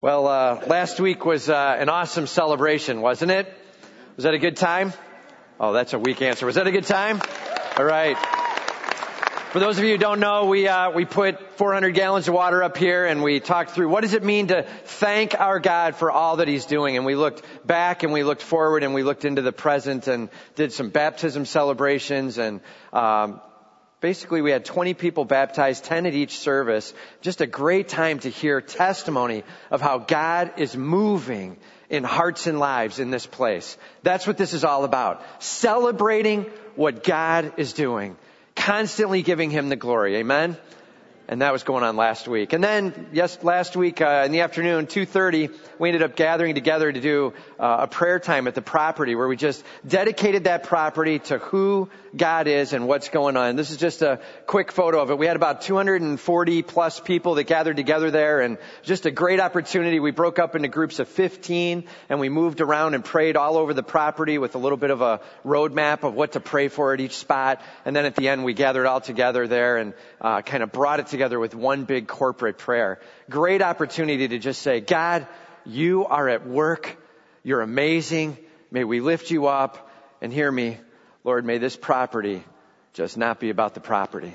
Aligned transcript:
Well, 0.00 0.28
uh, 0.28 0.64
last 0.68 1.00
week 1.00 1.24
was 1.24 1.50
uh, 1.50 1.76
an 1.76 1.88
awesome 1.88 2.28
celebration, 2.28 3.00
wasn't 3.00 3.32
it? 3.32 3.52
Was 4.14 4.22
that 4.22 4.32
a 4.32 4.38
good 4.38 4.56
time? 4.56 4.92
Oh, 5.58 5.72
that's 5.72 5.92
a 5.92 5.98
weak 5.98 6.22
answer. 6.22 6.46
Was 6.46 6.54
that 6.54 6.68
a 6.68 6.70
good 6.70 6.84
time? 6.84 7.20
All 7.76 7.84
right. 7.84 8.16
For 9.50 9.58
those 9.58 9.76
of 9.76 9.82
you 9.82 9.90
who 9.90 9.98
don't 9.98 10.20
know, 10.20 10.44
we 10.44 10.68
uh, 10.68 10.92
we 10.92 11.04
put 11.04 11.58
400 11.58 11.94
gallons 11.94 12.28
of 12.28 12.34
water 12.34 12.62
up 12.62 12.76
here, 12.76 13.06
and 13.06 13.24
we 13.24 13.40
talked 13.40 13.72
through 13.72 13.88
what 13.88 14.02
does 14.02 14.14
it 14.14 14.22
mean 14.22 14.46
to 14.48 14.62
thank 14.84 15.34
our 15.34 15.58
God 15.58 15.96
for 15.96 16.12
all 16.12 16.36
that 16.36 16.46
He's 16.46 16.66
doing. 16.66 16.96
And 16.96 17.04
we 17.04 17.16
looked 17.16 17.42
back, 17.66 18.04
and 18.04 18.12
we 18.12 18.22
looked 18.22 18.42
forward, 18.42 18.84
and 18.84 18.94
we 18.94 19.02
looked 19.02 19.24
into 19.24 19.42
the 19.42 19.50
present, 19.50 20.06
and 20.06 20.28
did 20.54 20.72
some 20.72 20.90
baptism 20.90 21.44
celebrations, 21.44 22.38
and 22.38 22.60
um, 22.92 23.40
Basically, 24.00 24.42
we 24.42 24.52
had 24.52 24.64
20 24.64 24.94
people 24.94 25.24
baptized, 25.24 25.84
10 25.84 26.06
at 26.06 26.14
each 26.14 26.38
service. 26.38 26.94
Just 27.20 27.40
a 27.40 27.46
great 27.46 27.88
time 27.88 28.20
to 28.20 28.28
hear 28.28 28.60
testimony 28.60 29.42
of 29.72 29.80
how 29.80 29.98
God 29.98 30.52
is 30.56 30.76
moving 30.76 31.56
in 31.90 32.04
hearts 32.04 32.46
and 32.46 32.60
lives 32.60 33.00
in 33.00 33.10
this 33.10 33.26
place. 33.26 33.76
That's 34.04 34.26
what 34.26 34.36
this 34.36 34.52
is 34.52 34.62
all 34.62 34.84
about. 34.84 35.22
Celebrating 35.42 36.44
what 36.76 37.02
God 37.02 37.54
is 37.56 37.72
doing. 37.72 38.16
Constantly 38.54 39.22
giving 39.22 39.50
Him 39.50 39.68
the 39.68 39.76
glory. 39.76 40.16
Amen? 40.16 40.56
And 41.28 41.42
that 41.42 41.52
was 41.52 41.62
going 41.62 41.84
on 41.84 41.96
last 41.96 42.26
week. 42.26 42.54
And 42.54 42.64
then, 42.64 43.08
yes, 43.12 43.44
last 43.44 43.76
week 43.76 44.00
uh, 44.00 44.22
in 44.24 44.32
the 44.32 44.40
afternoon, 44.40 44.86
2:30, 44.86 45.54
we 45.78 45.90
ended 45.90 46.02
up 46.02 46.16
gathering 46.16 46.54
together 46.54 46.90
to 46.90 47.00
do 47.00 47.34
uh, 47.60 47.80
a 47.80 47.86
prayer 47.86 48.18
time 48.18 48.48
at 48.48 48.54
the 48.54 48.62
property 48.62 49.14
where 49.14 49.28
we 49.28 49.36
just 49.36 49.62
dedicated 49.86 50.44
that 50.44 50.62
property 50.62 51.18
to 51.18 51.36
who 51.36 51.90
God 52.16 52.46
is 52.46 52.72
and 52.72 52.88
what's 52.88 53.10
going 53.10 53.36
on. 53.36 53.56
This 53.56 53.70
is 53.70 53.76
just 53.76 54.00
a 54.00 54.20
quick 54.46 54.72
photo 54.72 55.02
of 55.02 55.10
it. 55.10 55.18
We 55.18 55.26
had 55.26 55.36
about 55.36 55.60
240 55.60 56.62
plus 56.62 56.98
people 56.98 57.34
that 57.34 57.44
gathered 57.44 57.76
together 57.76 58.10
there, 58.10 58.40
and 58.40 58.56
just 58.82 59.04
a 59.04 59.10
great 59.10 59.38
opportunity. 59.38 60.00
We 60.00 60.12
broke 60.12 60.38
up 60.38 60.56
into 60.56 60.68
groups 60.68 60.98
of 60.98 61.08
15, 61.08 61.84
and 62.08 62.20
we 62.20 62.30
moved 62.30 62.62
around 62.62 62.94
and 62.94 63.04
prayed 63.04 63.36
all 63.36 63.58
over 63.58 63.74
the 63.74 63.82
property 63.82 64.38
with 64.38 64.54
a 64.54 64.58
little 64.58 64.78
bit 64.78 64.90
of 64.90 65.02
a 65.02 65.20
roadmap 65.44 66.04
of 66.04 66.14
what 66.14 66.32
to 66.32 66.40
pray 66.40 66.68
for 66.68 66.94
at 66.94 67.00
each 67.00 67.16
spot. 67.18 67.60
And 67.84 67.94
then 67.94 68.06
at 68.06 68.16
the 68.16 68.28
end, 68.28 68.44
we 68.44 68.54
gathered 68.54 68.86
all 68.86 69.02
together 69.02 69.46
there 69.46 69.76
and 69.76 69.92
uh, 70.22 70.40
kind 70.40 70.62
of 70.62 70.72
brought 70.72 71.00
it 71.00 71.08
together 71.08 71.17
together 71.18 71.40
with 71.40 71.52
one 71.52 71.84
big 71.84 72.06
corporate 72.06 72.58
prayer. 72.58 73.00
Great 73.28 73.60
opportunity 73.60 74.28
to 74.28 74.38
just 74.38 74.62
say, 74.62 74.78
God, 74.78 75.26
you 75.66 76.06
are 76.06 76.28
at 76.28 76.46
work. 76.46 76.96
You're 77.42 77.60
amazing. 77.60 78.38
May 78.70 78.84
we 78.84 79.00
lift 79.00 79.32
you 79.32 79.48
up 79.48 79.90
and 80.20 80.32
hear 80.32 80.50
me. 80.50 80.78
Lord, 81.24 81.44
may 81.44 81.58
this 81.58 81.76
property 81.76 82.44
just 82.92 83.16
not 83.16 83.40
be 83.40 83.50
about 83.50 83.74
the 83.74 83.80
property. 83.80 84.32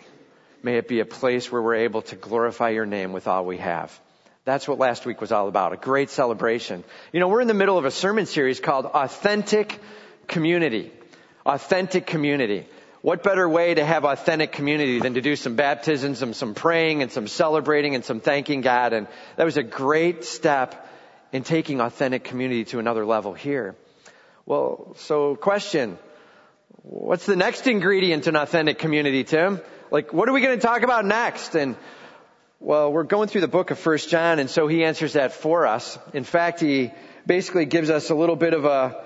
May 0.61 0.75
it 0.75 0.89
be 0.89 0.99
a 0.99 1.05
place 1.05 1.49
where 1.49 1.61
we're 1.61 1.85
able 1.87 2.01
to 2.01 2.17
glorify 2.17 2.71
your 2.71 2.85
name 2.85 3.13
with 3.13 3.29
all 3.29 3.45
we 3.45 3.59
have. 3.59 3.97
That's 4.43 4.67
what 4.67 4.77
last 4.77 5.05
week 5.05 5.21
was 5.21 5.31
all 5.31 5.47
about. 5.47 5.71
A 5.71 5.77
great 5.77 6.09
celebration. 6.09 6.83
You 7.13 7.21
know, 7.21 7.29
we're 7.29 7.39
in 7.39 7.47
the 7.47 7.53
middle 7.53 7.77
of 7.77 7.85
a 7.85 7.91
sermon 7.91 8.25
series 8.25 8.59
called 8.59 8.87
Authentic 8.87 9.79
Community. 10.27 10.91
Authentic 11.45 12.05
Community 12.05 12.67
what 13.03 13.21
better 13.21 13.47
way 13.49 13.73
to 13.73 13.83
have 13.83 14.05
authentic 14.05 14.53
community 14.53 15.01
than 15.01 15.15
to 15.15 15.21
do 15.21 15.35
some 15.35 15.57
baptisms 15.57 16.21
and 16.21 16.33
some 16.33 16.53
praying 16.53 17.01
and 17.01 17.11
some 17.11 17.27
celebrating 17.27 17.95
and 17.95 18.05
some 18.05 18.21
thanking 18.21 18.61
God? 18.61 18.93
And 18.93 19.07
that 19.35 19.43
was 19.43 19.57
a 19.57 19.63
great 19.63 20.23
step 20.23 20.89
in 21.33 21.43
taking 21.43 21.81
authentic 21.81 22.23
community 22.23 22.63
to 22.63 22.79
another 22.79 23.05
level 23.05 23.33
here. 23.33 23.75
Well, 24.45 24.95
so 24.99 25.35
question. 25.35 25.97
What's 26.83 27.25
the 27.25 27.35
next 27.35 27.67
ingredient 27.67 28.27
in 28.27 28.37
authentic 28.37 28.79
community, 28.79 29.25
Tim? 29.25 29.59
Like, 29.91 30.13
what 30.13 30.29
are 30.29 30.33
we 30.33 30.39
going 30.39 30.57
to 30.57 30.65
talk 30.65 30.83
about 30.83 31.03
next? 31.03 31.55
And, 31.55 31.75
well, 32.61 32.89
we're 32.89 33.03
going 33.03 33.27
through 33.27 33.41
the 33.41 33.49
book 33.49 33.71
of 33.71 33.79
First 33.79 34.09
John, 34.09 34.39
and 34.39 34.49
so 34.49 34.67
he 34.67 34.85
answers 34.85 35.13
that 35.13 35.33
for 35.33 35.67
us. 35.67 35.99
In 36.13 36.23
fact, 36.23 36.61
he 36.61 36.93
basically 37.27 37.65
gives 37.65 37.89
us 37.89 38.11
a 38.11 38.15
little 38.15 38.37
bit 38.37 38.53
of 38.53 38.63
a, 38.63 39.03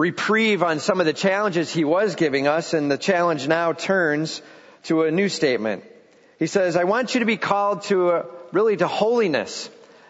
reprieve 0.00 0.62
on 0.62 0.80
some 0.80 0.98
of 0.98 1.04
the 1.04 1.12
challenges 1.12 1.70
he 1.70 1.84
was 1.84 2.14
giving 2.14 2.48
us, 2.48 2.72
and 2.72 2.90
the 2.90 2.96
challenge 2.96 3.46
now 3.46 3.74
turns 3.74 4.40
to 4.84 5.02
a 5.02 5.10
new 5.10 5.28
statement. 5.28 5.84
He 6.38 6.46
says, 6.46 6.74
I 6.74 6.84
want 6.84 7.12
you 7.12 7.20
to 7.20 7.26
be 7.26 7.36
called 7.36 7.82
to 7.82 8.08
a, 8.08 8.24
really 8.50 8.78
to 8.78 8.86
holiness. 8.86 9.68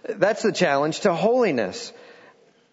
That's 0.08 0.42
the 0.42 0.52
challenge, 0.52 1.00
to 1.00 1.12
holiness. 1.12 1.92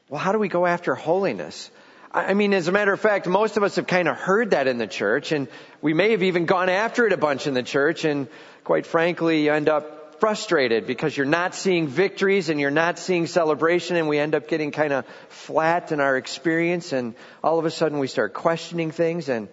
Well, 0.09 0.19
how 0.19 0.31
do 0.31 0.37
we 0.37 0.47
go 0.47 0.67
after 0.67 0.93
holiness? 0.93 1.71
I 2.11 2.35
mean, 2.35 2.53
as 2.53 2.67
a 2.67 2.71
matter 2.71 2.93
of 2.93 2.99
fact, 2.99 3.25
most 3.25 3.57
of 3.57 3.63
us 3.63 3.77
have 3.77 3.87
kind 3.87 4.07
of 4.07 4.15
heard 4.15 4.51
that 4.51 4.67
in 4.67 4.77
the 4.77 4.85
church, 4.85 5.31
and 5.31 5.47
we 5.81 5.95
may 5.95 6.11
have 6.11 6.21
even 6.21 6.45
gone 6.45 6.69
after 6.69 7.07
it 7.07 7.13
a 7.13 7.17
bunch 7.17 7.47
in 7.47 7.55
the 7.55 7.63
church, 7.63 8.05
and 8.05 8.27
quite 8.63 8.85
frankly, 8.85 9.45
you 9.45 9.51
end 9.51 9.69
up 9.69 9.96
frustrated 10.19 10.87
because 10.87 11.15
you're 11.15 11.25
not 11.25 11.55
seeing 11.55 11.87
victories 11.87 12.49
and 12.49 12.59
you're 12.59 12.71
not 12.71 12.99
seeing 12.99 13.27
celebration 13.27 13.95
and 13.95 14.07
we 14.07 14.17
end 14.17 14.35
up 14.35 14.47
getting 14.47 14.71
kind 14.71 14.93
of 14.93 15.05
flat 15.29 15.91
in 15.91 15.99
our 15.99 16.17
experience 16.17 16.93
and 16.93 17.15
all 17.43 17.59
of 17.59 17.65
a 17.65 17.71
sudden 17.71 17.99
we 17.99 18.07
start 18.07 18.33
questioning 18.33 18.91
things 18.91 19.29
and 19.29 19.47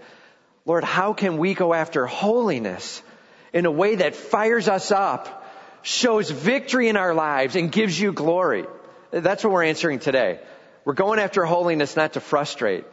Lord, 0.66 0.84
how 0.84 1.12
can 1.12 1.36
we 1.36 1.54
go 1.54 1.74
after 1.74 2.06
holiness 2.06 3.02
in 3.52 3.66
a 3.66 3.70
way 3.70 3.96
that 3.96 4.16
fires 4.16 4.66
us 4.66 4.90
up, 4.90 5.46
shows 5.82 6.30
victory 6.30 6.88
in 6.88 6.96
our 6.96 7.14
lives 7.14 7.54
and 7.54 7.70
gives 7.70 8.00
you 8.00 8.12
glory? 8.12 8.64
That's 9.10 9.44
what 9.44 9.52
we're 9.52 9.64
answering 9.64 9.98
today. 9.98 10.40
We're 10.84 10.94
going 10.94 11.18
after 11.18 11.44
holiness 11.44 11.96
not 11.96 12.14
to 12.14 12.20
frustrate, 12.20 12.84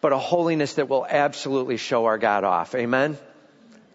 but 0.00 0.12
a 0.12 0.18
holiness 0.18 0.74
that 0.74 0.88
will 0.88 1.04
absolutely 1.04 1.78
show 1.78 2.06
our 2.06 2.18
God 2.18 2.44
off. 2.44 2.74
Amen? 2.76 3.18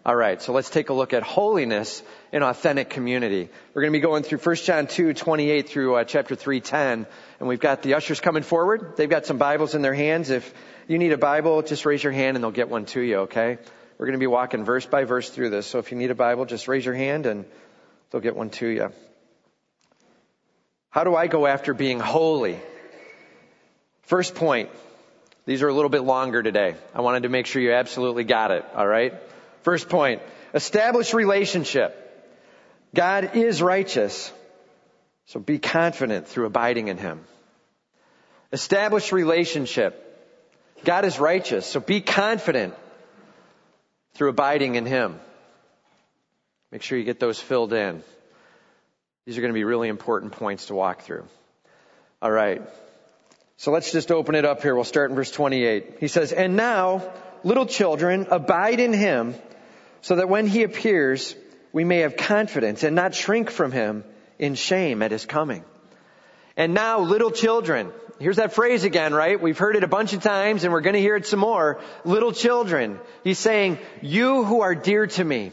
All 0.04 0.16
right, 0.16 0.42
so 0.42 0.52
let's 0.52 0.68
take 0.68 0.90
a 0.90 0.92
look 0.92 1.12
at 1.12 1.22
holiness 1.22 2.02
in 2.32 2.42
authentic 2.42 2.88
community. 2.88 3.50
We're 3.74 3.82
going 3.82 3.92
to 3.92 3.98
be 3.98 4.02
going 4.02 4.22
through 4.22 4.38
1 4.38 4.56
John 4.56 4.86
2, 4.86 5.12
28 5.12 5.68
through 5.68 5.96
uh, 5.96 6.04
chapter 6.04 6.34
3, 6.34 6.60
10. 6.60 7.06
And 7.38 7.48
we've 7.48 7.60
got 7.60 7.82
the 7.82 7.94
ushers 7.94 8.20
coming 8.20 8.42
forward. 8.42 8.94
They've 8.96 9.10
got 9.10 9.26
some 9.26 9.36
Bibles 9.36 9.74
in 9.74 9.82
their 9.82 9.92
hands. 9.92 10.30
If 10.30 10.52
you 10.88 10.96
need 10.96 11.12
a 11.12 11.18
Bible, 11.18 11.60
just 11.60 11.84
raise 11.84 12.02
your 12.02 12.12
hand 12.12 12.36
and 12.36 12.42
they'll 12.42 12.50
get 12.50 12.70
one 12.70 12.86
to 12.86 13.00
you, 13.00 13.18
okay? 13.20 13.58
We're 13.98 14.06
going 14.06 14.18
to 14.18 14.18
be 14.18 14.26
walking 14.26 14.64
verse 14.64 14.86
by 14.86 15.04
verse 15.04 15.28
through 15.28 15.50
this. 15.50 15.66
So 15.66 15.78
if 15.78 15.92
you 15.92 15.98
need 15.98 16.10
a 16.10 16.14
Bible, 16.14 16.46
just 16.46 16.68
raise 16.68 16.86
your 16.86 16.94
hand 16.94 17.26
and 17.26 17.44
they'll 18.10 18.22
get 18.22 18.34
one 18.34 18.48
to 18.50 18.66
you. 18.66 18.92
How 20.88 21.04
do 21.04 21.14
I 21.14 21.26
go 21.26 21.46
after 21.46 21.74
being 21.74 22.00
holy? 22.00 22.58
First 24.02 24.34
point. 24.34 24.70
These 25.44 25.62
are 25.62 25.68
a 25.68 25.74
little 25.74 25.90
bit 25.90 26.02
longer 26.02 26.42
today. 26.42 26.76
I 26.94 27.00
wanted 27.00 27.24
to 27.24 27.28
make 27.28 27.46
sure 27.46 27.60
you 27.60 27.72
absolutely 27.72 28.24
got 28.24 28.52
it, 28.52 28.64
alright? 28.74 29.14
First 29.62 29.88
point, 29.88 30.22
establish 30.54 31.12
relationship. 31.14 32.01
God 32.94 33.36
is 33.36 33.62
righteous, 33.62 34.32
so 35.26 35.40
be 35.40 35.58
confident 35.58 36.28
through 36.28 36.46
abiding 36.46 36.88
in 36.88 36.98
Him. 36.98 37.20
Establish 38.52 39.12
relationship. 39.12 39.98
God 40.84 41.04
is 41.04 41.18
righteous, 41.18 41.64
so 41.64 41.80
be 41.80 42.00
confident 42.00 42.74
through 44.14 44.30
abiding 44.30 44.74
in 44.74 44.84
Him. 44.84 45.18
Make 46.70 46.82
sure 46.82 46.98
you 46.98 47.04
get 47.04 47.20
those 47.20 47.38
filled 47.38 47.72
in. 47.72 48.02
These 49.24 49.38
are 49.38 49.40
going 49.40 49.52
to 49.52 49.58
be 49.58 49.64
really 49.64 49.88
important 49.88 50.32
points 50.32 50.66
to 50.66 50.74
walk 50.74 51.02
through. 51.02 51.24
All 52.20 52.30
right. 52.30 52.62
So 53.56 53.70
let's 53.70 53.92
just 53.92 54.10
open 54.10 54.34
it 54.34 54.44
up 54.44 54.62
here. 54.62 54.74
We'll 54.74 54.84
start 54.84 55.10
in 55.10 55.16
verse 55.16 55.30
28. 55.30 55.98
He 56.00 56.08
says, 56.08 56.32
And 56.32 56.56
now, 56.56 57.12
little 57.44 57.66
children, 57.66 58.26
abide 58.30 58.80
in 58.80 58.92
Him 58.92 59.34
so 60.02 60.16
that 60.16 60.28
when 60.28 60.46
he 60.46 60.64
appears, 60.64 61.34
we 61.72 61.84
may 61.84 61.98
have 61.98 62.16
confidence 62.16 62.82
and 62.82 62.94
not 62.94 63.14
shrink 63.14 63.50
from 63.50 63.72
him 63.72 64.04
in 64.38 64.54
shame 64.54 65.02
at 65.02 65.10
his 65.10 65.26
coming. 65.26 65.64
And 66.56 66.74
now, 66.74 67.00
little 67.00 67.30
children, 67.30 67.92
here's 68.18 68.36
that 68.36 68.52
phrase 68.52 68.84
again, 68.84 69.14
right? 69.14 69.40
We've 69.40 69.56
heard 69.56 69.76
it 69.76 69.84
a 69.84 69.88
bunch 69.88 70.12
of 70.12 70.22
times 70.22 70.64
and 70.64 70.72
we're 70.72 70.82
going 70.82 70.94
to 70.94 71.00
hear 71.00 71.16
it 71.16 71.26
some 71.26 71.40
more. 71.40 71.80
Little 72.04 72.32
children. 72.32 73.00
He's 73.24 73.38
saying, 73.38 73.78
you 74.02 74.44
who 74.44 74.60
are 74.60 74.74
dear 74.74 75.06
to 75.06 75.24
me, 75.24 75.52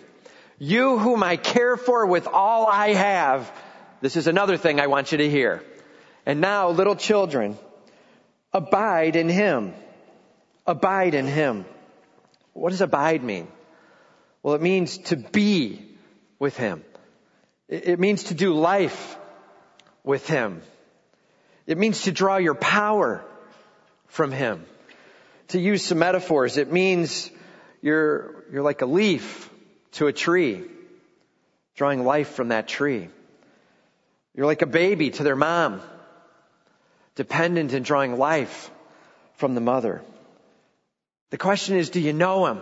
you 0.57 1.00
whom 1.00 1.24
I 1.24 1.38
care 1.38 1.78
for 1.78 2.06
with 2.06 2.28
all 2.28 2.68
I 2.68 2.90
have, 2.90 3.50
this 4.01 4.18
is 4.18 4.28
another 4.28 4.57
thing 4.57 4.80
I 4.80 4.88
want 4.88 5.12
you 5.13 5.19
to 5.19 5.30
hear. 5.30 5.63
And 6.25 6.41
now, 6.41 6.69
little 6.69 6.95
children, 6.95 7.57
abide 8.51 9.16
in 9.16 9.30
him. 9.30 9.74
Abide 10.68 11.16
in 11.16 11.27
him. 11.27 11.66
What 12.54 12.71
does 12.71 12.81
abide 12.81 13.24
mean? 13.24 13.48
Well, 14.44 14.56
it 14.56 14.62
means 14.62 14.98
to 14.98 15.16
be 15.16 15.88
with 16.39 16.57
Him. 16.57 16.83
It 17.68 18.00
means 18.00 18.25
to 18.25 18.33
do 18.33 18.53
life 18.53 19.18
with 20.03 20.27
Him. 20.27 20.62
It 21.68 21.77
means 21.77 22.03
to 22.03 22.12
draw 22.12 22.38
your 22.38 22.56
power 22.56 23.24
from 24.07 24.31
Him. 24.31 24.65
To 25.50 25.59
use 25.59 25.86
some 25.86 26.00
metaphors, 26.00 26.57
it 26.57 26.71
means 26.71 27.30
you're, 27.81 28.44
you're 28.51 28.63
like 28.63 28.81
a 28.81 28.86
leaf 28.86 29.50
to 29.94 30.07
a 30.07 30.13
tree, 30.13 30.63
drawing 31.75 32.03
life 32.03 32.30
from 32.30 32.50
that 32.50 32.68
tree. 32.68 33.09
You're 34.35 34.45
like 34.45 34.62
a 34.62 34.68
baby 34.68 35.12
to 35.12 35.24
their 35.24 35.35
mom, 35.35 35.81
dependent 37.15 37.74
and 37.74 37.83
drawing 37.83 38.18
life 38.18 38.71
from 39.35 39.56
the 39.56 39.62
mother. 39.62 40.01
The 41.31 41.38
question 41.38 41.77
is, 41.77 41.89
do 41.89 42.00
you 42.00 42.13
know 42.13 42.47
Him? 42.47 42.62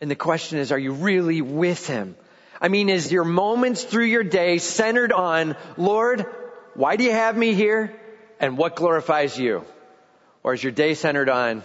And 0.00 0.10
the 0.10 0.16
question 0.16 0.58
is, 0.58 0.72
are 0.72 0.78
you 0.78 0.92
really 0.92 1.42
with 1.42 1.86
Him? 1.86 2.16
I 2.60 2.68
mean, 2.68 2.88
is 2.88 3.10
your 3.10 3.24
moments 3.24 3.84
through 3.84 4.04
your 4.04 4.24
day 4.24 4.58
centered 4.58 5.12
on, 5.12 5.56
Lord, 5.76 6.26
why 6.74 6.96
do 6.96 7.04
you 7.04 7.12
have 7.12 7.36
me 7.36 7.54
here? 7.54 7.94
And 8.38 8.56
what 8.56 8.76
glorifies 8.76 9.38
you? 9.38 9.64
Or 10.42 10.54
is 10.54 10.62
your 10.62 10.72
day 10.72 10.94
centered 10.94 11.28
on 11.28 11.62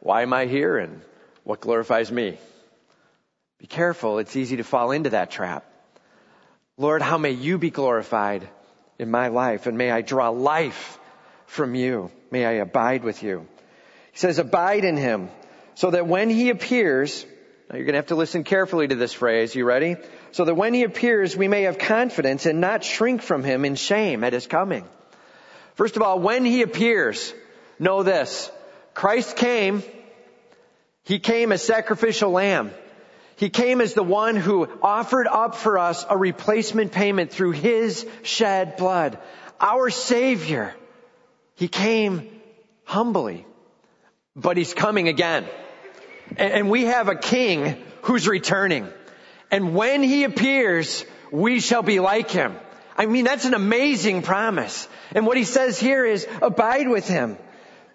why 0.00 0.22
am 0.22 0.32
I 0.32 0.46
here 0.46 0.78
and 0.78 1.00
what 1.44 1.60
glorifies 1.60 2.10
me? 2.10 2.38
Be 3.58 3.66
careful. 3.66 4.18
It's 4.18 4.36
easy 4.36 4.56
to 4.56 4.64
fall 4.64 4.90
into 4.90 5.10
that 5.10 5.30
trap. 5.30 5.64
Lord, 6.76 7.02
how 7.02 7.18
may 7.18 7.30
you 7.30 7.58
be 7.58 7.70
glorified 7.70 8.48
in 8.98 9.10
my 9.10 9.28
life 9.28 9.66
and 9.66 9.76
may 9.76 9.90
I 9.90 10.02
draw 10.02 10.30
life 10.30 10.98
from 11.46 11.74
you. 11.74 12.10
May 12.30 12.44
I 12.44 12.52
abide 12.52 13.04
with 13.04 13.22
you. 13.22 13.46
He 14.12 14.18
says, 14.18 14.38
abide 14.38 14.84
in 14.84 14.96
him 14.96 15.28
so 15.74 15.90
that 15.90 16.06
when 16.06 16.30
he 16.30 16.50
appears, 16.50 17.26
now 17.70 17.76
you're 17.76 17.86
going 17.86 17.94
to 17.94 17.98
have 17.98 18.08
to 18.08 18.14
listen 18.14 18.44
carefully 18.44 18.86
to 18.88 18.94
this 18.94 19.12
phrase. 19.12 19.54
You 19.54 19.64
ready? 19.64 19.96
So 20.32 20.44
that 20.44 20.54
when 20.54 20.74
he 20.74 20.82
appears, 20.82 21.36
we 21.36 21.48
may 21.48 21.62
have 21.62 21.78
confidence 21.78 22.46
and 22.46 22.60
not 22.60 22.84
shrink 22.84 23.22
from 23.22 23.42
him 23.42 23.64
in 23.64 23.74
shame 23.74 24.22
at 24.22 24.32
his 24.32 24.46
coming. 24.46 24.84
First 25.74 25.96
of 25.96 26.02
all, 26.02 26.20
when 26.20 26.44
he 26.44 26.62
appears, 26.62 27.34
know 27.78 28.02
this. 28.02 28.50
Christ 28.92 29.36
came, 29.36 29.82
he 31.04 31.18
came 31.18 31.52
as 31.52 31.62
sacrificial 31.62 32.30
lamb. 32.30 32.70
He 33.36 33.50
came 33.50 33.80
as 33.80 33.94
the 33.94 34.04
one 34.04 34.36
who 34.36 34.68
offered 34.80 35.26
up 35.26 35.56
for 35.56 35.78
us 35.78 36.04
a 36.08 36.16
replacement 36.16 36.92
payment 36.92 37.32
through 37.32 37.52
his 37.52 38.06
shed 38.22 38.76
blood. 38.76 39.18
Our 39.60 39.90
Savior. 39.90 40.74
He 41.56 41.68
came 41.68 42.40
humbly, 42.84 43.46
but 44.36 44.56
he's 44.56 44.74
coming 44.74 45.08
again. 45.08 45.46
And 46.36 46.70
we 46.70 46.84
have 46.84 47.08
a 47.08 47.14
king 47.14 47.82
who's 48.02 48.26
returning. 48.26 48.88
And 49.50 49.74
when 49.74 50.02
he 50.02 50.24
appears, 50.24 51.04
we 51.30 51.60
shall 51.60 51.82
be 51.82 52.00
like 52.00 52.30
him. 52.30 52.56
I 52.96 53.06
mean, 53.06 53.24
that's 53.24 53.44
an 53.44 53.54
amazing 53.54 54.22
promise. 54.22 54.88
And 55.14 55.26
what 55.26 55.36
he 55.36 55.44
says 55.44 55.78
here 55.78 56.04
is 56.04 56.26
abide 56.42 56.88
with 56.88 57.08
him 57.08 57.36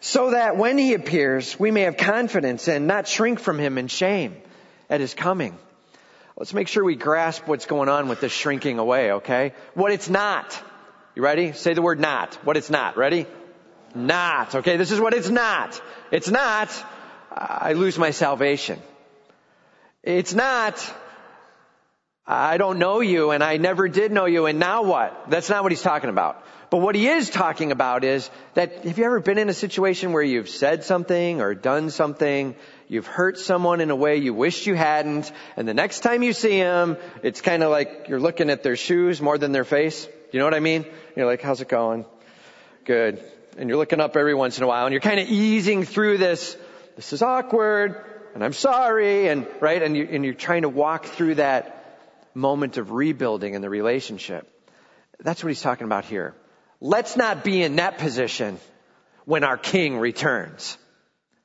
so 0.02 0.32
that 0.32 0.58
when 0.58 0.78
he 0.78 0.94
appears, 0.94 1.60
we 1.60 1.72
may 1.72 1.82
have 1.82 1.98
confidence 1.98 2.68
and 2.68 2.88
not 2.88 3.08
shrink 3.08 3.40
from 3.40 3.60
him 3.60 3.78
in 3.78 3.88
shame 3.88 4.36
at 4.90 5.02
his 5.02 5.14
coming. 5.14 5.58
Let's 6.38 6.54
make 6.54 6.70
sure 6.70 6.84
we 6.84 6.96
grasp 6.96 7.48
what's 7.48 7.66
going 7.66 7.90
on 7.90 8.08
with 8.08 8.22
this 8.22 8.32
shrinking 8.32 8.80
away, 8.80 9.12
okay? 9.14 9.54
What 9.74 9.92
it's 9.92 10.10
not. 10.10 10.62
You 11.16 11.22
ready? 11.22 11.52
Say 11.52 11.74
the 11.74 11.82
word 11.82 12.00
not. 12.00 12.36
What 12.46 12.56
it's 12.56 12.70
not. 12.70 12.96
Ready? 12.96 13.26
Not. 13.94 14.56
Okay, 14.56 14.78
this 14.78 14.92
is 14.92 15.00
what 15.02 15.14
it's 15.14 15.30
not. 15.30 15.82
It's 16.12 16.30
not, 16.30 16.70
I 17.32 17.74
lose 17.74 17.98
my 17.98 18.12
salvation. 18.12 18.80
It's 20.04 20.34
not, 20.34 20.94
I 22.26 22.58
don't 22.58 22.80
know 22.80 23.02
you 23.02 23.32
and 23.32 23.44
I 23.44 23.58
never 23.58 23.88
did 23.88 24.12
know 24.12 24.26
you 24.26 24.46
and 24.46 24.60
now 24.60 24.84
what? 24.84 25.30
That's 25.30 25.50
not 25.50 25.64
what 25.64 25.72
he's 25.72 25.82
talking 25.82 26.10
about. 26.10 26.44
But 26.70 26.78
what 26.78 26.94
he 26.94 27.08
is 27.08 27.30
talking 27.30 27.72
about 27.72 28.04
is 28.04 28.30
that 28.54 28.86
have 28.86 28.98
you 28.98 29.04
ever 29.04 29.20
been 29.20 29.40
in 29.40 29.50
a 29.50 29.54
situation 29.54 30.14
where 30.14 30.22
you've 30.22 30.50
said 30.50 30.84
something 30.84 31.42
or 31.42 31.56
done 31.56 31.90
something, 31.90 32.56
you've 32.88 33.08
hurt 33.08 33.40
someone 33.40 33.82
in 33.82 33.90
a 33.90 33.96
way 33.96 34.18
you 34.18 34.36
wished 34.36 34.68
you 34.68 34.76
hadn't, 34.76 35.32
and 35.58 35.68
the 35.68 35.74
next 35.74 36.02
time 36.02 36.22
you 36.22 36.32
see 36.32 36.60
them, 36.60 36.98
it's 37.24 37.42
kind 37.42 37.64
of 37.64 37.72
like 37.72 38.06
you're 38.08 38.20
looking 38.20 38.52
at 38.52 38.62
their 38.62 38.76
shoes 38.76 39.20
more 39.20 39.40
than 39.40 39.52
their 39.52 39.66
face. 39.66 40.08
You 40.32 40.38
know 40.38 40.46
what 40.46 40.54
I 40.54 40.60
mean? 40.60 40.86
You're 41.16 41.26
like, 41.26 41.42
how's 41.42 41.62
it 41.62 41.70
going? 41.70 42.06
Good. 42.86 43.24
And 43.58 43.68
you're 43.68 43.80
looking 43.80 44.00
up 44.00 44.16
every 44.16 44.36
once 44.36 44.60
in 44.60 44.64
a 44.64 44.68
while 44.68 44.86
and 44.86 44.94
you're 44.94 45.02
kind 45.02 45.20
of 45.20 45.28
easing 45.28 45.86
through 45.86 46.20
this. 46.20 46.56
This 47.00 47.14
is 47.14 47.22
awkward 47.22 47.96
and 48.36 48.44
I'm 48.44 48.52
sorry 48.52 49.30
and, 49.30 49.48
right? 49.62 49.82
And, 49.82 49.96
you, 49.96 50.06
and 50.12 50.26
you're 50.26 50.34
trying 50.34 50.64
to 50.64 50.70
walk 50.70 51.06
through 51.06 51.36
that 51.36 51.98
moment 52.34 52.76
of 52.76 52.92
rebuilding 52.92 53.54
in 53.54 53.62
the 53.62 53.70
relationship. 53.70 54.52
That's 55.18 55.42
what 55.42 55.48
he's 55.48 55.62
talking 55.62 55.86
about 55.86 56.04
here. 56.04 56.36
Let's 56.82 57.16
not 57.16 57.46
be 57.46 57.64
in 57.64 57.78
that 57.78 58.00
position 58.00 58.60
when 59.24 59.46
our 59.46 59.56
King 59.56 59.98
returns. 59.98 60.78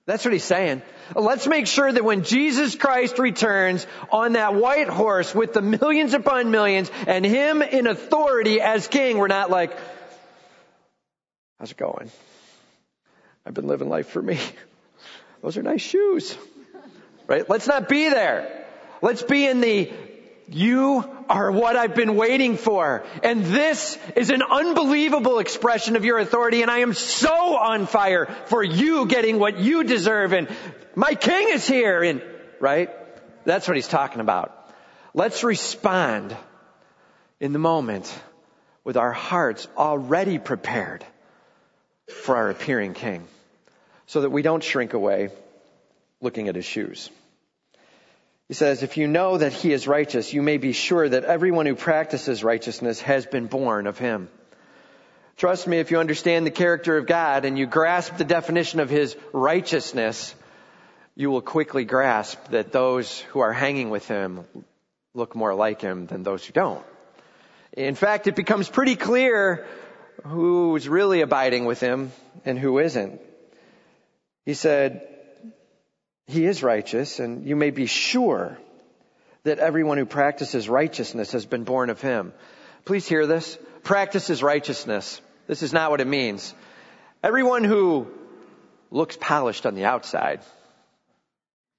That's 0.07 0.25
what 0.25 0.33
he's 0.33 0.43
saying. 0.43 0.83
Let's 1.15 1.47
make 1.47 1.69
sure 1.69 1.93
that 1.93 2.03
when 2.03 2.25
Jesus 2.25 2.75
Christ 2.75 3.21
returns 3.21 3.87
on 4.11 4.33
that 4.33 4.57
white 4.57 4.89
horse 4.89 5.33
with 5.33 5.53
the 5.53 5.63
millions 5.63 6.15
upon 6.15 6.51
millions 6.51 6.91
and 7.07 7.25
him 7.25 7.63
in 7.63 7.87
authority 7.87 8.61
as 8.61 8.89
king, 8.89 9.19
we're 9.19 9.29
not 9.29 9.51
like, 9.51 9.79
how's 11.61 11.71
it 11.71 11.77
going? 11.77 12.11
I've 13.47 13.55
been 13.55 13.69
living 13.69 13.89
life 13.89 14.09
for 14.09 14.21
me. 14.21 14.41
Those 15.45 15.59
are 15.59 15.63
nice 15.63 15.83
shoes. 15.83 16.39
Right? 17.27 17.49
Let's 17.49 17.67
not 17.67 17.87
be 17.87 18.09
there. 18.09 18.65
Let's 19.03 19.23
be 19.23 19.47
in 19.47 19.61
the 19.61 19.93
you 20.49 21.05
are 21.29 21.53
what 21.53 21.77
I've 21.77 21.95
been 21.95 22.17
waiting 22.17 22.57
for. 22.57 23.05
And 23.23 23.45
this 23.45 23.99
is 24.17 24.31
an 24.31 24.43
unbelievable 24.43 25.41
expression 25.41 25.97
of 25.97 26.05
your 26.07 26.19
authority 26.19 26.63
and 26.63 26.71
I 26.71 26.79
am 26.79 26.95
so 26.95 27.59
on 27.59 27.85
fire 27.87 28.27
for 28.47 28.65
you 28.65 29.05
getting 29.05 29.39
what 29.39 29.59
you 29.59 29.85
deserve 29.85 30.33
and 30.33 30.49
my 30.95 31.15
king 31.15 31.49
is 31.51 31.67
here 31.67 32.03
and, 32.03 32.23
right? 32.59 32.89
That's 33.45 33.69
what 33.69 33.77
he's 33.77 33.89
talking 33.89 34.23
about. 34.23 34.73
Let's 35.13 35.45
respond 35.45 36.35
in 37.39 37.53
the 37.53 37.59
moment 37.59 38.19
with 38.83 38.97
our 38.97 39.13
hearts 39.13 39.69
already 39.77 40.39
prepared 40.39 41.05
for 42.09 42.37
our 42.37 42.49
appearing 42.49 42.95
king 42.95 43.27
so 44.07 44.21
that 44.21 44.31
we 44.31 44.43
don't 44.43 44.63
shrink 44.63 44.95
away 44.95 45.31
looking 46.21 46.49
at 46.49 46.55
his 46.55 46.65
shoes. 46.65 47.11
He 48.49 48.55
says, 48.55 48.83
if 48.83 48.99
you 48.99 49.07
know 49.07 49.39
that 49.39 49.53
he 49.53 49.73
is 49.73 49.89
righteous, 49.89 50.33
you 50.33 50.43
may 50.43 50.59
be 50.59 50.73
sure 50.73 51.09
that 51.09 51.25
everyone 51.25 51.67
who 51.67 51.75
practices 51.75 52.45
righteousness 52.45 53.01
has 53.01 53.25
been 53.25 53.47
born 53.47 53.87
of 53.87 53.99
him. 53.99 54.29
Trust 55.37 55.67
me, 55.67 55.79
if 55.79 55.91
you 55.91 55.99
understand 55.99 56.47
the 56.47 56.51
character 56.51 56.97
of 56.97 57.07
God 57.07 57.45
and 57.45 57.59
you 57.59 57.67
grasp 57.67 58.17
the 58.17 58.25
definition 58.25 58.81
of 58.81 58.91
his 58.91 59.17
righteousness, 59.33 60.35
you 61.17 61.31
will 61.31 61.41
quickly 61.41 61.85
grasp 61.85 62.39
that 62.51 62.71
those 62.71 63.19
who 63.19 63.41
are 63.41 63.53
hanging 63.53 63.91
with 63.91 64.07
him 64.07 64.45
look 65.15 65.35
more 65.35 65.55
like 65.55 65.81
him 65.81 66.07
than 66.07 66.23
those 66.23 66.45
who 66.45 66.53
don't. 66.53 66.85
In 67.73 67.95
fact, 67.95 68.27
it 68.27 68.37
becomes 68.37 68.69
pretty 68.69 68.95
clear 68.95 69.67
who's 70.25 70.89
really 70.89 71.23
abiding 71.23 71.65
with 71.65 71.81
him 71.81 72.13
and 72.45 72.59
who 72.59 72.79
isn't. 72.79 73.21
He 74.45 74.55
said, 74.55 75.07
he 76.27 76.47
is 76.47 76.63
righteous, 76.63 77.21
and 77.21 77.47
you 77.47 77.57
may 77.57 77.71
be 77.71 77.87
sure 77.87 78.59
that 79.45 79.59
everyone 79.59 79.99
who 79.99 80.07
practices 80.07 80.69
righteousness 80.69 81.33
has 81.33 81.45
been 81.45 81.65
born 81.65 81.91
of 81.91 82.01
him. 82.01 82.33
Please 82.85 83.07
hear 83.07 83.27
this. 83.27 83.59
Practices 83.83 84.43
righteousness. 84.43 85.21
This 85.47 85.63
is 85.63 85.73
not 85.73 85.91
what 85.91 86.01
it 86.01 86.07
means. 86.07 86.55
Everyone 87.23 87.65
who 87.65 88.07
looks 88.91 89.19
polished 89.21 89.67
on 89.67 89.75
the 89.75 89.85
outside. 89.85 90.41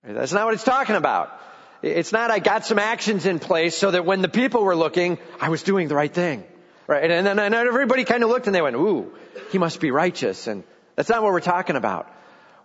That's 0.04 0.34
not 0.34 0.46
what 0.46 0.54
it's 0.54 0.64
talking 0.64 0.96
about. 0.96 1.40
It's 1.82 2.12
not 2.12 2.30
I 2.30 2.40
got 2.40 2.66
some 2.66 2.80
actions 2.80 3.26
in 3.26 3.40
place 3.40 3.76
so 3.76 3.92
that 3.92 4.06
when 4.06 4.22
the 4.22 4.30
people 4.30 4.64
were 4.64 4.76
looking, 4.76 5.18
I 5.40 5.50
was 5.50 5.64
doing 5.64 5.88
the 5.88 5.96
right 5.96 6.14
thing. 6.14 6.44
Right? 6.88 7.10
And 7.10 7.26
then 7.26 7.54
everybody 7.54 8.04
kind 8.04 8.24
of 8.24 8.30
looked 8.30 8.46
and 8.46 8.56
they 8.56 8.62
went, 8.62 8.76
ooh, 8.76 9.12
he 9.52 9.58
must 9.58 9.80
be 9.80 9.90
righteous. 9.90 10.46
And 10.46 10.64
that's 10.96 11.10
not 11.10 11.24
what 11.24 11.32
we're 11.32 11.40
talking 11.40 11.76
about. 11.76 12.12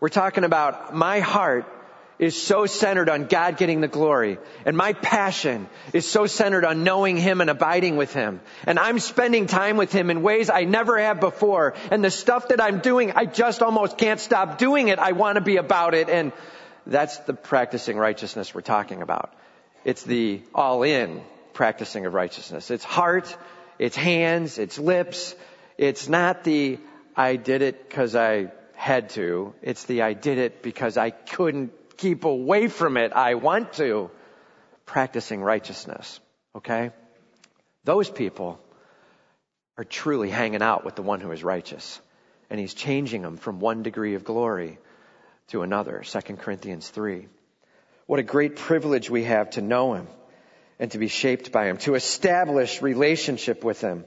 We're 0.00 0.08
talking 0.08 0.44
about 0.44 0.94
my 0.94 1.20
heart 1.20 1.66
is 2.18 2.40
so 2.40 2.66
centered 2.66 3.08
on 3.08 3.26
God 3.26 3.56
getting 3.56 3.80
the 3.80 3.88
glory. 3.88 4.38
And 4.66 4.76
my 4.76 4.92
passion 4.92 5.68
is 5.94 6.06
so 6.06 6.26
centered 6.26 6.66
on 6.66 6.84
knowing 6.84 7.16
Him 7.16 7.40
and 7.40 7.48
abiding 7.48 7.96
with 7.96 8.12
Him. 8.12 8.40
And 8.66 8.78
I'm 8.78 8.98
spending 8.98 9.46
time 9.46 9.78
with 9.78 9.90
Him 9.90 10.10
in 10.10 10.20
ways 10.20 10.50
I 10.50 10.64
never 10.64 10.98
have 10.98 11.18
before. 11.18 11.74
And 11.90 12.04
the 12.04 12.10
stuff 12.10 12.48
that 12.48 12.60
I'm 12.60 12.80
doing, 12.80 13.12
I 13.12 13.24
just 13.24 13.62
almost 13.62 13.96
can't 13.96 14.20
stop 14.20 14.58
doing 14.58 14.88
it. 14.88 14.98
I 14.98 15.12
want 15.12 15.36
to 15.36 15.40
be 15.40 15.56
about 15.56 15.94
it. 15.94 16.10
And 16.10 16.32
that's 16.86 17.16
the 17.20 17.32
practicing 17.32 17.96
righteousness 17.96 18.54
we're 18.54 18.60
talking 18.60 19.00
about. 19.00 19.32
It's 19.84 20.02
the 20.02 20.42
all 20.54 20.82
in 20.82 21.22
practicing 21.54 22.04
of 22.04 22.12
righteousness. 22.12 22.70
It's 22.70 22.84
heart, 22.84 23.34
it's 23.78 23.96
hands, 23.96 24.58
it's 24.58 24.78
lips. 24.78 25.34
It's 25.78 26.06
not 26.08 26.44
the 26.44 26.78
I 27.16 27.36
did 27.36 27.62
it 27.62 27.88
because 27.88 28.14
I 28.14 28.52
had 28.80 29.10
to. 29.10 29.52
It's 29.60 29.84
the 29.84 30.00
I 30.00 30.14
did 30.14 30.38
it 30.38 30.62
because 30.62 30.96
I 30.96 31.10
couldn't 31.10 31.98
keep 31.98 32.24
away 32.24 32.68
from 32.68 32.96
it. 32.96 33.12
I 33.12 33.34
want 33.34 33.74
to. 33.74 34.10
Practicing 34.86 35.42
righteousness. 35.42 36.18
Okay? 36.56 36.90
Those 37.84 38.08
people 38.08 38.58
are 39.76 39.84
truly 39.84 40.30
hanging 40.30 40.62
out 40.62 40.86
with 40.86 40.94
the 40.94 41.02
one 41.02 41.20
who 41.20 41.30
is 41.30 41.44
righteous. 41.44 42.00
And 42.48 42.58
he's 42.58 42.72
changing 42.72 43.20
them 43.20 43.36
from 43.36 43.60
one 43.60 43.82
degree 43.82 44.14
of 44.14 44.24
glory 44.24 44.78
to 45.48 45.60
another. 45.60 46.02
2 46.02 46.36
Corinthians 46.36 46.88
3. 46.88 47.28
What 48.06 48.18
a 48.18 48.22
great 48.22 48.56
privilege 48.56 49.10
we 49.10 49.24
have 49.24 49.50
to 49.50 49.60
know 49.60 49.92
him 49.92 50.08
and 50.78 50.90
to 50.92 50.98
be 50.98 51.08
shaped 51.08 51.52
by 51.52 51.66
him, 51.66 51.76
to 51.76 51.96
establish 51.96 52.80
relationship 52.80 53.62
with 53.62 53.82
him. 53.82 54.06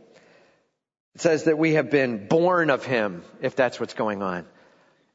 It 1.13 1.21
says 1.21 1.43
that 1.43 1.59
we 1.59 1.75
have 1.75 1.91
been 1.91 2.27
born 2.27 2.71
of 2.71 2.83
him, 2.83 3.21
if 3.39 3.55
that's 3.55 3.79
what's 3.79 3.93
going 3.93 4.23
on 4.23 4.47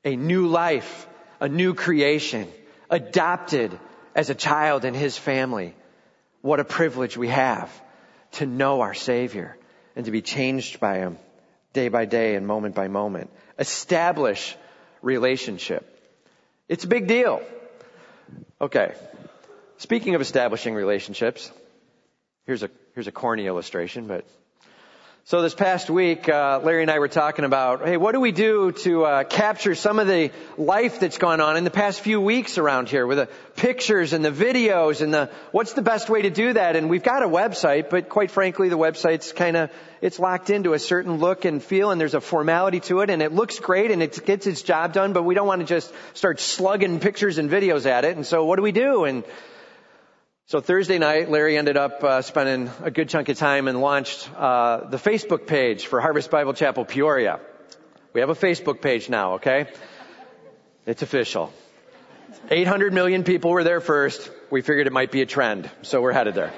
a 0.04 0.16
new 0.16 0.46
life, 0.46 1.06
a 1.40 1.48
new 1.48 1.74
creation, 1.74 2.48
adopted 2.90 3.78
as 4.14 4.30
a 4.30 4.34
child 4.34 4.84
in 4.84 4.94
his 4.94 5.16
family. 5.16 5.74
What 6.40 6.60
a 6.60 6.64
privilege 6.64 7.16
we 7.16 7.28
have 7.28 7.70
to 8.32 8.46
know 8.46 8.80
our 8.80 8.94
Savior 8.94 9.56
and 9.96 10.04
to 10.06 10.10
be 10.10 10.22
changed 10.22 10.80
by 10.80 10.98
him 10.98 11.18
day 11.72 11.88
by 11.88 12.04
day 12.04 12.34
and 12.34 12.46
moment 12.46 12.74
by 12.74 12.88
moment. 12.88 13.30
Establish 13.58 14.56
relationship. 15.02 15.84
It's 16.68 16.84
a 16.84 16.88
big 16.88 17.06
deal. 17.06 17.42
Okay. 18.60 18.94
Speaking 19.78 20.14
of 20.14 20.20
establishing 20.20 20.74
relationships, 20.74 21.52
here's 22.46 22.62
a, 22.62 22.70
here's 22.94 23.06
a 23.06 23.12
corny 23.12 23.46
illustration, 23.46 24.06
but 24.06 24.24
so 25.28 25.42
this 25.42 25.54
past 25.54 25.90
week, 25.90 26.26
uh, 26.26 26.58
Larry 26.64 26.80
and 26.80 26.90
I 26.90 27.00
were 27.00 27.06
talking 27.06 27.44
about, 27.44 27.84
hey, 27.84 27.98
what 27.98 28.12
do 28.12 28.20
we 28.20 28.32
do 28.32 28.72
to 28.72 29.04
uh, 29.04 29.24
capture 29.24 29.74
some 29.74 29.98
of 29.98 30.06
the 30.06 30.30
life 30.56 31.00
that's 31.00 31.18
gone 31.18 31.42
on 31.42 31.58
in 31.58 31.64
the 31.64 31.70
past 31.70 32.00
few 32.00 32.18
weeks 32.18 32.56
around 32.56 32.88
here 32.88 33.06
with 33.06 33.18
the 33.18 33.28
pictures 33.54 34.14
and 34.14 34.24
the 34.24 34.30
videos 34.30 35.02
and 35.02 35.12
the 35.12 35.28
what's 35.52 35.74
the 35.74 35.82
best 35.82 36.08
way 36.08 36.22
to 36.22 36.30
do 36.30 36.54
that? 36.54 36.76
And 36.76 36.88
we've 36.88 37.02
got 37.02 37.22
a 37.22 37.28
website, 37.28 37.90
but 37.90 38.08
quite 38.08 38.30
frankly, 38.30 38.70
the 38.70 38.78
website's 38.78 39.32
kind 39.32 39.58
of 39.58 39.70
it's 40.00 40.18
locked 40.18 40.48
into 40.48 40.72
a 40.72 40.78
certain 40.78 41.18
look 41.18 41.44
and 41.44 41.62
feel, 41.62 41.90
and 41.90 42.00
there's 42.00 42.14
a 42.14 42.22
formality 42.22 42.80
to 42.80 43.00
it, 43.00 43.10
and 43.10 43.20
it 43.20 43.30
looks 43.30 43.58
great 43.58 43.90
and 43.90 44.02
it 44.02 44.24
gets 44.24 44.46
its 44.46 44.62
job 44.62 44.94
done, 44.94 45.12
but 45.12 45.24
we 45.24 45.34
don't 45.34 45.46
want 45.46 45.60
to 45.60 45.66
just 45.66 45.92
start 46.14 46.40
slugging 46.40 47.00
pictures 47.00 47.36
and 47.36 47.50
videos 47.50 47.84
at 47.84 48.06
it. 48.06 48.16
And 48.16 48.24
so, 48.24 48.46
what 48.46 48.56
do 48.56 48.62
we 48.62 48.72
do? 48.72 49.04
And 49.04 49.24
so 50.48 50.62
Thursday 50.62 50.96
night, 50.96 51.30
Larry 51.30 51.58
ended 51.58 51.76
up 51.76 52.02
uh, 52.02 52.22
spending 52.22 52.70
a 52.82 52.90
good 52.90 53.10
chunk 53.10 53.28
of 53.28 53.36
time 53.36 53.68
and 53.68 53.82
launched 53.82 54.30
uh, 54.34 54.88
the 54.88 54.96
Facebook 54.96 55.46
page 55.46 55.86
for 55.86 56.00
Harvest 56.00 56.30
Bible 56.30 56.54
Chapel 56.54 56.86
Peoria. 56.86 57.38
We 58.14 58.22
have 58.22 58.30
a 58.30 58.34
Facebook 58.34 58.80
page 58.80 59.10
now, 59.10 59.34
okay? 59.34 59.66
It's 60.86 61.02
official. 61.02 61.52
800 62.50 62.94
million 62.94 63.24
people 63.24 63.50
were 63.50 63.62
there 63.62 63.82
first. 63.82 64.30
We 64.48 64.62
figured 64.62 64.86
it 64.86 64.92
might 64.94 65.12
be 65.12 65.20
a 65.20 65.26
trend, 65.26 65.68
so 65.82 66.00
we're 66.00 66.14
headed 66.14 66.34
there. 66.34 66.52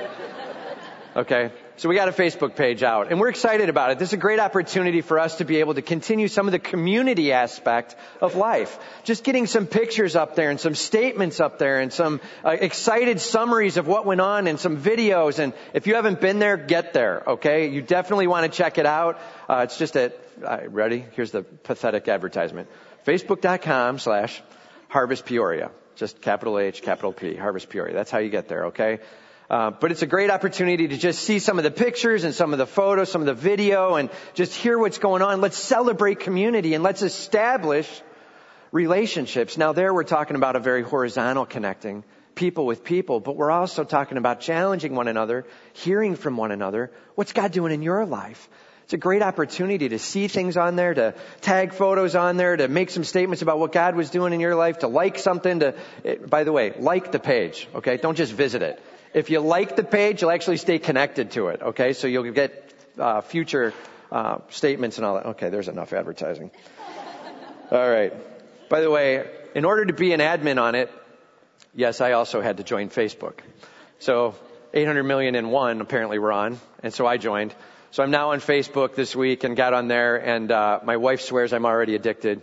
Okay? 1.17 1.51
So 1.81 1.89
we 1.89 1.95
got 1.95 2.09
a 2.09 2.13
Facebook 2.13 2.57
page 2.57 2.83
out 2.83 3.11
and 3.11 3.19
we're 3.19 3.31
excited 3.31 3.71
about 3.71 3.91
it. 3.91 3.99
This 3.99 4.11
is 4.11 4.13
a 4.13 4.19
great 4.19 4.39
opportunity 4.39 5.01
for 5.01 5.19
us 5.19 5.37
to 5.37 5.47
be 5.47 5.61
able 5.61 5.73
to 5.73 5.81
continue 5.81 6.29
some 6.29 6.47
of 6.47 6.53
the 6.53 6.59
community 6.59 7.33
aspect 7.33 7.97
of 8.21 8.35
life. 8.35 8.79
Just 9.05 9.25
getting 9.25 9.47
some 9.47 9.67
pictures 9.67 10.15
up 10.15 10.37
there 10.37 10.51
and 10.51 10.61
some 10.61 10.75
statements 10.75 11.41
up 11.41 11.59
there 11.59 11.81
and 11.81 11.91
some 11.91 12.21
uh, 12.45 12.51
excited 12.51 13.19
summaries 13.19 13.79
of 13.79 13.87
what 13.87 14.05
went 14.05 14.21
on 14.21 14.47
and 14.47 14.61
some 14.61 14.77
videos. 14.77 15.39
And 15.39 15.55
if 15.73 15.87
you 15.87 15.95
haven't 15.95 16.21
been 16.21 16.39
there, 16.39 16.59
get 16.59 16.93
there. 16.93 17.23
Okay. 17.27 17.71
You 17.71 17.81
definitely 17.81 18.27
want 18.27 18.45
to 18.45 18.55
check 18.55 18.77
it 18.77 18.85
out. 18.85 19.19
Uh, 19.49 19.63
it's 19.65 19.79
just 19.79 19.97
at, 19.97 20.21
uh, 20.45 20.59
ready? 20.69 21.07
Here's 21.13 21.31
the 21.31 21.45
pathetic 21.45 22.09
advertisement. 22.09 22.69
Facebook.com 23.07 23.99
slash 24.01 24.43
Harvest 24.89 25.25
Peoria. 25.25 25.71
Just 25.97 26.21
capital 26.21 26.59
H, 26.59 26.83
capital 26.83 27.15
P, 27.15 27.37
Harvest 27.37 27.71
Peoria. 27.71 27.95
That's 27.95 28.11
how 28.11 28.19
you 28.19 28.29
get 28.29 28.49
there. 28.49 28.67
Okay. 28.67 28.99
Uh, 29.51 29.73
but 29.73 29.91
it's 29.91 30.03
a 30.03 30.07
great 30.07 30.31
opportunity 30.31 30.87
to 30.87 30.97
just 30.97 31.23
see 31.23 31.41
some 31.41 31.59
of 31.59 31.65
the 31.65 31.73
pictures 31.73 32.23
and 32.23 32.33
some 32.33 32.53
of 32.53 32.59
the 32.59 32.67
photos, 32.67 33.11
some 33.11 33.21
of 33.21 33.27
the 33.27 33.35
video, 33.35 33.97
and 33.97 34.09
just 34.35 34.55
hear 34.55 34.79
what's 34.79 34.99
going 34.99 35.23
on. 35.23 35.41
Let's 35.41 35.59
celebrate 35.59 36.21
community 36.21 36.75
and 36.75 36.85
let's 36.85 37.03
establish 37.03 37.89
relationships. 38.71 39.59
Now 39.59 39.73
there 39.73 39.93
we're 39.93 40.05
talking 40.05 40.37
about 40.37 40.55
a 40.55 40.61
very 40.61 40.83
horizontal 40.83 41.47
connecting 41.47 42.05
people 42.37 42.65
with 42.65 42.85
people, 42.85 43.19
but 43.19 43.35
we're 43.35 43.51
also 43.51 43.83
talking 43.83 44.19
about 44.19 44.41
challenging 44.41 44.95
one 44.95 45.09
another, 45.09 45.45
hearing 45.73 46.15
from 46.15 46.37
one 46.37 46.53
another. 46.53 46.93
What's 47.17 47.33
God 47.33 47.51
doing 47.51 47.73
in 47.73 47.83
your 47.83 48.07
life? 48.07 48.49
It's 48.85 48.93
a 48.93 48.99
great 48.99 49.23
opportunity 49.23 49.89
to 49.89 49.99
see 49.99 50.29
things 50.29 50.57
on 50.57 50.77
there, 50.77 50.95
to 50.95 51.15
tag 51.41 51.75
photos 51.75 52.15
on 52.15 52.37
there, 52.37 52.57
to 52.57 52.69
make 52.69 52.91
some 52.91 53.05
statements 53.05 53.43
about 53.43 53.59
what 53.59 53.73
God 53.73 53.97
was 53.97 54.11
doing 54.11 54.33
in 54.33 54.39
your 54.39 54.55
life, 54.55 54.79
to 54.81 54.89
like 54.89 55.19
something, 55.19 55.61
to, 55.61 55.75
by 56.29 56.45
the 56.45 56.53
way, 56.53 56.73
like 56.79 57.11
the 57.11 57.19
page, 57.19 57.69
okay? 57.75 57.97
Don't 57.97 58.17
just 58.17 58.33
visit 58.33 58.63
it. 58.63 58.83
If 59.13 59.29
you 59.29 59.41
like 59.41 59.75
the 59.75 59.83
page, 59.83 60.23
you'll 60.23 60.31
actually 60.31 60.59
stay 60.59 60.79
connected 60.79 61.33
to 61.33 61.49
it. 61.49 61.61
Okay, 61.61 61.95
so 61.95 62.07
you'll 62.07 62.31
get 62.31 62.73
uh, 62.97 63.23
future 63.23 63.75
uh, 64.13 64.39
statements 64.51 64.99
and 64.99 65.05
all 65.05 65.17
that. 65.17 65.27
Okay, 65.27 65.51
there's 65.51 65.67
enough 65.67 65.93
advertising. 65.93 66.53
all 67.73 67.91
right. 67.91 68.13
By 68.69 68.81
the 68.81 68.91
way, 68.91 69.29
in 69.55 69.65
order 69.65 69.85
to 69.85 69.93
be 69.93 70.13
an 70.13 70.21
admin 70.21 70.63
on 70.63 70.77
it, 70.77 70.93
yes, 71.75 72.01
I 72.01 72.13
also 72.13 72.41
had 72.41 72.59
to 72.59 72.63
join 72.63 72.89
Facebook. 72.89 73.41
So 73.99 74.37
800 74.73 75.03
million 75.03 75.35
and 75.35 75.51
one 75.51 75.81
apparently 75.81 76.21
we're 76.21 76.31
on, 76.33 76.61
and 76.85 76.95
so 76.95 77.05
I 77.05 77.17
joined. 77.17 77.53
So 77.91 78.05
I'm 78.05 78.13
now 78.13 78.31
on 78.31 78.39
Facebook 78.39 78.95
this 78.95 79.17
week 79.17 79.43
and 79.43 79.57
got 79.57 79.75
on 79.75 79.89
there, 79.89 80.17
and 80.17 80.53
uh, 80.53 80.79
my 80.85 80.99
wife 80.99 81.23
swears 81.23 81.53
I'm 81.53 81.67
already 81.67 81.97
addicted. 81.97 82.43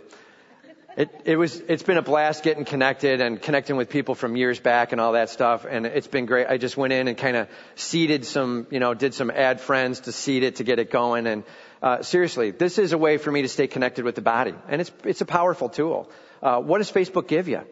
It, 0.98 1.08
it 1.26 1.36
was, 1.36 1.60
it's 1.68 1.84
been 1.84 1.96
a 1.96 2.02
blast 2.02 2.42
getting 2.42 2.64
connected 2.64 3.20
and 3.20 3.40
connecting 3.40 3.76
with 3.76 3.88
people 3.88 4.16
from 4.16 4.34
years 4.34 4.58
back 4.58 4.90
and 4.90 5.00
all 5.00 5.12
that 5.12 5.30
stuff. 5.30 5.64
And 5.64 5.86
it's 5.86 6.08
been 6.08 6.26
great. 6.26 6.48
I 6.48 6.58
just 6.58 6.76
went 6.76 6.92
in 6.92 7.06
and 7.06 7.16
kind 7.16 7.36
of 7.36 7.46
seeded 7.76 8.24
some, 8.24 8.66
you 8.70 8.80
know, 8.80 8.94
did 8.94 9.14
some 9.14 9.30
add 9.30 9.60
friends 9.60 10.00
to 10.00 10.12
seed 10.12 10.42
it 10.42 10.56
to 10.56 10.64
get 10.64 10.80
it 10.80 10.90
going. 10.90 11.28
And, 11.28 11.44
uh, 11.80 12.02
seriously, 12.02 12.50
this 12.50 12.78
is 12.78 12.92
a 12.92 12.98
way 12.98 13.16
for 13.16 13.30
me 13.30 13.42
to 13.42 13.48
stay 13.48 13.68
connected 13.68 14.04
with 14.04 14.16
the 14.16 14.22
body. 14.22 14.54
And 14.66 14.80
it's, 14.80 14.90
it's 15.04 15.20
a 15.20 15.24
powerful 15.24 15.68
tool. 15.68 16.10
Uh, 16.42 16.60
what 16.60 16.78
does 16.78 16.90
Facebook 16.90 17.28
give 17.28 17.46
you? 17.46 17.62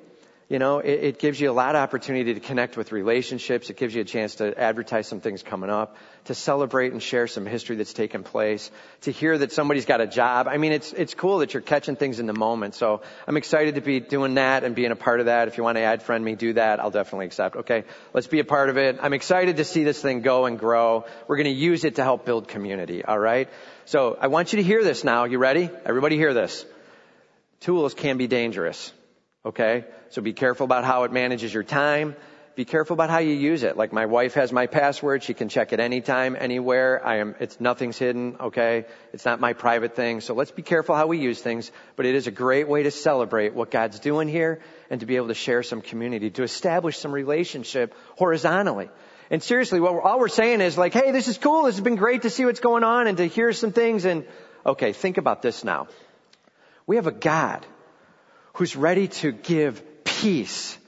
You 0.49 0.61
know, 0.61 0.79
it, 0.79 1.03
it, 1.03 1.19
gives 1.19 1.41
you 1.41 1.51
a 1.51 1.53
lot 1.53 1.75
of 1.75 1.83
opportunity 1.83 2.33
to 2.35 2.39
connect 2.39 2.77
with 2.77 2.93
relationships. 2.93 3.69
It 3.69 3.77
gives 3.77 3.93
you 3.93 4.03
a 4.03 4.05
chance 4.05 4.37
to 4.37 4.57
advertise 4.57 5.09
some 5.09 5.21
things 5.21 5.43
coming 5.43 5.71
up, 5.71 5.97
to 6.27 6.37
celebrate 6.37 6.93
and 6.93 7.03
share 7.03 7.27
some 7.27 7.47
history 7.47 7.75
that's 7.75 7.93
taken 7.93 8.23
place, 8.23 8.71
to 9.01 9.11
hear 9.11 9.37
that 9.37 9.51
somebody's 9.51 9.87
got 9.87 10.01
a 10.01 10.07
job. 10.07 10.47
I 10.47 10.59
mean, 10.59 10.71
it's, 10.71 10.93
it's 10.93 11.15
cool 11.15 11.39
that 11.39 11.53
you're 11.53 11.63
catching 11.63 11.97
things 11.97 12.21
in 12.21 12.27
the 12.27 12.33
moment. 12.33 12.77
So 12.77 13.03
I'm 13.27 13.37
excited 13.37 13.75
to 13.75 13.81
be 13.81 13.99
doing 13.99 14.35
that 14.35 14.63
and 14.63 14.77
being 14.77 14.93
a 14.93 14.97
part 14.97 15.19
of 15.19 15.27
that. 15.27 15.49
If 15.49 15.59
you 15.59 15.65
want 15.65 15.79
to 15.79 15.83
add 15.83 16.05
friend 16.05 16.25
me, 16.25 16.37
do 16.37 16.53
that. 16.53 16.79
I'll 16.79 16.93
definitely 16.93 17.27
accept. 17.27 17.57
Okay. 17.57 17.83
Let's 18.15 18.29
be 18.29 18.39
a 18.39 18.45
part 18.45 18.71
of 18.71 18.77
it. 18.77 18.99
I'm 19.03 19.15
excited 19.15 19.57
to 19.57 19.65
see 19.65 19.83
this 19.83 20.01
thing 20.01 20.21
go 20.21 20.47
and 20.47 20.61
grow. 20.61 21.07
We're 21.27 21.39
going 21.39 21.47
to 21.47 21.61
use 21.61 21.85
it 21.85 21.97
to 21.97 22.05
help 22.05 22.25
build 22.25 22.47
community. 22.47 23.05
All 23.05 23.19
right. 23.19 23.49
So 23.85 24.17
I 24.21 24.29
want 24.29 24.53
you 24.53 24.59
to 24.59 24.63
hear 24.63 24.85
this 24.85 25.03
now. 25.03 25.25
You 25.25 25.39
ready? 25.39 25.71
Everybody 25.85 26.17
hear 26.17 26.35
this. 26.35 26.65
Tools 27.59 27.95
can 27.95 28.17
be 28.17 28.29
dangerous. 28.29 28.93
Okay? 29.47 29.85
So 30.11 30.21
be 30.21 30.33
careful 30.33 30.65
about 30.65 30.85
how 30.85 31.05
it 31.05 31.13
manages 31.13 31.55
your 31.55 31.63
time. 31.63 32.17
Be 32.57 32.65
careful 32.65 32.95
about 32.95 33.11
how 33.11 33.19
you 33.19 33.35
use 33.35 33.63
it. 33.63 33.77
Like 33.77 33.93
my 33.93 34.07
wife 34.07 34.35
has 34.35 34.51
my 34.51 34.67
password. 34.67 35.23
She 35.23 35.35
can 35.35 35.49
check 35.49 35.73
it 35.73 35.79
anytime, 35.79 36.37
anywhere. 36.39 37.07
I 37.07 37.19
am, 37.19 37.37
it's 37.39 37.61
nothing's 37.61 37.99
hidden. 37.99 38.37
Okay? 38.41 38.87
It's 39.13 39.25
not 39.25 39.41
my 39.41 39.53
private 39.53 39.95
thing. 39.95 40.21
So 40.21 40.35
let's 40.35 40.51
be 40.51 40.63
careful 40.63 40.97
how 40.97 41.07
we 41.07 41.19
use 41.19 41.41
things. 41.41 41.71
But 41.95 42.07
it 42.07 42.15
is 42.15 42.27
a 42.27 42.31
great 42.31 42.67
way 42.67 42.83
to 42.83 42.91
celebrate 42.91 43.55
what 43.55 43.71
God's 43.71 44.01
doing 44.01 44.27
here 44.27 44.61
and 44.91 45.01
to 45.01 45.07
be 45.07 45.17
able 45.17 45.29
to 45.29 45.35
share 45.35 45.63
some 45.63 45.81
community, 45.81 46.31
to 46.31 46.43
establish 46.43 46.99
some 46.99 47.13
relationship 47.13 47.95
horizontally. 48.17 48.89
And 49.31 49.43
seriously, 49.43 49.79
what 49.79 49.93
we're, 49.93 50.03
all 50.03 50.19
we're 50.19 50.29
saying 50.29 50.61
is 50.61 50.79
like, 50.79 50.95
hey, 50.95 51.13
this 51.13 51.29
is 51.29 51.37
cool. 51.37 51.65
This 51.65 51.77
has 51.77 51.85
been 51.85 51.97
great 51.97 52.23
to 52.23 52.31
see 52.31 52.47
what's 52.47 52.61
going 52.61 52.85
on 52.85 53.07
and 53.07 53.19
to 53.19 53.27
hear 53.27 53.53
some 53.53 53.73
things. 53.73 54.07
And 54.07 54.25
okay, 54.65 54.93
think 54.93 55.19
about 55.19 55.43
this 55.43 55.63
now. 55.63 55.89
We 56.87 56.97
have 56.97 57.07
a 57.07 57.13
God 57.13 57.67
who's 58.57 58.75
ready 58.75 59.09
to 59.09 59.33
give 59.33 60.05
peace 60.05 60.79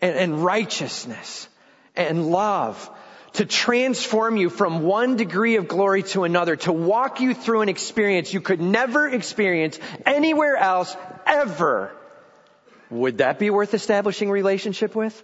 and, 0.00 0.16
and 0.16 0.44
righteousness 0.44 1.48
and 1.94 2.30
love 2.30 2.90
to 3.34 3.44
transform 3.44 4.36
you 4.36 4.50
from 4.50 4.82
one 4.82 5.16
degree 5.16 5.56
of 5.56 5.68
glory 5.68 6.02
to 6.02 6.24
another, 6.24 6.56
to 6.56 6.72
walk 6.72 7.20
you 7.20 7.32
through 7.32 7.60
an 7.60 7.68
experience 7.68 8.34
you 8.34 8.40
could 8.40 8.60
never 8.60 9.08
experience 9.08 9.78
anywhere 10.04 10.56
else 10.56 10.96
ever. 11.26 11.92
Would 12.90 13.18
that 13.18 13.38
be 13.38 13.50
worth 13.50 13.72
establishing 13.74 14.28
relationship 14.28 14.96
with? 14.96 15.22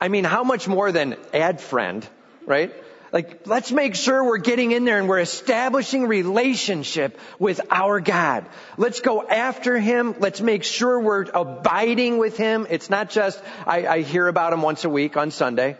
I 0.00 0.08
mean, 0.08 0.24
how 0.24 0.42
much 0.42 0.66
more 0.66 0.90
than 0.90 1.16
add 1.32 1.60
friend, 1.60 2.06
right? 2.46 2.74
Like, 3.12 3.46
let's 3.46 3.70
make 3.70 3.94
sure 3.94 4.24
we're 4.24 4.38
getting 4.38 4.72
in 4.72 4.86
there 4.86 4.98
and 4.98 5.06
we're 5.06 5.18
establishing 5.18 6.06
relationship 6.06 7.20
with 7.38 7.60
our 7.70 8.00
God. 8.00 8.46
Let's 8.78 9.00
go 9.00 9.22
after 9.22 9.78
Him. 9.78 10.14
Let's 10.18 10.40
make 10.40 10.64
sure 10.64 10.98
we're 10.98 11.26
abiding 11.34 12.16
with 12.16 12.38
Him. 12.38 12.66
It's 12.70 12.88
not 12.88 13.10
just, 13.10 13.38
I, 13.66 13.86
I 13.86 14.00
hear 14.00 14.26
about 14.28 14.54
Him 14.54 14.62
once 14.62 14.84
a 14.84 14.88
week 14.88 15.18
on 15.18 15.30
Sunday. 15.30 15.76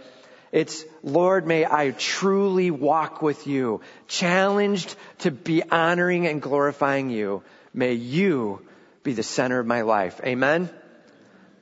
It's, 0.52 0.84
Lord, 1.02 1.46
may 1.46 1.64
I 1.64 1.92
truly 1.92 2.70
walk 2.70 3.22
with 3.22 3.46
you, 3.46 3.80
challenged 4.08 4.94
to 5.20 5.30
be 5.30 5.62
honoring 5.62 6.26
and 6.26 6.42
glorifying 6.42 7.08
you. 7.08 7.42
May 7.72 7.94
you 7.94 8.60
be 9.02 9.14
the 9.14 9.22
center 9.22 9.58
of 9.58 9.66
my 9.66 9.80
life. 9.80 10.20
Amen? 10.22 10.68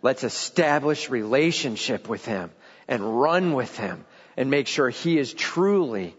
Let's 0.02 0.24
establish 0.24 1.10
relationship 1.10 2.08
with 2.08 2.24
Him 2.24 2.50
and 2.88 3.20
run 3.20 3.52
with 3.52 3.76
Him 3.76 4.04
and 4.37 4.50
make 4.50 4.66
sure 4.66 4.88
He 4.90 5.18
is 5.18 5.32
truly 5.32 6.14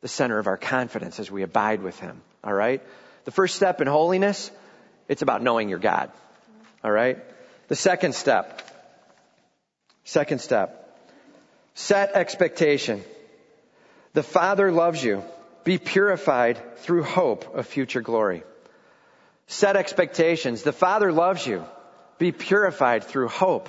the 0.00 0.08
center 0.08 0.38
of 0.38 0.46
our 0.46 0.56
confidence 0.56 1.18
as 1.18 1.30
we 1.30 1.42
abide 1.42 1.82
with 1.82 1.98
Him. 1.98 2.20
All 2.44 2.52
right? 2.52 2.82
The 3.24 3.30
first 3.30 3.56
step 3.56 3.80
in 3.80 3.86
holiness, 3.86 4.50
it's 5.08 5.22
about 5.22 5.42
knowing 5.42 5.68
your 5.68 5.78
God. 5.78 6.10
All 6.84 6.90
right? 6.90 7.18
The 7.68 7.76
second 7.76 8.14
step, 8.14 8.62
second 10.04 10.40
step, 10.40 11.00
set 11.74 12.12
expectation. 12.12 13.02
The 14.12 14.22
Father 14.22 14.70
loves 14.70 15.02
you. 15.02 15.24
Be 15.64 15.78
purified 15.78 16.78
through 16.78 17.02
hope 17.02 17.56
of 17.56 17.66
future 17.66 18.00
glory. 18.00 18.44
Set 19.48 19.76
expectations. 19.76 20.62
The 20.62 20.72
Father 20.72 21.12
loves 21.12 21.44
you. 21.46 21.64
Be 22.18 22.32
purified 22.32 23.04
through 23.04 23.28
hope 23.28 23.68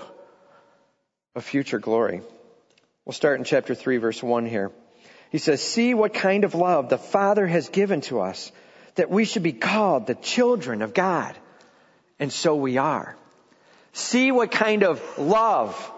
of 1.36 1.44
future 1.44 1.80
glory. 1.80 2.22
We'll 3.08 3.14
start 3.14 3.40
in 3.40 3.46
chapter 3.46 3.74
3 3.74 4.00
verse 4.00 4.22
1 4.22 4.48
here. 4.48 4.70
He 5.32 5.38
says, 5.38 5.62
see 5.62 5.94
what 5.94 6.14
kind 6.14 6.44
of 6.44 6.56
love 6.56 6.90
the 6.90 6.98
Father 6.98 7.48
has 7.48 7.70
given 7.70 8.02
to 8.02 8.20
us 8.20 8.52
that 8.96 9.10
we 9.10 9.24
should 9.24 9.44
be 9.44 9.54
called 9.54 10.08
the 10.08 10.16
children 10.16 10.82
of 10.82 10.94
God. 10.94 11.34
And 12.20 12.34
so 12.34 12.54
we 12.58 12.76
are. 12.76 13.16
See 13.94 14.30
what 14.34 14.52
kind 14.52 14.84
of 14.84 15.02
love 15.18 15.90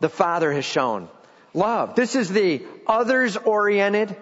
the 0.00 0.10
Father 0.10 0.52
has 0.52 0.66
shown. 0.66 1.08
Love. 1.54 1.94
This 1.94 2.14
is 2.14 2.28
the 2.28 2.62
others 2.86 3.38
oriented, 3.38 4.14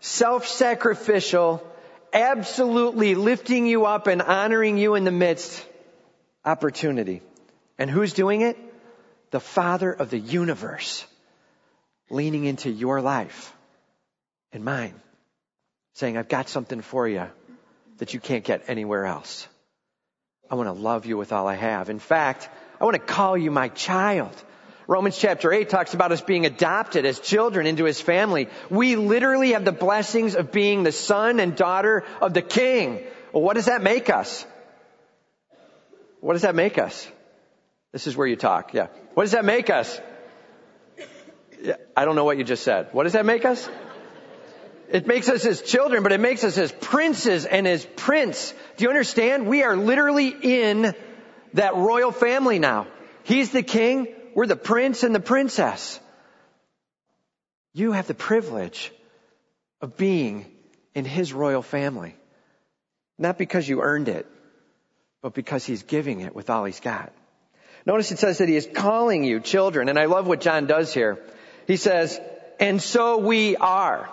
self-sacrificial, 0.00 1.66
absolutely 2.12 3.14
lifting 3.14 3.64
you 3.64 3.86
up 3.86 4.06
and 4.06 4.20
honoring 4.20 4.76
you 4.76 4.96
in 4.96 5.04
the 5.04 5.10
midst 5.10 5.66
opportunity. 6.44 7.22
And 7.78 7.88
who's 7.90 8.12
doing 8.12 8.42
it? 8.42 8.58
The 9.30 9.40
Father 9.40 9.90
of 9.90 10.10
the 10.10 10.18
universe 10.18 11.06
leaning 12.10 12.44
into 12.44 12.70
your 12.70 13.00
life 13.00 13.52
and 14.52 14.64
mine, 14.64 14.94
saying, 15.94 16.16
I've 16.16 16.28
got 16.28 16.48
something 16.48 16.80
for 16.80 17.08
you 17.08 17.26
that 17.98 18.14
you 18.14 18.20
can't 18.20 18.44
get 18.44 18.64
anywhere 18.68 19.06
else. 19.06 19.48
I 20.50 20.56
want 20.56 20.68
to 20.68 20.72
love 20.72 21.06
you 21.06 21.16
with 21.16 21.32
all 21.32 21.46
I 21.48 21.54
have. 21.54 21.88
In 21.88 21.98
fact, 21.98 22.48
I 22.80 22.84
want 22.84 22.94
to 22.94 23.00
call 23.00 23.36
you 23.38 23.50
my 23.50 23.68
child. 23.68 24.32
Romans 24.86 25.16
chapter 25.16 25.50
8 25.52 25.70
talks 25.70 25.94
about 25.94 26.12
us 26.12 26.20
being 26.20 26.44
adopted 26.44 27.06
as 27.06 27.18
children 27.18 27.66
into 27.66 27.84
his 27.84 28.00
family. 28.00 28.48
We 28.68 28.96
literally 28.96 29.52
have 29.52 29.64
the 29.64 29.72
blessings 29.72 30.34
of 30.34 30.52
being 30.52 30.82
the 30.82 30.92
son 30.92 31.40
and 31.40 31.56
daughter 31.56 32.04
of 32.20 32.34
the 32.34 32.42
king. 32.42 33.02
Well, 33.32 33.42
what 33.42 33.54
does 33.54 33.66
that 33.66 33.82
make 33.82 34.10
us? 34.10 34.44
What 36.20 36.34
does 36.34 36.42
that 36.42 36.54
make 36.54 36.78
us? 36.78 37.08
This 37.92 38.06
is 38.06 38.16
where 38.16 38.26
you 38.26 38.36
talk, 38.36 38.74
yeah. 38.74 38.88
What 39.14 39.22
does 39.24 39.32
that 39.32 39.44
make 39.44 39.70
us? 39.70 39.98
I 41.96 42.04
don't 42.04 42.16
know 42.16 42.24
what 42.24 42.38
you 42.38 42.44
just 42.44 42.62
said. 42.62 42.88
What 42.92 43.04
does 43.04 43.12
that 43.12 43.26
make 43.26 43.44
us? 43.44 43.68
It 44.90 45.06
makes 45.06 45.28
us 45.28 45.44
as 45.46 45.62
children, 45.62 46.02
but 46.02 46.12
it 46.12 46.20
makes 46.20 46.44
us 46.44 46.58
as 46.58 46.70
princes 46.70 47.46
and 47.46 47.66
as 47.66 47.86
prince. 47.96 48.52
Do 48.76 48.84
you 48.84 48.90
understand? 48.90 49.46
We 49.46 49.62
are 49.62 49.76
literally 49.76 50.28
in 50.28 50.94
that 51.54 51.74
royal 51.74 52.12
family 52.12 52.58
now. 52.58 52.86
He's 53.22 53.50
the 53.50 53.62
king. 53.62 54.08
We're 54.34 54.46
the 54.46 54.56
prince 54.56 55.02
and 55.02 55.14
the 55.14 55.20
princess. 55.20 55.98
You 57.72 57.92
have 57.92 58.06
the 58.06 58.14
privilege 58.14 58.92
of 59.80 59.96
being 59.96 60.46
in 60.94 61.04
his 61.04 61.32
royal 61.32 61.62
family. 61.62 62.14
Not 63.18 63.38
because 63.38 63.68
you 63.68 63.80
earned 63.80 64.08
it, 64.08 64.26
but 65.22 65.34
because 65.34 65.64
he's 65.64 65.82
giving 65.82 66.20
it 66.20 66.34
with 66.34 66.50
all 66.50 66.64
he's 66.64 66.80
got. 66.80 67.12
Notice 67.86 68.12
it 68.12 68.18
says 68.18 68.38
that 68.38 68.48
he 68.48 68.56
is 68.56 68.68
calling 68.72 69.24
you 69.24 69.40
children, 69.40 69.88
and 69.88 69.98
I 69.98 70.06
love 70.06 70.26
what 70.26 70.40
John 70.40 70.66
does 70.66 70.92
here. 70.92 71.18
He 71.66 71.76
says, 71.76 72.20
and 72.60 72.80
so 72.80 73.18
we 73.18 73.56
are. 73.56 74.08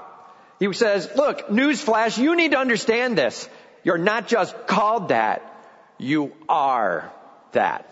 He 0.60 0.72
says, 0.74 1.10
look, 1.16 1.50
newsflash, 1.50 2.18
you 2.18 2.36
need 2.36 2.52
to 2.52 2.58
understand 2.58 3.18
this. 3.18 3.50
You're 3.84 3.98
not 3.98 4.28
just 4.28 4.68
called 4.68 5.10
that, 5.10 5.42
you 5.98 6.34
are 6.48 7.12
that. 7.54 7.88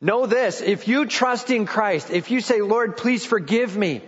Know 0.00 0.26
this, 0.26 0.60
if 0.60 0.86
you 0.86 1.06
trust 1.06 1.50
in 1.50 1.66
Christ, 1.66 2.10
if 2.10 2.30
you 2.30 2.40
say, 2.40 2.60
Lord, 2.60 2.96
please 2.96 3.24
forgive 3.24 3.76
me, 3.76 4.02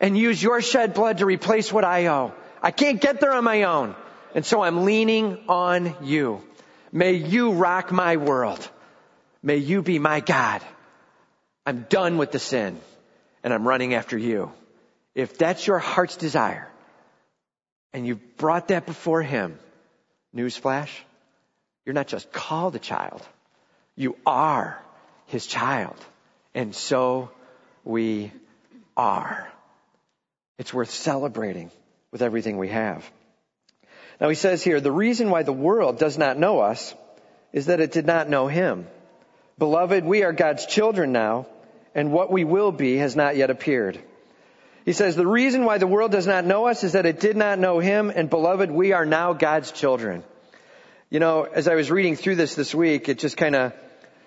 and 0.00 0.18
use 0.18 0.42
your 0.42 0.60
shed 0.60 0.94
blood 0.94 1.18
to 1.18 1.26
replace 1.26 1.72
what 1.72 1.84
I 1.84 2.06
owe, 2.06 2.32
I 2.60 2.70
can't 2.72 3.00
get 3.00 3.20
there 3.20 3.32
on 3.32 3.44
my 3.44 3.64
own. 3.64 3.94
And 4.34 4.44
so 4.44 4.62
I'm 4.62 4.84
leaning 4.84 5.38
on 5.48 5.94
you. 6.02 6.42
May 6.90 7.14
you 7.14 7.52
rock 7.52 7.92
my 7.92 8.16
world. 8.16 8.68
May 9.42 9.58
you 9.58 9.82
be 9.82 9.98
my 9.98 10.20
God. 10.20 10.62
I'm 11.66 11.86
done 11.88 12.18
with 12.18 12.32
the 12.32 12.38
sin 12.38 12.80
and 13.42 13.52
I'm 13.52 13.66
running 13.66 13.94
after 13.94 14.16
you. 14.16 14.52
If 15.14 15.36
that's 15.38 15.66
your 15.66 15.78
heart's 15.78 16.16
desire 16.16 16.68
and 17.92 18.06
you've 18.06 18.36
brought 18.36 18.68
that 18.68 18.86
before 18.86 19.22
him, 19.22 19.58
newsflash, 20.34 20.90
you're 21.84 21.94
not 21.94 22.06
just 22.06 22.32
called 22.32 22.74
a 22.76 22.78
child. 22.78 23.22
You 23.96 24.16
are 24.24 24.80
his 25.26 25.46
child. 25.46 25.96
And 26.54 26.74
so 26.74 27.30
we 27.84 28.32
are. 28.96 29.48
It's 30.58 30.72
worth 30.72 30.90
celebrating 30.90 31.70
with 32.10 32.22
everything 32.22 32.56
we 32.56 32.68
have. 32.68 33.10
Now 34.20 34.28
he 34.28 34.34
says 34.34 34.62
here, 34.62 34.80
the 34.80 34.92
reason 34.92 35.30
why 35.30 35.42
the 35.42 35.52
world 35.52 35.98
does 35.98 36.16
not 36.16 36.38
know 36.38 36.60
us 36.60 36.94
is 37.52 37.66
that 37.66 37.80
it 37.80 37.92
did 37.92 38.06
not 38.06 38.28
know 38.28 38.46
him. 38.46 38.86
Beloved, 39.58 40.04
we 40.04 40.22
are 40.22 40.32
God's 40.32 40.64
children 40.66 41.12
now, 41.12 41.46
and 41.94 42.12
what 42.12 42.30
we 42.30 42.44
will 42.44 42.72
be 42.72 42.96
has 42.96 43.16
not 43.16 43.36
yet 43.36 43.50
appeared. 43.50 43.98
He 44.84 44.92
says, 44.92 45.14
the 45.14 45.26
reason 45.26 45.64
why 45.64 45.78
the 45.78 45.86
world 45.86 46.10
does 46.10 46.26
not 46.26 46.44
know 46.44 46.66
us 46.66 46.82
is 46.82 46.92
that 46.92 47.06
it 47.06 47.20
did 47.20 47.36
not 47.36 47.58
know 47.58 47.78
him, 47.78 48.10
and 48.10 48.28
beloved, 48.28 48.70
we 48.70 48.92
are 48.92 49.06
now 49.06 49.32
God's 49.32 49.70
children. 49.70 50.24
You 51.08 51.20
know, 51.20 51.44
as 51.44 51.68
I 51.68 51.74
was 51.74 51.90
reading 51.90 52.16
through 52.16 52.36
this 52.36 52.54
this 52.54 52.74
week, 52.74 53.08
it 53.08 53.18
just 53.18 53.36
kind 53.36 53.54
of 53.54 53.72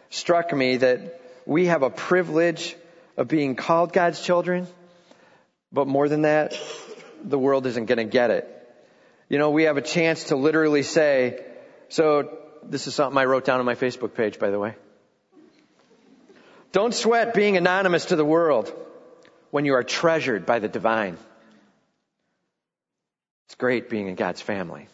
struck 0.09 0.53
me 0.53 0.77
that 0.77 1.19
we 1.45 1.65
have 1.65 1.83
a 1.83 1.89
privilege 1.89 2.75
of 3.17 3.27
being 3.27 3.55
called 3.55 3.91
God's 3.91 4.21
children, 4.21 4.67
but 5.71 5.87
more 5.87 6.07
than 6.07 6.21
that, 6.21 6.57
the 7.23 7.39
world 7.39 7.65
isn't 7.65 7.85
going 7.85 7.97
to 7.97 8.05
get 8.05 8.29
it. 8.29 8.47
You 9.27 9.39
know, 9.39 9.49
we 9.49 9.63
have 9.63 9.77
a 9.77 9.81
chance 9.81 10.25
to 10.25 10.35
literally 10.35 10.83
say, 10.83 11.43
so 11.89 12.37
this 12.63 12.87
is 12.87 12.95
something 12.95 13.17
I 13.17 13.25
wrote 13.25 13.43
down 13.43 13.59
on 13.59 13.65
my 13.65 13.75
Facebook 13.75 14.13
page, 14.13 14.39
by 14.39 14.51
the 14.51 14.59
way. 14.59 14.75
Don't 16.75 16.93
sweat 16.93 17.33
being 17.33 17.55
anonymous 17.55 18.07
to 18.07 18.17
the 18.17 18.25
world 18.25 18.69
when 19.49 19.63
you 19.63 19.75
are 19.75 19.83
treasured 19.83 20.45
by 20.45 20.59
the 20.59 20.67
divine. 20.67 21.17
It's 23.45 23.55
great 23.55 23.89
being 23.89 24.09
in 24.09 24.15
God's 24.15 24.41
family. 24.41 24.89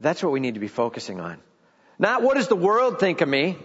That's 0.00 0.24
what 0.24 0.32
we 0.32 0.40
need 0.40 0.54
to 0.54 0.60
be 0.60 0.66
focusing 0.66 1.20
on. 1.20 1.38
Not 1.96 2.22
what 2.22 2.34
does 2.34 2.48
the 2.48 2.56
world 2.56 2.98
think 2.98 3.20
of 3.20 3.28
me? 3.28 3.56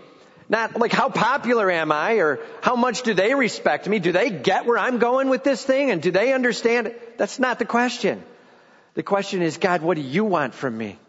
Not 0.50 0.80
like 0.80 0.92
how 0.92 1.10
popular 1.10 1.72
am 1.72 1.92
I 1.92 2.18
or 2.18 2.38
how 2.62 2.76
much 2.76 3.02
do 3.02 3.16
they 3.16 3.34
respect 3.34 3.88
me? 3.88 3.98
Do 3.98 4.12
they 4.12 4.30
get 4.30 4.68
where 4.68 4.78
I'm 4.78 5.00
going 5.00 5.30
with 5.30 5.44
this 5.44 5.66
thing 5.66 5.90
and 5.90 6.00
do 6.00 6.12
they 6.12 6.32
understand 6.32 6.86
it? 6.86 7.18
That's 7.18 7.40
not 7.40 7.58
the 7.58 7.66
question. 7.66 8.22
The 8.94 9.02
question 9.02 9.42
is, 9.42 9.58
God, 9.58 9.82
what 9.82 9.96
do 9.96 10.04
you 10.04 10.26
want 10.26 10.54
from 10.54 10.78
me? 10.78 11.00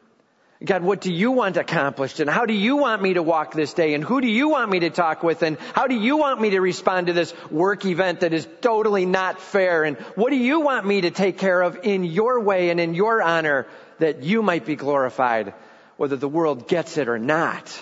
God, 0.64 0.82
what 0.82 1.00
do 1.00 1.12
you 1.12 1.32
want 1.32 1.56
accomplished? 1.56 2.20
And 2.20 2.30
how 2.30 2.46
do 2.46 2.54
you 2.54 2.76
want 2.76 3.02
me 3.02 3.14
to 3.14 3.22
walk 3.22 3.52
this 3.52 3.72
day? 3.74 3.94
And 3.94 4.04
who 4.04 4.20
do 4.20 4.28
you 4.28 4.48
want 4.48 4.70
me 4.70 4.80
to 4.80 4.90
talk 4.90 5.22
with? 5.22 5.42
And 5.42 5.58
how 5.74 5.86
do 5.86 5.94
you 5.94 6.16
want 6.16 6.40
me 6.40 6.50
to 6.50 6.60
respond 6.60 7.08
to 7.08 7.12
this 7.12 7.34
work 7.50 7.84
event 7.84 8.20
that 8.20 8.32
is 8.32 8.46
totally 8.60 9.06
not 9.06 9.40
fair? 9.40 9.84
And 9.84 9.96
what 10.14 10.30
do 10.30 10.36
you 10.36 10.60
want 10.60 10.86
me 10.86 11.02
to 11.02 11.10
take 11.10 11.38
care 11.38 11.60
of 11.62 11.80
in 11.82 12.04
your 12.04 12.40
way 12.40 12.70
and 12.70 12.78
in 12.80 12.94
your 12.94 13.22
honor 13.22 13.66
that 13.98 14.22
you 14.22 14.42
might 14.42 14.64
be 14.64 14.76
glorified? 14.76 15.54
whether 16.02 16.16
the 16.16 16.28
world 16.28 16.66
gets 16.66 16.98
it 16.98 17.08
or 17.08 17.16
not. 17.16 17.80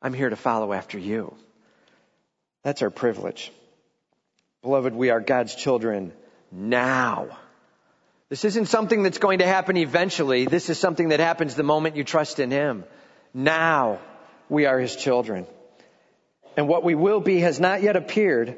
I'm 0.00 0.14
here 0.14 0.30
to 0.30 0.36
follow 0.36 0.72
after 0.72 0.98
you. 1.00 1.34
That's 2.62 2.80
our 2.80 2.90
privilege. 2.90 3.50
Beloved, 4.62 4.94
we 4.94 5.10
are 5.10 5.20
God's 5.20 5.56
children 5.56 6.12
now. 6.52 7.36
This 8.30 8.44
isn't 8.44 8.66
something 8.66 9.02
that's 9.02 9.18
going 9.18 9.38
to 9.38 9.46
happen 9.46 9.76
eventually. 9.78 10.44
This 10.44 10.68
is 10.68 10.78
something 10.78 11.08
that 11.08 11.20
happens 11.20 11.54
the 11.54 11.62
moment 11.62 11.96
you 11.96 12.04
trust 12.04 12.40
in 12.40 12.50
Him. 12.50 12.84
Now 13.32 14.00
we 14.50 14.66
are 14.66 14.78
His 14.78 14.94
children. 14.96 15.46
And 16.56 16.68
what 16.68 16.84
we 16.84 16.94
will 16.94 17.20
be 17.20 17.40
has 17.40 17.58
not 17.58 17.82
yet 17.82 17.96
appeared, 17.96 18.56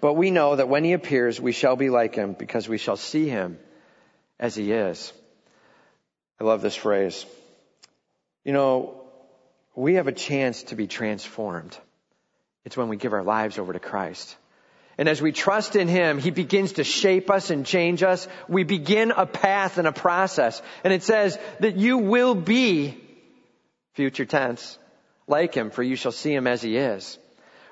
but 0.00 0.14
we 0.14 0.30
know 0.30 0.56
that 0.56 0.68
when 0.68 0.82
He 0.82 0.92
appears, 0.92 1.40
we 1.40 1.52
shall 1.52 1.76
be 1.76 1.88
like 1.88 2.16
Him 2.16 2.34
because 2.36 2.68
we 2.68 2.78
shall 2.78 2.96
see 2.96 3.28
Him 3.28 3.58
as 4.40 4.56
He 4.56 4.72
is. 4.72 5.12
I 6.40 6.44
love 6.44 6.60
this 6.60 6.74
phrase. 6.74 7.24
You 8.44 8.52
know, 8.52 9.02
we 9.76 9.94
have 9.94 10.08
a 10.08 10.12
chance 10.12 10.64
to 10.64 10.74
be 10.74 10.88
transformed. 10.88 11.78
It's 12.64 12.76
when 12.76 12.88
we 12.88 12.96
give 12.96 13.12
our 13.12 13.22
lives 13.22 13.58
over 13.58 13.72
to 13.72 13.78
Christ. 13.78 14.36
And 14.98 15.08
as 15.08 15.22
we 15.22 15.32
trust 15.32 15.74
in 15.74 15.88
Him, 15.88 16.18
He 16.18 16.30
begins 16.30 16.72
to 16.74 16.84
shape 16.84 17.30
us 17.30 17.50
and 17.50 17.64
change 17.64 18.02
us. 18.02 18.28
We 18.48 18.64
begin 18.64 19.10
a 19.10 19.26
path 19.26 19.78
and 19.78 19.88
a 19.88 19.92
process. 19.92 20.60
And 20.84 20.92
it 20.92 21.02
says 21.02 21.38
that 21.60 21.76
you 21.76 21.98
will 21.98 22.34
be, 22.34 22.98
future 23.94 24.26
tense, 24.26 24.78
like 25.26 25.54
Him, 25.54 25.70
for 25.70 25.82
you 25.82 25.96
shall 25.96 26.12
see 26.12 26.34
Him 26.34 26.46
as 26.46 26.62
He 26.62 26.76
is. 26.76 27.18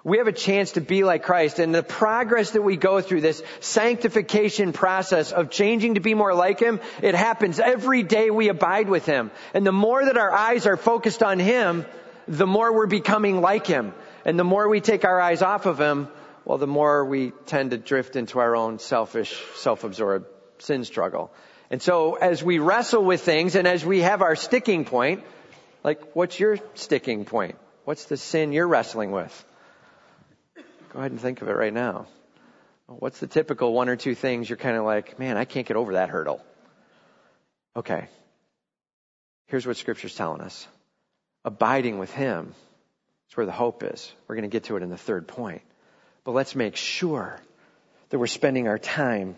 We 0.02 0.16
have 0.16 0.28
a 0.28 0.32
chance 0.32 0.72
to 0.72 0.80
be 0.80 1.04
like 1.04 1.24
Christ 1.24 1.58
and 1.58 1.74
the 1.74 1.82
progress 1.82 2.52
that 2.52 2.62
we 2.62 2.76
go 2.76 3.02
through 3.02 3.20
this 3.20 3.42
sanctification 3.60 4.72
process 4.72 5.30
of 5.30 5.50
changing 5.50 5.94
to 5.94 6.00
be 6.00 6.14
more 6.14 6.32
like 6.32 6.58
Him, 6.58 6.80
it 7.02 7.14
happens 7.14 7.60
every 7.60 8.02
day 8.02 8.30
we 8.30 8.48
abide 8.48 8.88
with 8.88 9.04
Him. 9.04 9.30
And 9.52 9.66
the 9.66 9.72
more 9.72 10.02
that 10.02 10.16
our 10.16 10.32
eyes 10.32 10.66
are 10.66 10.78
focused 10.78 11.22
on 11.22 11.38
Him, 11.38 11.84
the 12.26 12.46
more 12.46 12.72
we're 12.72 12.86
becoming 12.86 13.42
like 13.42 13.66
Him. 13.66 13.92
And 14.24 14.38
the 14.38 14.44
more 14.44 14.68
we 14.68 14.80
take 14.80 15.04
our 15.04 15.20
eyes 15.20 15.42
off 15.42 15.66
of 15.66 15.78
Him, 15.78 16.08
well, 16.50 16.58
the 16.58 16.66
more 16.66 17.04
we 17.04 17.30
tend 17.46 17.70
to 17.70 17.78
drift 17.78 18.16
into 18.16 18.40
our 18.40 18.56
own 18.56 18.80
selfish, 18.80 19.40
self-absorbed 19.54 20.26
sin 20.58 20.82
struggle. 20.82 21.32
And 21.70 21.80
so 21.80 22.14
as 22.14 22.42
we 22.42 22.58
wrestle 22.58 23.04
with 23.04 23.20
things 23.20 23.54
and 23.54 23.68
as 23.68 23.86
we 23.86 24.00
have 24.00 24.20
our 24.20 24.34
sticking 24.34 24.84
point, 24.84 25.22
like 25.84 26.16
what's 26.16 26.40
your 26.40 26.58
sticking 26.74 27.24
point? 27.24 27.54
What's 27.84 28.06
the 28.06 28.16
sin 28.16 28.50
you're 28.50 28.66
wrestling 28.66 29.12
with? 29.12 29.44
Go 30.92 30.98
ahead 30.98 31.12
and 31.12 31.20
think 31.20 31.40
of 31.40 31.48
it 31.48 31.52
right 31.52 31.72
now. 31.72 32.08
What's 32.88 33.20
the 33.20 33.28
typical 33.28 33.72
one 33.72 33.88
or 33.88 33.94
two 33.94 34.16
things 34.16 34.50
you're 34.50 34.56
kind 34.56 34.76
of 34.76 34.84
like, 34.84 35.20
man, 35.20 35.36
I 35.36 35.44
can't 35.44 35.68
get 35.68 35.76
over 35.76 35.92
that 35.92 36.08
hurdle? 36.08 36.44
Okay. 37.76 38.08
Here's 39.46 39.68
what 39.68 39.76
scripture's 39.76 40.16
telling 40.16 40.40
us. 40.40 40.66
Abiding 41.44 42.00
with 42.00 42.12
him 42.12 42.56
is 43.28 43.36
where 43.36 43.46
the 43.46 43.52
hope 43.52 43.84
is. 43.84 44.12
We're 44.26 44.34
going 44.34 44.50
to 44.50 44.52
get 44.52 44.64
to 44.64 44.76
it 44.76 44.82
in 44.82 44.90
the 44.90 44.98
third 44.98 45.28
point. 45.28 45.62
But 46.24 46.32
let's 46.32 46.54
make 46.54 46.76
sure 46.76 47.38
that 48.10 48.18
we're 48.18 48.26
spending 48.26 48.68
our 48.68 48.78
time 48.78 49.36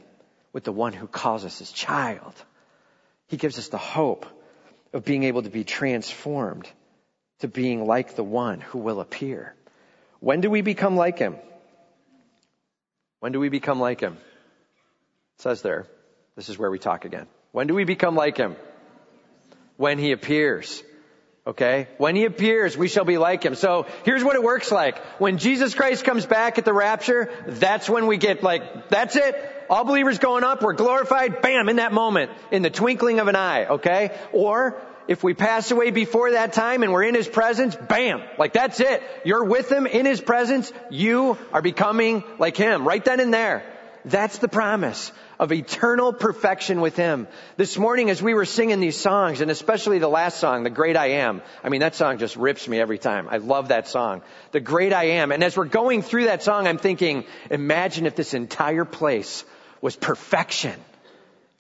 with 0.53 0.65
the 0.65 0.73
one 0.73 0.93
who 0.93 1.07
calls 1.07 1.45
us 1.45 1.59
his 1.59 1.73
child. 1.73 2.35
He 3.29 3.37
gives 3.37 3.59
us 3.59 3.69
the 3.69 3.79
hope 3.79 4.27
of 4.93 5.05
being 5.05 5.25
able 5.25 5.43
to 5.43 5.51
be 5.51 5.65
transformed 5.65 6.69
to 7.41 7.49
being 7.49 7.87
like 7.87 8.15
the 8.15 8.25
one 8.25 8.61
who 8.61 8.79
will 8.79 9.01
appear. 9.01 9.55
When 10.21 10.41
do 10.41 10.51
we 10.51 10.61
become 10.61 10.97
like 10.97 11.19
him? 11.19 11.37
When 13.21 13.33
do 13.33 13.41
we 13.41 13.49
become 13.49 13.81
like 13.81 14.01
him? 14.01 14.15
It 14.15 15.43
says 15.43 15.63
there. 15.63 15.87
This 16.37 16.49
is 16.49 16.59
where 16.59 16.71
we 16.71 16.79
talk 16.79 17.05
again. 17.05 17.27
When 17.53 17.67
do 17.67 17.75
we 17.75 17.85
become 17.85 18.15
like 18.15 18.37
him? 18.37 18.57
When 19.77 19.99
he 19.99 20.13
appears. 20.13 20.83
Okay? 21.45 21.89
When 21.99 22.15
he 22.15 22.25
appears, 22.25 22.77
we 22.77 22.87
shall 22.87 23.05
be 23.05 23.19
like 23.19 23.43
him. 23.45 23.57
So 23.57 23.87
here's 24.05 24.23
what 24.23 24.37
it 24.37 24.43
works 24.45 24.71
like. 24.71 24.99
When 25.19 25.39
Jesus 25.39 25.75
Christ 25.75 26.05
comes 26.05 26.25
back 26.25 26.59
at 26.59 26.65
the 26.65 26.73
rapture, 26.73 27.31
that's 27.47 27.91
when 27.91 28.07
we 28.07 28.17
get 28.17 28.45
like, 28.45 28.89
that's 28.91 29.17
it. 29.17 29.35
All 29.69 29.85
believers 29.85 30.19
going 30.19 30.45
up, 30.45 30.63
we're 30.63 30.75
glorified, 30.75 31.43
bam, 31.43 31.69
in 31.69 31.77
that 31.77 31.93
moment, 31.93 32.31
in 32.53 32.63
the 32.63 32.71
twinkling 32.71 33.19
of 33.19 33.27
an 33.27 33.35
eye, 33.35 33.67
okay? 33.67 34.17
Or 34.33 34.81
if 35.09 35.25
we 35.25 35.35
pass 35.35 35.71
away 35.73 35.91
before 35.91 36.33
that 36.33 36.53
time 36.53 36.85
and 36.85 36.93
we're 36.93 37.03
in 37.05 37.15
His 37.15 37.27
presence, 37.27 37.75
bam, 37.75 38.23
like 38.39 38.53
that's 38.53 38.79
it. 38.79 39.03
You're 39.25 39.45
with 39.45 39.71
Him 39.71 39.87
in 39.87 40.07
His 40.07 40.21
presence, 40.21 40.73
you 40.91 41.37
are 41.53 41.63
becoming 41.63 42.23
like 42.39 42.57
Him, 42.57 42.87
right 42.87 43.05
then 43.05 43.19
and 43.19 43.35
there. 43.35 43.65
That's 44.05 44.39
the 44.39 44.49
promise 44.49 45.13
of 45.39 45.53
eternal 45.53 46.13
perfection 46.13 46.81
with 46.81 46.97
Him. 46.97 47.29
This 47.57 47.79
morning 47.79 48.11
as 48.11 48.21
we 48.21 48.35
were 48.35 48.45
singing 48.45 48.81
these 48.81 48.99
songs, 48.99 49.41
and 49.41 49.51
especially 49.51 49.99
the 49.99 50.09
last 50.09 50.39
song, 50.39 50.65
The 50.65 50.71
Great 50.71 50.97
I 50.97 51.07
Am, 51.07 51.41
I 51.63 51.69
mean 51.69 51.81
that 51.81 51.95
song 51.95 52.19
just 52.19 52.37
rips 52.37 52.67
me 52.67 52.81
every 52.81 52.99
time. 52.99 53.29
I 53.31 53.37
love 53.37 53.69
that 53.69 53.87
song. 53.87 54.23
The 54.51 54.61
Great 54.61 54.93
I 54.93 55.05
Am. 55.05 55.31
And 55.31 55.45
as 55.45 55.57
we're 55.57 55.67
going 55.67 56.03
through 56.03 56.25
that 56.25 56.43
song, 56.43 56.67
I'm 56.67 56.79
thinking, 56.79 57.25
imagine 57.51 58.07
if 58.07 58.17
this 58.17 58.35
entire 58.35 58.85
place 58.85 59.45
was 59.81 59.95
perfection. 59.95 60.79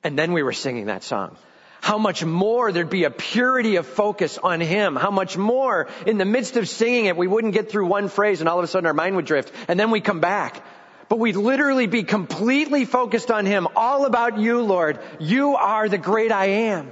And 0.02 0.18
then 0.18 0.33
we 0.33 0.42
were 0.42 0.52
singing 0.52 0.87
that 0.87 1.05
song 1.05 1.37
how 1.83 1.98
much 1.98 2.24
more 2.24 2.70
there'd 2.70 2.88
be 2.88 3.02
a 3.02 3.11
purity 3.11 3.74
of 3.74 3.85
focus 3.85 4.38
on 4.38 4.61
Him. 4.61 4.94
How 4.94 5.11
much 5.11 5.37
more 5.37 5.88
in 6.07 6.16
the 6.16 6.24
midst 6.24 6.57
of 6.57 6.68
singing 6.68 7.07
it, 7.07 7.16
we 7.16 7.26
wouldn't 7.26 7.55
get 7.55 7.70
through 7.72 7.87
one 7.87 8.09
phrase 8.09 8.38
and 8.40 8.48
all 8.48 8.59
of 8.59 8.64
a 8.64 8.68
sudden 8.68 8.87
our 8.87 8.94
mind 8.94 9.16
would 9.16 9.24
drift 9.24 9.52
and 9.66 9.78
then 9.78 9.90
we 9.90 10.00
come 10.00 10.20
back. 10.20 10.64
But 11.12 11.18
we'd 11.18 11.37
literally 11.37 11.87
be 11.87 12.05
completely 12.05 12.87
focused 12.87 13.31
on 13.31 13.44
Him. 13.44 13.68
All 13.77 14.07
about 14.07 14.38
you, 14.38 14.62
Lord. 14.62 14.98
You 15.20 15.57
are 15.57 15.87
the 15.87 15.98
great 15.98 16.33
I 16.33 16.46
am. 16.72 16.90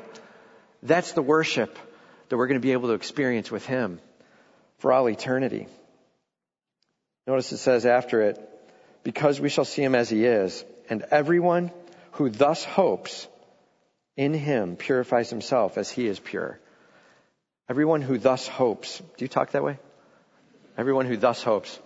That's 0.82 1.12
the 1.12 1.22
worship 1.22 1.78
that 2.28 2.36
we're 2.36 2.46
going 2.46 2.60
to 2.60 2.62
be 2.62 2.72
able 2.72 2.88
to 2.88 2.94
experience 2.96 3.50
with 3.50 3.64
Him 3.64 3.98
for 4.76 4.92
all 4.92 5.08
eternity. 5.08 5.68
Notice 7.26 7.50
it 7.52 7.56
says 7.56 7.86
after 7.86 8.20
it, 8.20 8.38
because 9.04 9.40
we 9.40 9.48
shall 9.48 9.64
see 9.64 9.82
Him 9.82 9.94
as 9.94 10.10
He 10.10 10.26
is, 10.26 10.66
and 10.90 11.02
everyone 11.10 11.70
who 12.12 12.28
thus 12.28 12.62
hopes 12.62 13.26
in 14.18 14.34
him 14.34 14.76
purifies 14.76 15.30
himself 15.30 15.78
as 15.78 15.88
he 15.88 16.06
is 16.06 16.20
pure. 16.20 16.60
Everyone 17.70 18.02
who 18.02 18.18
thus 18.18 18.46
hopes. 18.46 18.98
Do 18.98 19.24
you 19.24 19.28
talk 19.28 19.52
that 19.52 19.64
way? 19.64 19.78
Everyone 20.76 21.06
who 21.06 21.16
thus 21.16 21.42
hopes. 21.42 21.78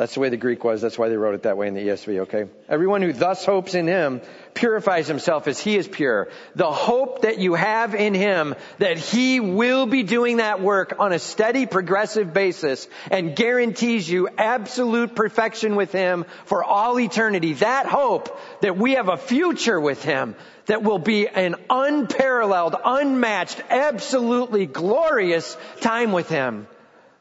That's 0.00 0.14
the 0.14 0.20
way 0.20 0.30
the 0.30 0.38
Greek 0.38 0.64
was. 0.64 0.80
That's 0.80 0.96
why 0.96 1.10
they 1.10 1.16
wrote 1.18 1.34
it 1.34 1.42
that 1.42 1.58
way 1.58 1.68
in 1.68 1.74
the 1.74 1.82
ESV, 1.82 2.20
okay? 2.20 2.46
Everyone 2.70 3.02
who 3.02 3.12
thus 3.12 3.44
hopes 3.44 3.74
in 3.74 3.86
him 3.86 4.22
purifies 4.54 5.06
himself 5.06 5.46
as 5.46 5.60
he 5.60 5.76
is 5.76 5.86
pure. 5.86 6.30
The 6.54 6.70
hope 6.70 7.20
that 7.20 7.36
you 7.36 7.52
have 7.52 7.94
in 7.94 8.14
him 8.14 8.54
that 8.78 8.96
he 8.96 9.40
will 9.40 9.84
be 9.84 10.02
doing 10.02 10.38
that 10.38 10.62
work 10.62 10.94
on 10.98 11.12
a 11.12 11.18
steady, 11.18 11.66
progressive 11.66 12.32
basis 12.32 12.88
and 13.10 13.36
guarantees 13.36 14.08
you 14.08 14.30
absolute 14.38 15.14
perfection 15.14 15.76
with 15.76 15.92
him 15.92 16.24
for 16.46 16.64
all 16.64 16.98
eternity. 16.98 17.52
That 17.52 17.84
hope 17.84 18.40
that 18.62 18.78
we 18.78 18.92
have 18.92 19.10
a 19.10 19.18
future 19.18 19.78
with 19.78 20.02
him 20.02 20.34
that 20.64 20.82
will 20.82 20.98
be 20.98 21.28
an 21.28 21.56
unparalleled, 21.68 22.74
unmatched, 22.86 23.62
absolutely 23.68 24.64
glorious 24.64 25.58
time 25.82 26.12
with 26.12 26.30
him. 26.30 26.68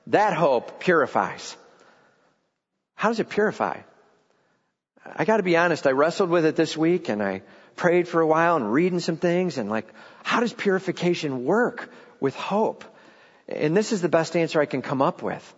That 0.08 0.34
hope 0.34 0.80
purifies. 0.80 1.58
How 3.00 3.08
does 3.08 3.22
it 3.22 3.30
purify? 3.30 3.78
I 5.16 5.24
gotta 5.24 5.42
be 5.42 5.56
honest, 5.56 5.88
I 5.88 5.92
wrestled 5.92 6.30
with 6.30 6.46
it 6.46 6.58
this 6.58 6.76
week 6.76 7.08
and 7.08 7.24
I 7.24 7.44
prayed 7.78 8.10
for 8.10 8.20
a 8.20 8.28
while 8.28 8.58
and 8.58 8.74
reading 8.74 9.00
some 9.00 9.16
things 9.16 9.58
and 9.58 9.70
like, 9.70 9.88
how 10.22 10.42
does 10.42 10.52
purification 10.52 11.46
work 11.46 11.90
with 12.20 12.36
hope? 12.36 12.84
And 13.48 13.76
this 13.76 13.94
is 13.94 14.02
the 14.02 14.10
best 14.10 14.36
answer 14.36 14.60
I 14.60 14.66
can 14.66 14.82
come 14.82 15.02
up 15.02 15.22
with. 15.22 15.56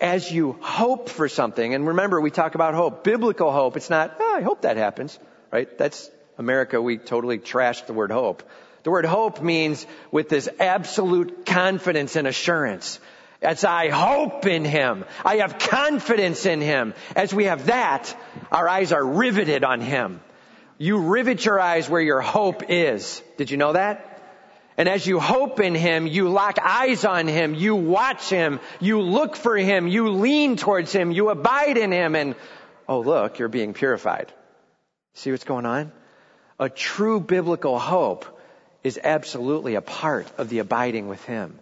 As 0.00 0.30
you 0.30 0.52
hope 0.60 1.08
for 1.08 1.28
something, 1.28 1.74
and 1.74 1.88
remember 1.88 2.20
we 2.20 2.30
talk 2.30 2.54
about 2.54 2.74
hope, 2.74 3.02
biblical 3.02 3.50
hope, 3.50 3.76
it's 3.76 3.90
not, 3.90 4.14
oh, 4.20 4.34
I 4.36 4.42
hope 4.42 4.62
that 4.62 4.76
happens, 4.76 5.18
right? 5.50 5.76
That's 5.76 6.08
America, 6.38 6.80
we 6.80 6.98
totally 6.98 7.38
trashed 7.38 7.86
the 7.86 7.92
word 7.92 8.12
hope. 8.12 8.44
The 8.84 8.92
word 8.92 9.04
hope 9.04 9.42
means 9.42 9.84
with 10.12 10.28
this 10.28 10.48
absolute 10.60 11.44
confidence 11.44 12.14
and 12.14 12.28
assurance. 12.28 13.00
As 13.44 13.64
I 13.64 13.90
hope 13.90 14.46
in 14.46 14.64
Him. 14.64 15.04
I 15.24 15.36
have 15.36 15.58
confidence 15.58 16.46
in 16.46 16.60
Him. 16.60 16.94
As 17.14 17.32
we 17.34 17.44
have 17.44 17.66
that, 17.66 18.16
our 18.50 18.68
eyes 18.68 18.92
are 18.92 19.04
riveted 19.04 19.64
on 19.64 19.80
Him. 19.80 20.20
You 20.78 20.98
rivet 20.98 21.44
your 21.44 21.60
eyes 21.60 21.88
where 21.88 22.00
your 22.00 22.20
hope 22.20 22.64
is. 22.68 23.22
Did 23.36 23.50
you 23.50 23.56
know 23.56 23.74
that? 23.74 24.10
And 24.76 24.88
as 24.88 25.06
you 25.06 25.20
hope 25.20 25.60
in 25.60 25.74
Him, 25.74 26.06
you 26.08 26.28
lock 26.28 26.58
eyes 26.60 27.04
on 27.04 27.28
Him, 27.28 27.54
you 27.54 27.76
watch 27.76 28.28
Him, 28.28 28.58
you 28.80 29.00
look 29.00 29.36
for 29.36 29.56
Him, 29.56 29.86
you 29.86 30.08
lean 30.10 30.56
towards 30.56 30.92
Him, 30.92 31.12
you 31.12 31.30
abide 31.30 31.76
in 31.76 31.92
Him, 31.92 32.16
and 32.16 32.34
oh 32.88 33.00
look, 33.00 33.38
you're 33.38 33.48
being 33.48 33.72
purified. 33.72 34.32
See 35.14 35.30
what's 35.30 35.44
going 35.44 35.64
on? 35.64 35.92
A 36.58 36.68
true 36.68 37.20
biblical 37.20 37.78
hope 37.78 38.26
is 38.82 38.98
absolutely 39.02 39.76
a 39.76 39.80
part 39.80 40.26
of 40.38 40.48
the 40.48 40.58
abiding 40.58 41.06
with 41.06 41.24
Him. 41.24 41.58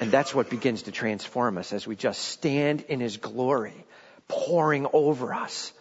And 0.00 0.10
that's 0.10 0.34
what 0.34 0.48
begins 0.48 0.82
to 0.82 0.92
transform 0.92 1.58
us 1.58 1.72
as 1.72 1.86
we 1.86 1.96
just 1.96 2.20
stand 2.22 2.82
in 2.82 3.00
His 3.00 3.16
glory, 3.16 3.74
pouring 4.28 4.86
over 4.92 5.34
us, 5.34 5.72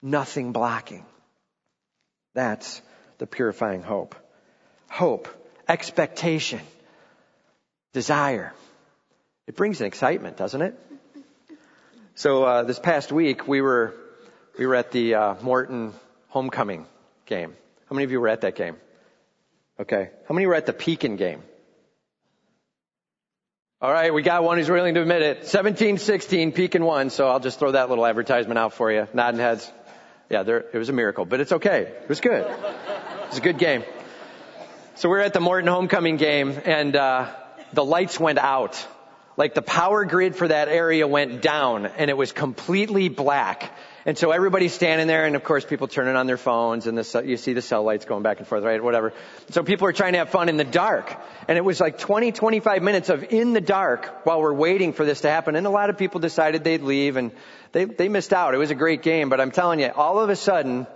nothing 0.00 0.52
blocking. 0.52 1.04
That's 2.34 2.80
the 3.18 3.26
purifying 3.26 3.82
hope. 3.82 4.14
Hope, 4.88 5.28
expectation, 5.68 6.60
desire. 7.92 8.52
It 9.46 9.56
brings 9.56 9.80
an 9.80 9.86
excitement, 9.86 10.36
doesn't 10.36 10.62
it? 10.62 10.78
So 12.14 12.44
uh, 12.44 12.62
this 12.62 12.78
past 12.78 13.10
week 13.10 13.48
we 13.48 13.60
were 13.60 13.94
we 14.56 14.66
were 14.66 14.76
at 14.76 14.92
the 14.92 15.14
uh, 15.14 15.34
Morton 15.42 15.92
homecoming 16.28 16.86
game. 17.26 17.54
How 17.88 17.94
many 17.94 18.04
of 18.04 18.12
you 18.12 18.20
were 18.20 18.28
at 18.28 18.42
that 18.42 18.54
game? 18.54 18.76
Okay. 19.80 20.10
How 20.28 20.34
many 20.34 20.46
were 20.46 20.54
at 20.54 20.66
the 20.66 20.72
Pekin 20.72 21.16
game? 21.16 21.42
All 23.84 23.92
right, 23.92 24.14
we 24.14 24.22
got 24.22 24.42
one 24.42 24.56
who's 24.56 24.70
willing 24.70 24.94
to 24.94 25.02
admit 25.02 25.20
it. 25.20 25.42
17-16, 25.42 26.54
Pekin 26.54 26.82
won, 26.86 27.10
so 27.10 27.28
I'll 27.28 27.38
just 27.38 27.58
throw 27.58 27.72
that 27.72 27.90
little 27.90 28.06
advertisement 28.06 28.56
out 28.56 28.72
for 28.72 28.90
you. 28.90 29.06
Nodding 29.12 29.40
heads. 29.40 29.70
Yeah, 30.30 30.42
there, 30.42 30.64
it 30.72 30.78
was 30.78 30.88
a 30.88 30.94
miracle, 30.94 31.26
but 31.26 31.40
it's 31.40 31.52
okay. 31.52 31.80
It 31.82 32.08
was 32.08 32.22
good. 32.22 32.46
It 32.46 33.28
was 33.28 33.36
a 33.36 33.42
good 33.42 33.58
game. 33.58 33.84
So 34.94 35.10
we're 35.10 35.20
at 35.20 35.34
the 35.34 35.40
Morton 35.40 35.68
homecoming 35.68 36.16
game, 36.16 36.58
and 36.64 36.96
uh, 36.96 37.30
the 37.74 37.84
lights 37.84 38.18
went 38.18 38.38
out. 38.38 38.86
Like 39.36 39.52
the 39.52 39.60
power 39.60 40.06
grid 40.06 40.34
for 40.34 40.48
that 40.48 40.68
area 40.68 41.06
went 41.06 41.42
down, 41.42 41.84
and 41.84 42.08
it 42.08 42.16
was 42.16 42.32
completely 42.32 43.10
black. 43.10 43.70
And 44.06 44.18
so 44.18 44.32
everybody's 44.32 44.74
standing 44.74 45.06
there, 45.06 45.24
and 45.24 45.34
of 45.34 45.44
course 45.44 45.64
people 45.64 45.88
turning 45.88 46.14
on 46.14 46.26
their 46.26 46.36
phones, 46.36 46.86
and 46.86 46.98
the, 46.98 47.22
you 47.24 47.38
see 47.38 47.54
the 47.54 47.62
cell 47.62 47.82
lights 47.82 48.04
going 48.04 48.22
back 48.22 48.38
and 48.38 48.46
forth, 48.46 48.62
right? 48.62 48.82
Whatever. 48.82 49.14
So 49.50 49.62
people 49.62 49.88
are 49.88 49.94
trying 49.94 50.12
to 50.12 50.18
have 50.18 50.28
fun 50.28 50.50
in 50.50 50.58
the 50.58 50.64
dark. 50.64 51.16
And 51.48 51.56
it 51.56 51.64
was 51.64 51.80
like 51.80 51.96
20, 51.96 52.32
25 52.32 52.82
minutes 52.82 53.08
of 53.08 53.32
in 53.32 53.54
the 53.54 53.62
dark 53.62 54.26
while 54.26 54.42
we're 54.42 54.52
waiting 54.52 54.92
for 54.92 55.06
this 55.06 55.22
to 55.22 55.30
happen. 55.30 55.56
And 55.56 55.66
a 55.66 55.70
lot 55.70 55.88
of 55.88 55.96
people 55.96 56.20
decided 56.20 56.64
they'd 56.64 56.82
leave, 56.82 57.16
and 57.16 57.32
they, 57.72 57.86
they 57.86 58.10
missed 58.10 58.34
out. 58.34 58.52
It 58.54 58.58
was 58.58 58.70
a 58.70 58.74
great 58.74 59.02
game, 59.02 59.30
but 59.30 59.40
I'm 59.40 59.50
telling 59.50 59.80
you, 59.80 59.90
all 59.94 60.20
of 60.20 60.28
a 60.28 60.36
sudden, 60.36 60.86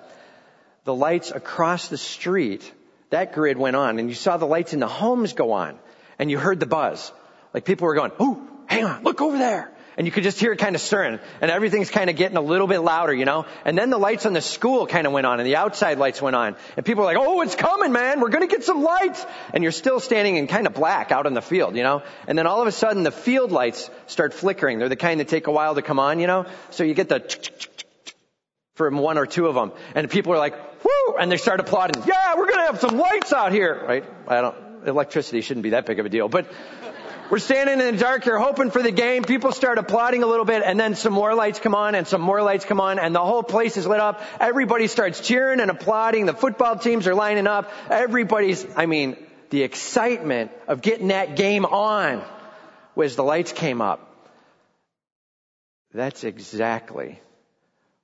the 0.84 0.94
lights 0.94 1.30
across 1.30 1.88
the 1.88 1.98
street, 1.98 2.70
that 3.08 3.32
grid 3.32 3.56
went 3.56 3.76
on, 3.76 3.98
and 3.98 4.10
you 4.10 4.14
saw 4.14 4.36
the 4.36 4.46
lights 4.46 4.74
in 4.74 4.80
the 4.80 4.88
homes 4.88 5.32
go 5.32 5.52
on, 5.52 5.78
and 6.18 6.30
you 6.30 6.38
heard 6.38 6.60
the 6.60 6.66
buzz. 6.66 7.10
Like 7.54 7.64
people 7.64 7.86
were 7.86 7.94
going, 7.94 8.12
"Ooh, 8.20 8.46
hang 8.66 8.84
on, 8.84 9.02
look 9.02 9.22
over 9.22 9.38
there." 9.38 9.70
And 9.98 10.06
you 10.06 10.12
could 10.12 10.22
just 10.22 10.38
hear 10.38 10.52
it 10.52 10.58
kind 10.60 10.76
of 10.76 10.80
stirring 10.80 11.18
and 11.40 11.50
everything's 11.50 11.90
kind 11.90 12.08
of 12.08 12.14
getting 12.14 12.36
a 12.36 12.40
little 12.40 12.68
bit 12.68 12.78
louder, 12.78 13.12
you 13.12 13.24
know? 13.24 13.46
And 13.64 13.76
then 13.76 13.90
the 13.90 13.98
lights 13.98 14.26
on 14.26 14.32
the 14.32 14.40
school 14.40 14.86
kind 14.86 15.08
of 15.08 15.12
went 15.12 15.26
on 15.26 15.40
and 15.40 15.46
the 15.46 15.56
outside 15.56 15.98
lights 15.98 16.22
went 16.22 16.36
on 16.36 16.54
and 16.76 16.86
people 16.86 17.02
were 17.02 17.12
like, 17.12 17.18
oh, 17.18 17.42
it's 17.42 17.56
coming, 17.56 17.92
man. 17.92 18.20
We're 18.20 18.28
going 18.28 18.48
to 18.48 18.54
get 18.54 18.62
some 18.62 18.84
lights. 18.84 19.26
And 19.52 19.64
you're 19.64 19.72
still 19.72 19.98
standing 19.98 20.36
in 20.36 20.46
kind 20.46 20.68
of 20.68 20.74
black 20.74 21.10
out 21.10 21.26
in 21.26 21.34
the 21.34 21.42
field, 21.42 21.74
you 21.74 21.82
know? 21.82 22.04
And 22.28 22.38
then 22.38 22.46
all 22.46 22.62
of 22.62 22.68
a 22.68 22.72
sudden 22.72 23.02
the 23.02 23.10
field 23.10 23.50
lights 23.50 23.90
start 24.06 24.34
flickering. 24.34 24.78
They're 24.78 24.88
the 24.88 24.94
kind 24.94 25.18
that 25.18 25.26
take 25.26 25.48
a 25.48 25.52
while 25.52 25.74
to 25.74 25.82
come 25.82 25.98
on, 25.98 26.20
you 26.20 26.28
know? 26.28 26.46
So 26.70 26.84
you 26.84 26.94
get 26.94 27.08
the 27.08 27.18
from 28.76 28.98
one 28.98 29.18
or 29.18 29.26
two 29.26 29.48
of 29.48 29.56
them 29.56 29.72
and 29.96 30.08
people 30.08 30.32
are 30.32 30.38
like, 30.38 30.54
whoo, 30.84 31.16
and 31.18 31.32
they 31.32 31.38
start 31.38 31.58
applauding. 31.58 32.04
Yeah, 32.06 32.36
we're 32.36 32.46
going 32.46 32.60
to 32.60 32.66
have 32.66 32.80
some 32.80 32.96
lights 32.96 33.32
out 33.32 33.50
here, 33.50 33.84
right? 33.84 34.04
I 34.28 34.42
don't, 34.42 34.86
electricity 34.86 35.40
shouldn't 35.40 35.64
be 35.64 35.70
that 35.70 35.86
big 35.86 35.98
of 35.98 36.06
a 36.06 36.08
deal, 36.08 36.28
but 36.28 36.46
we're 37.30 37.38
standing 37.38 37.80
in 37.80 37.94
the 37.94 38.00
dark 38.00 38.24
here 38.24 38.38
hoping 38.38 38.70
for 38.70 38.82
the 38.82 38.90
game. 38.90 39.22
People 39.22 39.52
start 39.52 39.78
applauding 39.78 40.22
a 40.22 40.26
little 40.26 40.44
bit 40.44 40.62
and 40.64 40.80
then 40.80 40.94
some 40.94 41.12
more 41.12 41.34
lights 41.34 41.58
come 41.58 41.74
on 41.74 41.94
and 41.94 42.06
some 42.06 42.20
more 42.20 42.42
lights 42.42 42.64
come 42.64 42.80
on 42.80 42.98
and 42.98 43.14
the 43.14 43.24
whole 43.24 43.42
place 43.42 43.76
is 43.76 43.86
lit 43.86 44.00
up. 44.00 44.22
Everybody 44.40 44.86
starts 44.86 45.20
cheering 45.20 45.60
and 45.60 45.70
applauding. 45.70 46.26
The 46.26 46.34
football 46.34 46.76
teams 46.76 47.06
are 47.06 47.14
lining 47.14 47.46
up. 47.46 47.70
Everybody's, 47.90 48.66
I 48.76 48.86
mean, 48.86 49.16
the 49.50 49.62
excitement 49.62 50.52
of 50.66 50.80
getting 50.80 51.08
that 51.08 51.36
game 51.36 51.66
on 51.66 52.24
was 52.94 53.16
the 53.16 53.24
lights 53.24 53.52
came 53.52 53.80
up. 53.80 54.04
That's 55.92 56.24
exactly 56.24 57.20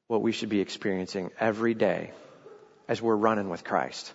what 0.06 0.22
we 0.22 0.32
should 0.32 0.48
be 0.48 0.60
experiencing 0.60 1.30
every 1.40 1.74
day 1.74 2.10
as 2.88 3.00
we're 3.00 3.16
running 3.16 3.48
with 3.48 3.64
Christ. 3.64 4.12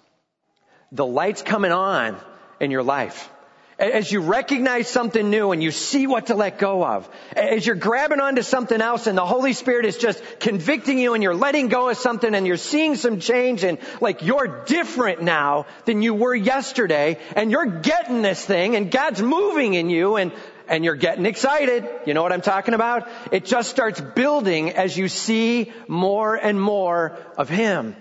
The 0.91 1.05
lights 1.05 1.41
coming 1.41 1.71
on 1.71 2.19
in 2.59 2.71
your 2.71 2.83
life 2.83 3.29
as 3.79 4.11
you 4.11 4.19
recognize 4.19 4.89
something 4.89 5.29
new 5.29 5.51
and 5.51 5.63
you 5.63 5.71
see 5.71 6.05
what 6.05 6.27
to 6.27 6.35
let 6.35 6.59
go 6.59 6.85
of, 6.85 7.09
as 7.35 7.65
you're 7.65 7.77
grabbing 7.77 8.19
onto 8.19 8.41
something 8.41 8.81
else 8.81 9.07
and 9.07 9.17
the 9.17 9.25
Holy 9.25 9.53
Spirit 9.53 9.85
is 9.85 9.97
just 9.97 10.21
convicting 10.39 10.99
you 10.99 11.13
and 11.13 11.23
you're 11.23 11.33
letting 11.33 11.69
go 11.69 11.87
of 11.87 11.97
something 11.97 12.35
and 12.35 12.45
you're 12.45 12.57
seeing 12.57 12.95
some 12.95 13.21
change 13.21 13.63
and 13.63 13.77
like 14.01 14.21
you're 14.21 14.65
different 14.65 15.21
now 15.21 15.65
than 15.85 16.01
you 16.01 16.13
were 16.13 16.35
yesterday 16.35 17.17
and 17.37 17.51
you're 17.51 17.65
getting 17.65 18.21
this 18.21 18.45
thing 18.45 18.75
and 18.75 18.91
God's 18.91 19.21
moving 19.21 19.73
in 19.73 19.89
you 19.89 20.17
and 20.17 20.33
and 20.67 20.85
you're 20.85 20.95
getting 20.95 21.25
excited. 21.25 21.89
You 22.05 22.13
know 22.13 22.21
what 22.21 22.31
I'm 22.31 22.41
talking 22.41 22.75
about? 22.75 23.09
It 23.31 23.45
just 23.45 23.71
starts 23.71 23.99
building 23.99 24.71
as 24.73 24.95
you 24.95 25.07
see 25.07 25.71
more 25.87 26.35
and 26.35 26.61
more 26.61 27.17
of 27.37 27.49
Him. 27.49 27.95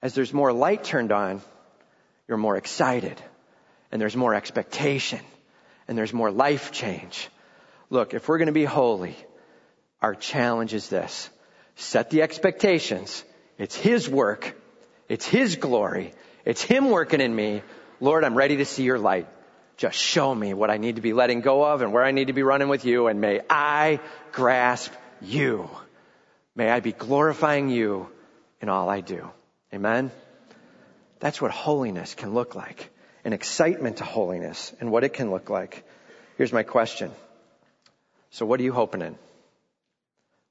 As 0.00 0.14
there's 0.14 0.32
more 0.32 0.52
light 0.52 0.84
turned 0.84 1.10
on, 1.10 1.42
you're 2.28 2.38
more 2.38 2.56
excited 2.56 3.20
and 3.94 4.00
there's 4.00 4.16
more 4.16 4.34
expectation 4.34 5.20
and 5.86 5.96
there's 5.96 6.12
more 6.12 6.32
life 6.32 6.72
change. 6.72 7.28
Look, 7.90 8.12
if 8.12 8.28
we're 8.28 8.38
going 8.38 8.46
to 8.46 8.52
be 8.52 8.64
holy, 8.64 9.16
our 10.02 10.16
challenge 10.16 10.74
is 10.74 10.88
this. 10.88 11.30
Set 11.76 12.10
the 12.10 12.22
expectations. 12.22 13.24
It's 13.56 13.76
His 13.76 14.08
work. 14.08 14.52
It's 15.08 15.24
His 15.24 15.54
glory. 15.54 16.12
It's 16.44 16.60
Him 16.60 16.90
working 16.90 17.20
in 17.20 17.32
me. 17.34 17.62
Lord, 18.00 18.24
I'm 18.24 18.34
ready 18.34 18.56
to 18.56 18.64
see 18.64 18.82
your 18.82 18.98
light. 18.98 19.28
Just 19.76 19.96
show 19.96 20.34
me 20.34 20.54
what 20.54 20.70
I 20.70 20.76
need 20.76 20.96
to 20.96 21.02
be 21.02 21.12
letting 21.12 21.40
go 21.40 21.64
of 21.64 21.80
and 21.80 21.92
where 21.92 22.02
I 22.02 22.10
need 22.10 22.26
to 22.26 22.32
be 22.32 22.42
running 22.42 22.68
with 22.68 22.84
you 22.84 23.06
and 23.06 23.20
may 23.20 23.42
I 23.48 24.00
grasp 24.32 24.92
you. 25.22 25.70
May 26.56 26.68
I 26.68 26.80
be 26.80 26.90
glorifying 26.90 27.68
you 27.68 28.08
in 28.60 28.68
all 28.68 28.88
I 28.88 29.02
do. 29.02 29.30
Amen? 29.72 30.10
That's 31.20 31.40
what 31.40 31.52
holiness 31.52 32.14
can 32.14 32.34
look 32.34 32.56
like 32.56 32.90
an 33.24 33.32
excitement 33.32 33.98
to 33.98 34.04
holiness 34.04 34.72
and 34.80 34.90
what 34.90 35.04
it 35.04 35.14
can 35.14 35.30
look 35.30 35.50
like. 35.50 35.84
Here's 36.36 36.52
my 36.52 36.62
question. 36.62 37.10
So 38.30 38.44
what 38.44 38.60
are 38.60 38.62
you 38.62 38.72
hoping 38.72 39.02
in? 39.02 39.16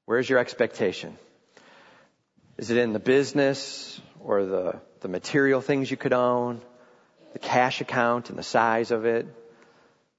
Where's 0.06 0.28
your 0.28 0.38
expectation? 0.38 1.16
Is 2.56 2.70
it 2.70 2.76
in 2.76 2.92
the 2.92 2.98
business 2.98 4.00
or 4.20 4.44
the, 4.44 4.80
the 5.00 5.08
material 5.08 5.60
things 5.60 5.90
you 5.90 5.96
could 5.96 6.12
own, 6.12 6.60
the 7.32 7.38
cash 7.38 7.80
account 7.80 8.30
and 8.30 8.38
the 8.38 8.42
size 8.42 8.90
of 8.90 9.04
it, 9.04 9.26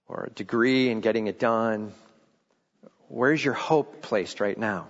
or 0.07 0.25
a 0.25 0.29
degree 0.29 0.91
and 0.91 1.01
getting 1.01 1.27
it 1.27 1.39
done? 1.39 1.93
Where's 3.07 3.43
your 3.43 3.53
hope 3.53 4.01
placed 4.01 4.39
right 4.39 4.57
now? 4.57 4.87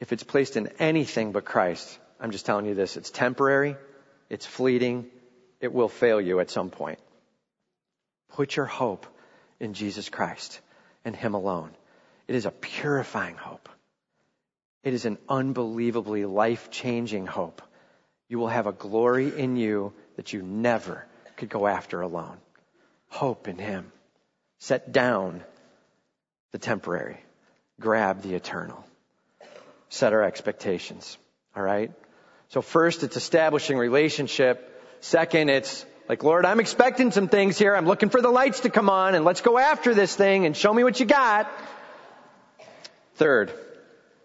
If 0.00 0.12
it's 0.12 0.22
placed 0.22 0.56
in 0.56 0.68
anything 0.78 1.32
but 1.32 1.44
Christ, 1.44 1.98
I'm 2.18 2.30
just 2.30 2.46
telling 2.46 2.66
you 2.66 2.74
this, 2.74 2.96
it's 2.96 3.10
temporary, 3.10 3.76
it's 4.28 4.46
fleeting, 4.46 5.06
it 5.60 5.72
will 5.72 5.88
fail 5.88 6.20
you 6.20 6.40
at 6.40 6.50
some 6.50 6.70
point. 6.70 6.98
Put 8.30 8.56
your 8.56 8.66
hope 8.66 9.06
in 9.58 9.74
Jesus 9.74 10.08
Christ 10.08 10.60
and 11.04 11.14
Him 11.14 11.34
alone. 11.34 11.70
It 12.28 12.34
is 12.34 12.46
a 12.46 12.50
purifying 12.50 13.36
hope. 13.36 13.68
It 14.82 14.94
is 14.94 15.04
an 15.04 15.18
unbelievably 15.28 16.24
life 16.24 16.70
changing 16.70 17.26
hope. 17.26 17.60
You 18.28 18.38
will 18.38 18.48
have 18.48 18.66
a 18.66 18.72
glory 18.72 19.36
in 19.36 19.56
you 19.56 19.92
that 20.16 20.32
you 20.32 20.42
never 20.42 21.06
could 21.36 21.48
go 21.48 21.66
after 21.66 22.00
alone. 22.00 22.38
Hope 23.08 23.48
in 23.48 23.58
Him. 23.58 23.92
Set 24.58 24.92
down 24.92 25.42
the 26.52 26.58
temporary. 26.58 27.18
Grab 27.80 28.22
the 28.22 28.34
eternal. 28.34 28.84
Set 29.88 30.12
our 30.12 30.22
expectations. 30.22 31.18
All 31.56 31.62
right? 31.62 31.92
So 32.48 32.62
first, 32.62 33.02
it's 33.02 33.16
establishing 33.16 33.76
relationship 33.76 34.79
Second, 35.00 35.48
it's 35.48 35.84
like, 36.08 36.22
Lord, 36.22 36.44
I'm 36.44 36.60
expecting 36.60 37.10
some 37.10 37.28
things 37.28 37.58
here. 37.58 37.74
I'm 37.74 37.86
looking 37.86 38.10
for 38.10 38.20
the 38.20 38.30
lights 38.30 38.60
to 38.60 38.70
come 38.70 38.90
on 38.90 39.14
and 39.14 39.24
let's 39.24 39.40
go 39.40 39.58
after 39.58 39.94
this 39.94 40.14
thing 40.14 40.44
and 40.44 40.56
show 40.56 40.72
me 40.72 40.84
what 40.84 41.00
you 41.00 41.06
got. 41.06 41.50
Third, 43.14 43.52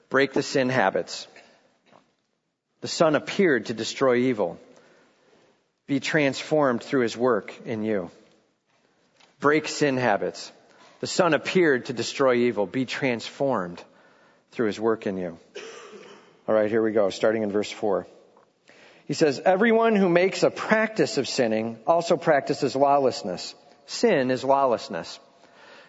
break 0.09 0.33
the 0.33 0.43
sin 0.43 0.69
habits. 0.69 1.27
The 2.81 2.88
Son 2.88 3.15
appeared 3.15 3.67
to 3.67 3.73
destroy 3.73 4.15
evil. 4.15 4.59
Be 5.88 5.99
transformed 5.99 6.83
through 6.83 7.01
His 7.01 7.15
work 7.15 7.53
in 7.65 7.83
you. 7.83 8.11
Break 9.39 9.67
sin 9.67 9.97
habits. 9.97 10.51
The 10.99 11.07
Son 11.07 11.33
appeared 11.33 11.85
to 11.85 11.93
destroy 11.93 12.35
evil. 12.35 12.65
Be 12.65 12.85
transformed 12.85 13.83
through 14.51 14.67
His 14.67 14.79
work 14.79 15.07
in 15.07 15.17
you. 15.17 15.38
All 16.47 16.55
right, 16.55 16.69
here 16.69 16.81
we 16.81 16.91
go, 16.91 17.09
starting 17.09 17.43
in 17.43 17.51
verse 17.51 17.71
4. 17.71 18.07
He 19.05 19.13
says, 19.13 19.39
everyone 19.39 19.95
who 19.95 20.09
makes 20.09 20.41
a 20.43 20.49
practice 20.49 21.17
of 21.17 21.27
sinning 21.27 21.77
also 21.85 22.17
practices 22.17 22.75
lawlessness. 22.75 23.53
Sin 23.85 24.31
is 24.31 24.43
lawlessness. 24.43 25.19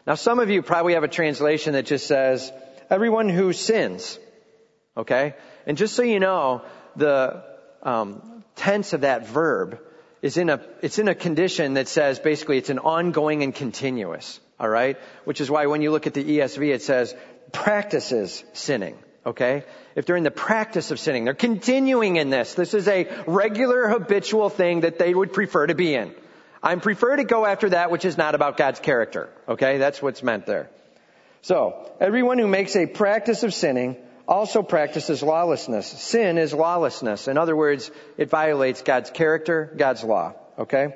Now 0.07 0.15
some 0.15 0.39
of 0.39 0.51
you 0.51 0.63
probably 0.63 0.95
have 0.95 1.03
a 1.03 1.09
translation 1.09 1.73
that 1.73 1.87
just 1.87 2.07
says, 2.07 2.53
everyone 2.91 3.29
who 3.29 3.53
sins. 3.53 4.19
Okay? 4.97 5.35
And 5.67 5.79
just 5.79 5.95
so 5.95 6.03
you 6.03 6.21
know, 6.21 6.63
the 6.95 7.43
um, 7.83 8.45
tense 8.55 8.93
of 8.93 9.01
that 9.01 9.27
verb 9.27 9.81
is 10.21 10.37
in 10.37 10.51
a, 10.51 10.61
it's 10.83 10.99
in 10.99 11.09
a 11.09 11.15
condition 11.15 11.75
that 11.75 11.89
says 11.89 12.19
basically 12.19 12.59
it's 12.59 12.71
an 12.71 12.79
ongoing 12.79 13.43
and 13.43 13.55
continuous. 13.55 14.41
Alright? 14.61 14.99
Which 15.25 15.41
is 15.41 15.51
why 15.51 15.67
when 15.67 15.81
you 15.81 15.91
look 15.91 16.07
at 16.07 16.15
the 16.15 16.25
ESV 16.25 16.75
it 16.75 16.83
says, 16.83 17.15
practices 17.53 18.45
sinning. 18.53 18.99
Okay? 19.27 19.65
If 19.97 20.07
they're 20.07 20.17
in 20.17 20.23
the 20.23 20.31
practice 20.31 20.93
of 20.93 21.01
sinning, 21.01 21.25
they're 21.25 21.35
continuing 21.35 22.17
in 22.17 22.31
this. 22.31 22.55
This 22.55 22.75
is 22.75 22.87
a 22.87 23.09
regular 23.27 23.89
habitual 23.89 24.49
thing 24.49 24.81
that 24.81 24.99
they 24.99 25.13
would 25.13 25.33
prefer 25.33 25.67
to 25.67 25.75
be 25.75 25.95
in. 25.95 26.15
I 26.63 26.75
prefer 26.77 27.17
to 27.17 27.25
go 27.25 27.45
after 27.45 27.71
that 27.71 27.91
which 27.91 28.05
is 28.05 28.17
not 28.17 28.35
about 28.37 28.57
God's 28.57 28.79
character. 28.79 29.29
Okay? 29.49 29.79
That's 29.79 30.01
what's 30.01 30.23
meant 30.23 30.47
there. 30.47 30.71
So, 31.43 31.91
everyone 32.01 32.39
who 32.39 32.47
makes 32.47 32.77
a 32.77 32.87
practice 32.87 33.43
of 33.43 33.53
sinning 33.53 33.97
also 34.29 34.63
practices 34.63 35.23
lawlessness. 35.23 35.87
Sin 35.87 36.39
is 36.39 36.53
lawlessness. 36.53 37.29
In 37.29 37.37
other 37.37 37.57
words, 37.57 37.91
it 38.17 38.31
violates 38.31 38.83
God's 38.83 39.11
character, 39.11 39.73
God's 39.77 40.05
law. 40.05 40.35
Okay? 40.59 40.95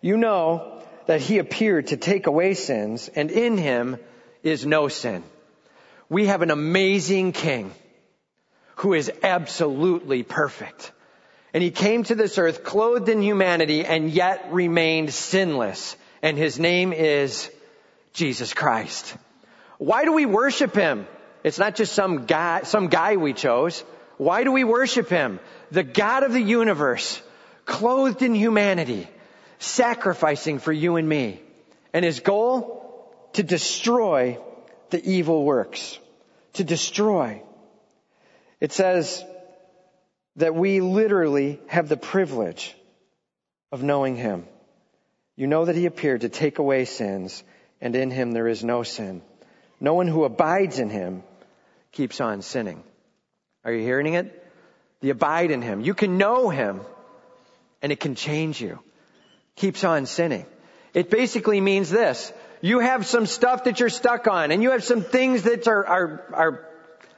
You 0.00 0.16
know 0.16 0.80
that 1.06 1.20
He 1.20 1.38
appeared 1.38 1.88
to 1.88 1.96
take 1.96 2.26
away 2.26 2.54
sins, 2.54 3.10
and 3.14 3.30
in 3.30 3.58
Him 3.58 3.98
is 4.42 4.64
no 4.64 4.88
sin 4.88 5.24
we 6.08 6.26
have 6.26 6.42
an 6.42 6.50
amazing 6.50 7.32
king 7.32 7.72
who 8.76 8.92
is 8.94 9.10
absolutely 9.22 10.22
perfect. 10.22 10.92
And 11.52 11.62
he 11.62 11.70
came 11.70 12.02
to 12.04 12.14
this 12.14 12.36
earth 12.38 12.64
clothed 12.64 13.08
in 13.08 13.22
humanity 13.22 13.84
and 13.84 14.10
yet 14.10 14.48
remained 14.52 15.12
sinless. 15.14 15.96
And 16.22 16.36
his 16.36 16.58
name 16.58 16.92
is 16.92 17.50
Jesus 18.12 18.52
Christ. 18.52 19.16
Why 19.78 20.04
do 20.04 20.12
we 20.12 20.26
worship 20.26 20.74
him? 20.74 21.06
It's 21.44 21.58
not 21.58 21.76
just 21.76 21.92
some 21.92 22.26
guy, 22.26 22.62
some 22.62 22.88
guy 22.88 23.16
we 23.16 23.32
chose. 23.32 23.84
Why 24.16 24.44
do 24.44 24.52
we 24.52 24.64
worship 24.64 25.08
him? 25.08 25.40
The 25.70 25.82
God 25.82 26.22
of 26.22 26.32
the 26.32 26.40
universe, 26.40 27.20
clothed 27.66 28.22
in 28.22 28.34
humanity, 28.34 29.08
sacrificing 29.58 30.58
for 30.58 30.72
you 30.72 30.96
and 30.96 31.08
me. 31.08 31.40
And 31.92 32.04
his 32.04 32.20
goal? 32.20 32.80
To 33.34 33.42
destroy 33.42 34.38
the 34.94 35.10
evil 35.10 35.44
works, 35.44 35.98
to 36.52 36.62
destroy. 36.62 37.42
It 38.60 38.70
says 38.70 39.24
that 40.36 40.54
we 40.54 40.80
literally 40.80 41.58
have 41.66 41.88
the 41.88 41.96
privilege 41.96 42.76
of 43.72 43.82
knowing 43.82 44.14
Him. 44.14 44.46
You 45.34 45.48
know 45.48 45.64
that 45.64 45.74
He 45.74 45.86
appeared 45.86 46.20
to 46.20 46.28
take 46.28 46.60
away 46.60 46.84
sins, 46.84 47.42
and 47.80 47.96
in 47.96 48.12
Him 48.12 48.30
there 48.30 48.46
is 48.46 48.62
no 48.62 48.84
sin. 48.84 49.20
No 49.80 49.94
one 49.94 50.06
who 50.06 50.22
abides 50.22 50.78
in 50.78 50.90
Him 50.90 51.24
keeps 51.90 52.20
on 52.20 52.40
sinning. 52.40 52.84
Are 53.64 53.72
you 53.72 53.82
hearing 53.82 54.14
it? 54.14 54.48
The 55.00 55.10
abide 55.10 55.50
in 55.50 55.60
Him. 55.60 55.80
You 55.80 55.94
can 55.94 56.18
know 56.18 56.50
Him, 56.50 56.82
and 57.82 57.90
it 57.90 57.98
can 57.98 58.14
change 58.14 58.60
you. 58.60 58.78
Keeps 59.56 59.82
on 59.82 60.06
sinning. 60.06 60.46
It 60.92 61.10
basically 61.10 61.60
means 61.60 61.90
this. 61.90 62.32
You 62.64 62.78
have 62.78 63.04
some 63.06 63.26
stuff 63.26 63.64
that 63.64 63.78
you're 63.78 63.90
stuck 63.90 64.26
on 64.26 64.50
and 64.50 64.62
you 64.62 64.70
have 64.70 64.82
some 64.82 65.02
things 65.02 65.42
that 65.42 65.68
are, 65.68 65.86
are, 65.86 66.24
are, 66.32 66.68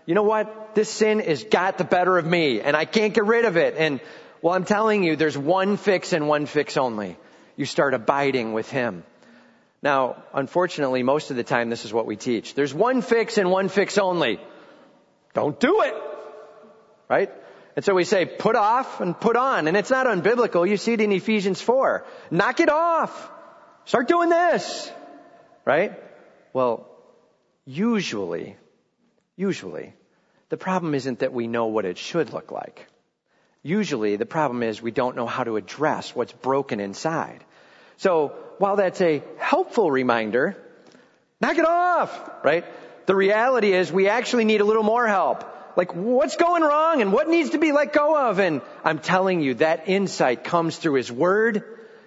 you 0.04 0.16
know 0.16 0.24
what? 0.24 0.74
This 0.74 0.90
sin 0.90 1.20
has 1.20 1.44
got 1.44 1.78
the 1.78 1.84
better 1.84 2.18
of 2.18 2.26
me 2.26 2.60
and 2.60 2.74
I 2.74 2.84
can't 2.84 3.14
get 3.14 3.26
rid 3.26 3.44
of 3.44 3.56
it. 3.56 3.76
And 3.78 4.00
well, 4.42 4.54
I'm 4.54 4.64
telling 4.64 5.04
you, 5.04 5.14
there's 5.14 5.38
one 5.38 5.76
fix 5.76 6.12
and 6.12 6.26
one 6.26 6.46
fix 6.46 6.76
only. 6.76 7.16
You 7.54 7.64
start 7.64 7.94
abiding 7.94 8.54
with 8.54 8.68
Him. 8.68 9.04
Now, 9.84 10.24
unfortunately, 10.34 11.04
most 11.04 11.30
of 11.30 11.36
the 11.36 11.44
time 11.44 11.70
this 11.70 11.84
is 11.84 11.92
what 11.92 12.06
we 12.06 12.16
teach. 12.16 12.54
There's 12.54 12.74
one 12.74 13.00
fix 13.00 13.38
and 13.38 13.48
one 13.48 13.68
fix 13.68 13.98
only. 13.98 14.40
Don't 15.32 15.60
do 15.60 15.82
it. 15.82 15.94
Right? 17.08 17.30
And 17.76 17.84
so 17.84 17.94
we 17.94 18.02
say, 18.02 18.26
put 18.26 18.56
off 18.56 19.00
and 19.00 19.16
put 19.16 19.36
on. 19.36 19.68
And 19.68 19.76
it's 19.76 19.90
not 19.90 20.08
unbiblical. 20.08 20.68
You 20.68 20.76
see 20.76 20.94
it 20.94 21.00
in 21.00 21.12
Ephesians 21.12 21.60
4. 21.60 22.04
Knock 22.32 22.58
it 22.58 22.68
off. 22.68 23.30
Start 23.84 24.08
doing 24.08 24.28
this. 24.28 24.90
Right? 25.66 26.00
Well, 26.54 26.88
usually, 27.66 28.56
usually, 29.36 29.92
the 30.48 30.56
problem 30.56 30.94
isn't 30.94 31.18
that 31.18 31.32
we 31.32 31.48
know 31.48 31.66
what 31.66 31.84
it 31.84 31.98
should 31.98 32.32
look 32.32 32.52
like. 32.52 32.86
Usually 33.62 34.14
the 34.14 34.26
problem 34.26 34.62
is 34.62 34.80
we 34.80 34.92
don't 34.92 35.16
know 35.16 35.26
how 35.26 35.42
to 35.42 35.56
address 35.56 36.14
what's 36.14 36.32
broken 36.32 36.78
inside. 36.78 37.42
So 37.96 38.28
while 38.58 38.76
that's 38.76 39.00
a 39.00 39.24
helpful 39.38 39.90
reminder, 39.90 40.56
knock 41.40 41.58
it 41.58 41.66
off, 41.66 42.44
right? 42.44 42.64
The 43.06 43.16
reality 43.16 43.72
is 43.72 43.90
we 43.90 44.08
actually 44.08 44.44
need 44.44 44.60
a 44.60 44.64
little 44.64 44.84
more 44.84 45.06
help. 45.06 45.44
Like 45.76 45.94
what's 45.94 46.36
going 46.36 46.62
wrong 46.62 47.02
and 47.02 47.12
what 47.12 47.28
needs 47.28 47.50
to 47.50 47.58
be 47.58 47.72
let 47.72 47.92
go 47.92 48.30
of? 48.30 48.38
And 48.38 48.62
I'm 48.84 49.00
telling 49.00 49.40
you 49.40 49.54
that 49.54 49.88
insight 49.88 50.44
comes 50.44 50.76
through 50.76 50.94
His 50.94 51.10
Word 51.10 51.64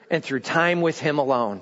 and 0.10 0.24
through 0.24 0.40
time 0.40 0.80
with 0.80 0.98
Him 0.98 1.20
alone. 1.20 1.62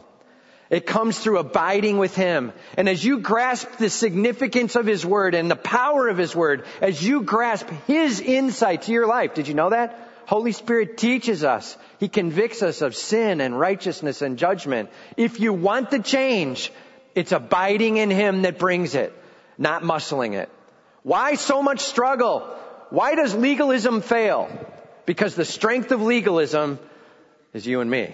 It 0.69 0.86
comes 0.86 1.17
through 1.17 1.38
abiding 1.39 1.97
with 1.97 2.15
Him. 2.15 2.51
And 2.77 2.89
as 2.89 3.03
you 3.03 3.19
grasp 3.19 3.69
the 3.77 3.89
significance 3.89 4.75
of 4.75 4.86
His 4.86 5.06
Word 5.06 5.34
and 5.34 5.49
the 5.49 5.56
power 5.56 6.08
of 6.08 6.17
His 6.17 6.36
Word, 6.36 6.65
as 6.82 7.01
you 7.01 7.21
grasp 7.21 7.69
His 7.88 8.19
insight 8.19 8.84
to 8.84 8.91
your 8.91 9.08
life, 9.08 9.34
did 9.34 9.47
you 9.47 9.53
know 9.53 9.69
that? 9.69 9.97
Holy 10.25 10.51
Spirit 10.51 10.97
teaches 10.97 11.45
us. 11.45 11.77
He 11.99 12.10
convicts 12.10 12.62
us 12.62 12.82
of 12.82 12.95
sin 12.95 13.39
and 13.39 13.58
righteousness 13.58 14.21
and 14.21 14.38
judgment. 14.38 14.89
If 15.15 15.39
you 15.39 15.53
want 15.53 15.89
the 15.89 15.99
change, 15.99 16.71
it's 17.15 17.32
abiding 17.32 17.95
in 17.95 18.12
Him 18.12 18.41
that 18.41 18.60
brings 18.60 18.93
it, 18.93 19.13
not 19.58 19.84
muscling 19.84 20.34
it. 20.34 20.49
Why 21.03 21.36
so 21.36 21.63
much 21.63 21.80
struggle? 21.80 22.41
Why 22.89 23.15
does 23.15 23.34
legalism 23.34 24.01
fail? 24.01 24.49
Because 25.06 25.36
the 25.36 25.45
strength 25.45 25.93
of 25.93 26.01
legalism 26.01 26.77
is 27.53 27.65
you 27.65 27.80
and 27.80 27.89
me. 27.89 28.13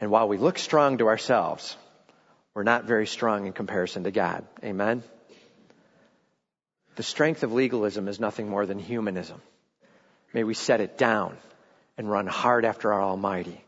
And 0.00 0.10
while 0.10 0.28
we 0.28 0.38
look 0.38 0.58
strong 0.58 0.98
to 0.98 1.08
ourselves, 1.08 1.76
we're 2.54 2.62
not 2.62 2.84
very 2.84 3.06
strong 3.06 3.46
in 3.46 3.52
comparison 3.52 4.04
to 4.04 4.10
God. 4.10 4.44
Amen? 4.64 5.02
The 6.96 7.02
strength 7.02 7.42
of 7.42 7.52
legalism 7.52 8.08
is 8.08 8.18
nothing 8.18 8.48
more 8.48 8.66
than 8.66 8.78
humanism. 8.78 9.40
May 10.32 10.44
we 10.44 10.54
set 10.54 10.80
it 10.80 10.96
down 10.96 11.36
and 11.98 12.10
run 12.10 12.26
hard 12.26 12.64
after 12.64 12.92
our 12.92 13.02
Almighty, 13.02 13.62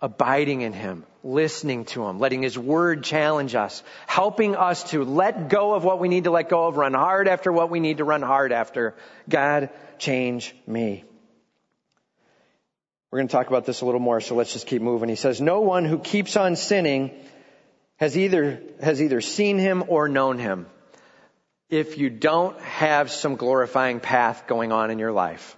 abiding 0.00 0.60
in 0.60 0.72
Him, 0.72 1.04
listening 1.24 1.84
to 1.86 2.04
Him, 2.06 2.18
letting 2.18 2.42
His 2.42 2.58
Word 2.58 3.02
challenge 3.02 3.54
us, 3.54 3.82
helping 4.06 4.56
us 4.56 4.84
to 4.90 5.04
let 5.04 5.48
go 5.48 5.74
of 5.74 5.84
what 5.84 5.98
we 6.00 6.08
need 6.08 6.24
to 6.24 6.30
let 6.30 6.48
go 6.48 6.66
of, 6.66 6.76
run 6.76 6.94
hard 6.94 7.28
after 7.28 7.50
what 7.50 7.70
we 7.70 7.80
need 7.80 7.98
to 7.98 8.04
run 8.04 8.22
hard 8.22 8.52
after. 8.52 8.94
God, 9.28 9.70
change 9.98 10.54
me. 10.66 11.04
We're 13.10 13.20
going 13.20 13.28
to 13.28 13.32
talk 13.32 13.48
about 13.48 13.64
this 13.64 13.80
a 13.80 13.86
little 13.86 14.00
more, 14.00 14.20
so 14.20 14.34
let's 14.34 14.52
just 14.52 14.66
keep 14.66 14.82
moving. 14.82 15.08
He 15.08 15.16
says, 15.16 15.40
no 15.40 15.60
one 15.60 15.84
who 15.84 15.98
keeps 15.98 16.36
on 16.36 16.56
sinning 16.56 17.10
has 17.96 18.16
either, 18.16 18.62
has 18.82 19.00
either 19.00 19.20
seen 19.20 19.58
him 19.58 19.84
or 19.88 20.08
known 20.08 20.38
him. 20.38 20.66
If 21.70 21.98
you 21.98 22.10
don't 22.10 22.58
have 22.60 23.10
some 23.10 23.36
glorifying 23.36 24.00
path 24.00 24.46
going 24.46 24.72
on 24.72 24.90
in 24.90 24.98
your 24.98 25.12
life, 25.12 25.56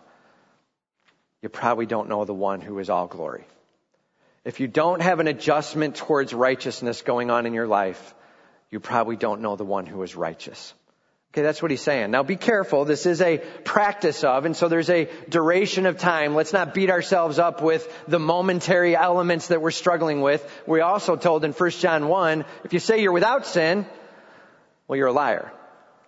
you 1.42 1.48
probably 1.48 1.86
don't 1.86 2.08
know 2.08 2.24
the 2.24 2.34
one 2.34 2.60
who 2.60 2.78
is 2.78 2.88
all 2.88 3.06
glory. 3.06 3.44
If 4.44 4.60
you 4.60 4.68
don't 4.68 5.02
have 5.02 5.20
an 5.20 5.26
adjustment 5.26 5.96
towards 5.96 6.32
righteousness 6.32 7.02
going 7.02 7.30
on 7.30 7.46
in 7.46 7.54
your 7.54 7.66
life, 7.66 8.14
you 8.70 8.80
probably 8.80 9.16
don't 9.16 9.40
know 9.40 9.56
the 9.56 9.64
one 9.64 9.86
who 9.86 10.02
is 10.02 10.14
righteous. 10.14 10.72
Okay, 11.32 11.42
that's 11.42 11.62
what 11.62 11.70
he's 11.70 11.80
saying. 11.80 12.10
Now 12.10 12.24
be 12.24 12.34
careful. 12.34 12.84
This 12.84 13.06
is 13.06 13.20
a 13.20 13.38
practice 13.38 14.24
of, 14.24 14.46
and 14.46 14.56
so 14.56 14.66
there's 14.66 14.90
a 14.90 15.08
duration 15.28 15.86
of 15.86 15.96
time. 15.96 16.34
Let's 16.34 16.52
not 16.52 16.74
beat 16.74 16.90
ourselves 16.90 17.38
up 17.38 17.62
with 17.62 17.88
the 18.08 18.18
momentary 18.18 18.96
elements 18.96 19.46
that 19.46 19.62
we're 19.62 19.70
struggling 19.70 20.22
with. 20.22 20.44
We 20.66 20.80
also 20.80 21.14
told 21.14 21.44
in 21.44 21.52
1 21.52 21.70
John 21.70 22.08
1, 22.08 22.44
if 22.64 22.72
you 22.72 22.80
say 22.80 23.00
you're 23.00 23.12
without 23.12 23.46
sin, 23.46 23.86
well, 24.88 24.96
you're 24.96 25.06
a 25.06 25.12
liar. 25.12 25.52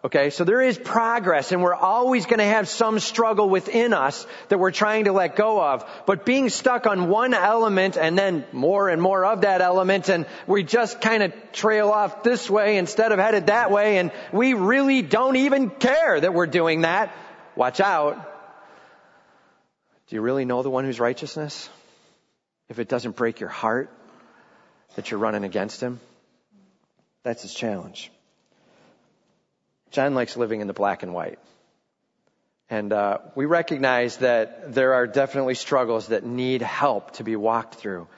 Okay, 0.04 0.30
so 0.30 0.42
there 0.42 0.60
is 0.60 0.76
progress 0.76 1.52
and 1.52 1.62
we're 1.62 1.74
always 1.74 2.26
going 2.26 2.40
to 2.40 2.44
have 2.44 2.68
some 2.68 2.98
struggle 2.98 3.48
within 3.48 3.92
us 3.92 4.26
that 4.48 4.58
we're 4.58 4.72
trying 4.72 5.04
to 5.04 5.12
let 5.12 5.36
go 5.36 5.62
of. 5.62 5.88
But 6.06 6.26
being 6.26 6.48
stuck 6.48 6.88
on 6.88 7.08
one 7.08 7.34
element 7.34 7.96
and 7.96 8.18
then 8.18 8.44
more 8.50 8.88
and 8.88 9.00
more 9.00 9.24
of 9.24 9.42
that 9.42 9.60
element 9.60 10.08
and 10.08 10.26
we 10.48 10.64
just 10.64 11.00
kind 11.00 11.22
of 11.22 11.32
trail 11.52 11.88
off 11.88 12.24
this 12.24 12.50
way 12.50 12.78
instead 12.78 13.12
of 13.12 13.20
headed 13.20 13.46
that 13.46 13.70
way 13.70 13.98
and 13.98 14.10
we 14.32 14.54
really 14.54 15.02
don't 15.02 15.36
even 15.36 15.70
care 15.70 16.20
that 16.20 16.34
we're 16.34 16.48
doing 16.48 16.80
that. 16.80 17.14
Watch 17.54 17.78
out. 17.78 18.16
Do 20.08 20.16
you 20.16 20.22
really 20.22 20.44
know 20.44 20.64
the 20.64 20.70
one 20.70 20.84
who's 20.84 20.98
righteousness? 20.98 21.70
If 22.68 22.80
it 22.80 22.88
doesn't 22.88 23.14
break 23.14 23.38
your 23.38 23.50
heart 23.50 23.88
that 24.96 25.12
you're 25.12 25.20
running 25.20 25.44
against 25.44 25.80
him, 25.80 26.00
that's 27.22 27.42
his 27.42 27.54
challenge. 27.54 28.10
John 29.92 30.14
likes 30.14 30.36
living 30.36 30.62
in 30.62 30.66
the 30.66 30.72
black 30.72 31.02
and 31.02 31.12
white. 31.12 31.38
And 32.70 32.92
uh, 32.94 33.18
we 33.34 33.44
recognize 33.44 34.16
that 34.18 34.72
there 34.72 34.94
are 34.94 35.06
definitely 35.06 35.54
struggles 35.54 36.08
that 36.08 36.24
need 36.24 36.62
help 36.62 37.12
to 37.12 37.24
be 37.24 37.36
walked 37.36 37.74
through. 37.74 38.08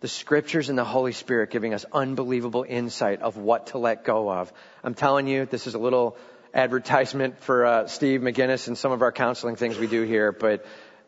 The 0.00 0.08
scriptures 0.08 0.68
and 0.68 0.76
the 0.76 0.84
Holy 0.84 1.12
Spirit 1.12 1.50
giving 1.50 1.72
us 1.72 1.86
unbelievable 1.90 2.66
insight 2.68 3.22
of 3.22 3.38
what 3.38 3.68
to 3.68 3.78
let 3.78 4.04
go 4.04 4.30
of. 4.30 4.52
I'm 4.82 4.92
telling 4.92 5.26
you, 5.26 5.46
this 5.46 5.66
is 5.66 5.74
a 5.74 5.78
little 5.78 6.18
advertisement 6.52 7.40
for 7.40 7.64
uh, 7.64 7.86
Steve 7.86 8.20
McGinnis 8.20 8.68
and 8.68 8.76
some 8.76 8.92
of 8.92 9.00
our 9.00 9.10
counseling 9.10 9.56
things 9.56 9.78
we 9.78 9.86
do 9.86 10.02
here, 10.02 10.30
but 10.30 10.66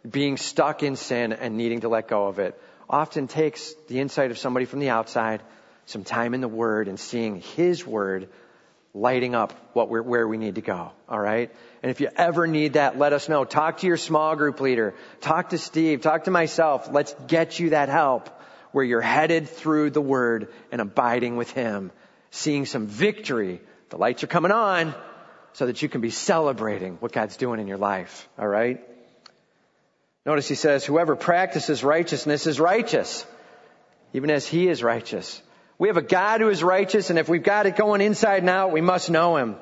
being 0.09 0.38
stuck 0.38 0.83
in 0.83 0.96
sin 0.96 1.35
and 1.35 1.59
needing 1.59 1.81
to 1.81 1.90
let 1.90 2.09
go 2.09 2.29
of 2.29 2.38
it 2.38 2.59
often 2.88 3.29
takes 3.29 3.74
the 3.88 4.00
insight 4.00 4.31
of 4.31 4.38
somebody 4.38 4.64
from 4.64 4.79
the 4.81 4.88
outside, 4.88 5.42
some 5.85 6.05
time 6.05 6.33
in 6.33 6.40
the 6.40 6.48
Word, 6.48 6.88
and 6.88 6.98
seeing 6.98 7.42
His 7.42 7.87
Word 7.87 8.31
lighting 8.96 9.35
up 9.35 9.52
what 9.74 9.90
we're, 9.90 10.02
where 10.02 10.26
we 10.26 10.38
need 10.38 10.54
to 10.54 10.62
go. 10.62 10.90
All 11.09 11.20
right. 11.20 11.54
And 11.82 11.90
if 11.90 12.00
you 12.00 12.09
ever 12.16 12.46
need 12.46 12.72
that, 12.72 12.98
let 12.98 13.12
us 13.12 13.28
know. 13.28 13.44
Talk 13.44 13.78
to 13.78 13.87
your 13.87 13.98
small 13.98 14.35
group 14.37 14.59
leader. 14.61 14.94
Talk 15.20 15.50
to 15.50 15.59
Steve. 15.59 16.00
Talk 16.00 16.24
to 16.24 16.30
myself. 16.30 16.88
Let's 16.90 17.14
get 17.26 17.61
you 17.61 17.70
that 17.70 17.90
help 17.90 18.30
where 18.72 18.85
you're 18.85 19.02
headed 19.02 19.48
through 19.48 19.90
the 19.90 20.00
word 20.00 20.48
and 20.72 20.80
abiding 20.80 21.37
with 21.37 21.50
him, 21.50 21.92
seeing 22.30 22.64
some 22.64 22.87
victory. 22.87 23.61
The 23.90 23.98
lights 23.98 24.24
are 24.24 24.28
coming 24.28 24.52
on 24.52 24.94
so 25.52 25.66
that 25.66 25.82
you 25.82 25.88
can 25.90 26.00
be 26.00 26.11
celebrating 26.11 26.96
what 26.96 27.12
God's 27.12 27.37
doing 27.37 27.61
in 27.61 27.66
your 27.66 27.78
life. 27.78 28.28
All 28.38 28.48
right. 28.48 28.82
Notice 30.24 30.48
he 30.48 30.54
says, 30.54 30.85
whoever 30.85 31.16
practices 31.16 31.85
righteousness 31.85 32.46
is 32.46 32.59
righteous, 32.59 33.26
even 34.14 34.30
as 34.30 34.46
he 34.46 34.68
is 34.68 34.82
righteous. 34.82 35.40
We 35.78 35.88
have 35.88 35.96
a 35.96 36.02
God 36.02 36.40
who 36.40 36.48
is 36.48 36.62
righteous, 36.62 37.10
and 37.10 37.18
if 37.18 37.28
we've 37.28 37.42
got 37.42 37.66
it 37.66 37.76
going 37.76 38.00
inside 38.00 38.38
and 38.38 38.48
out, 38.50 38.72
we 38.72 38.80
must 38.80 39.10
know 39.10 39.36
him. 39.36 39.56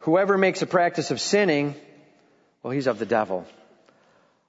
Whoever 0.00 0.36
makes 0.36 0.62
a 0.62 0.66
practice 0.66 1.10
of 1.10 1.20
sinning, 1.20 1.74
well, 2.62 2.72
he's 2.72 2.86
of 2.86 2.98
the 2.98 3.06
devil. 3.06 3.46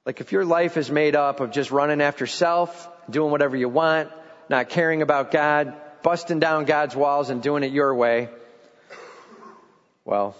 Like 0.05 0.21
if 0.21 0.31
your 0.31 0.45
life 0.45 0.77
is 0.77 0.89
made 0.89 1.15
up 1.15 1.39
of 1.39 1.51
just 1.51 1.71
running 1.71 2.01
after 2.01 2.25
self, 2.25 2.89
doing 3.09 3.31
whatever 3.31 3.55
you 3.55 3.69
want, 3.69 4.09
not 4.49 4.69
caring 4.69 5.01
about 5.01 5.31
God, 5.31 5.75
busting 6.01 6.39
down 6.39 6.65
God's 6.65 6.95
walls 6.95 7.29
and 7.29 7.43
doing 7.43 7.63
it 7.63 7.71
your 7.71 7.93
way, 7.93 8.29
well, 10.03 10.35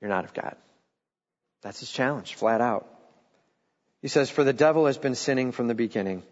you're 0.00 0.10
not 0.10 0.24
of 0.24 0.34
God. 0.34 0.56
That's 1.62 1.80
his 1.80 1.90
challenge, 1.90 2.34
flat 2.34 2.60
out. 2.60 2.86
He 4.02 4.08
says, 4.08 4.30
For 4.30 4.44
the 4.44 4.52
devil 4.52 4.86
has 4.86 4.98
been 4.98 5.14
sinning 5.14 5.52
from 5.52 5.68
the 5.68 5.74
beginning. 5.74 6.22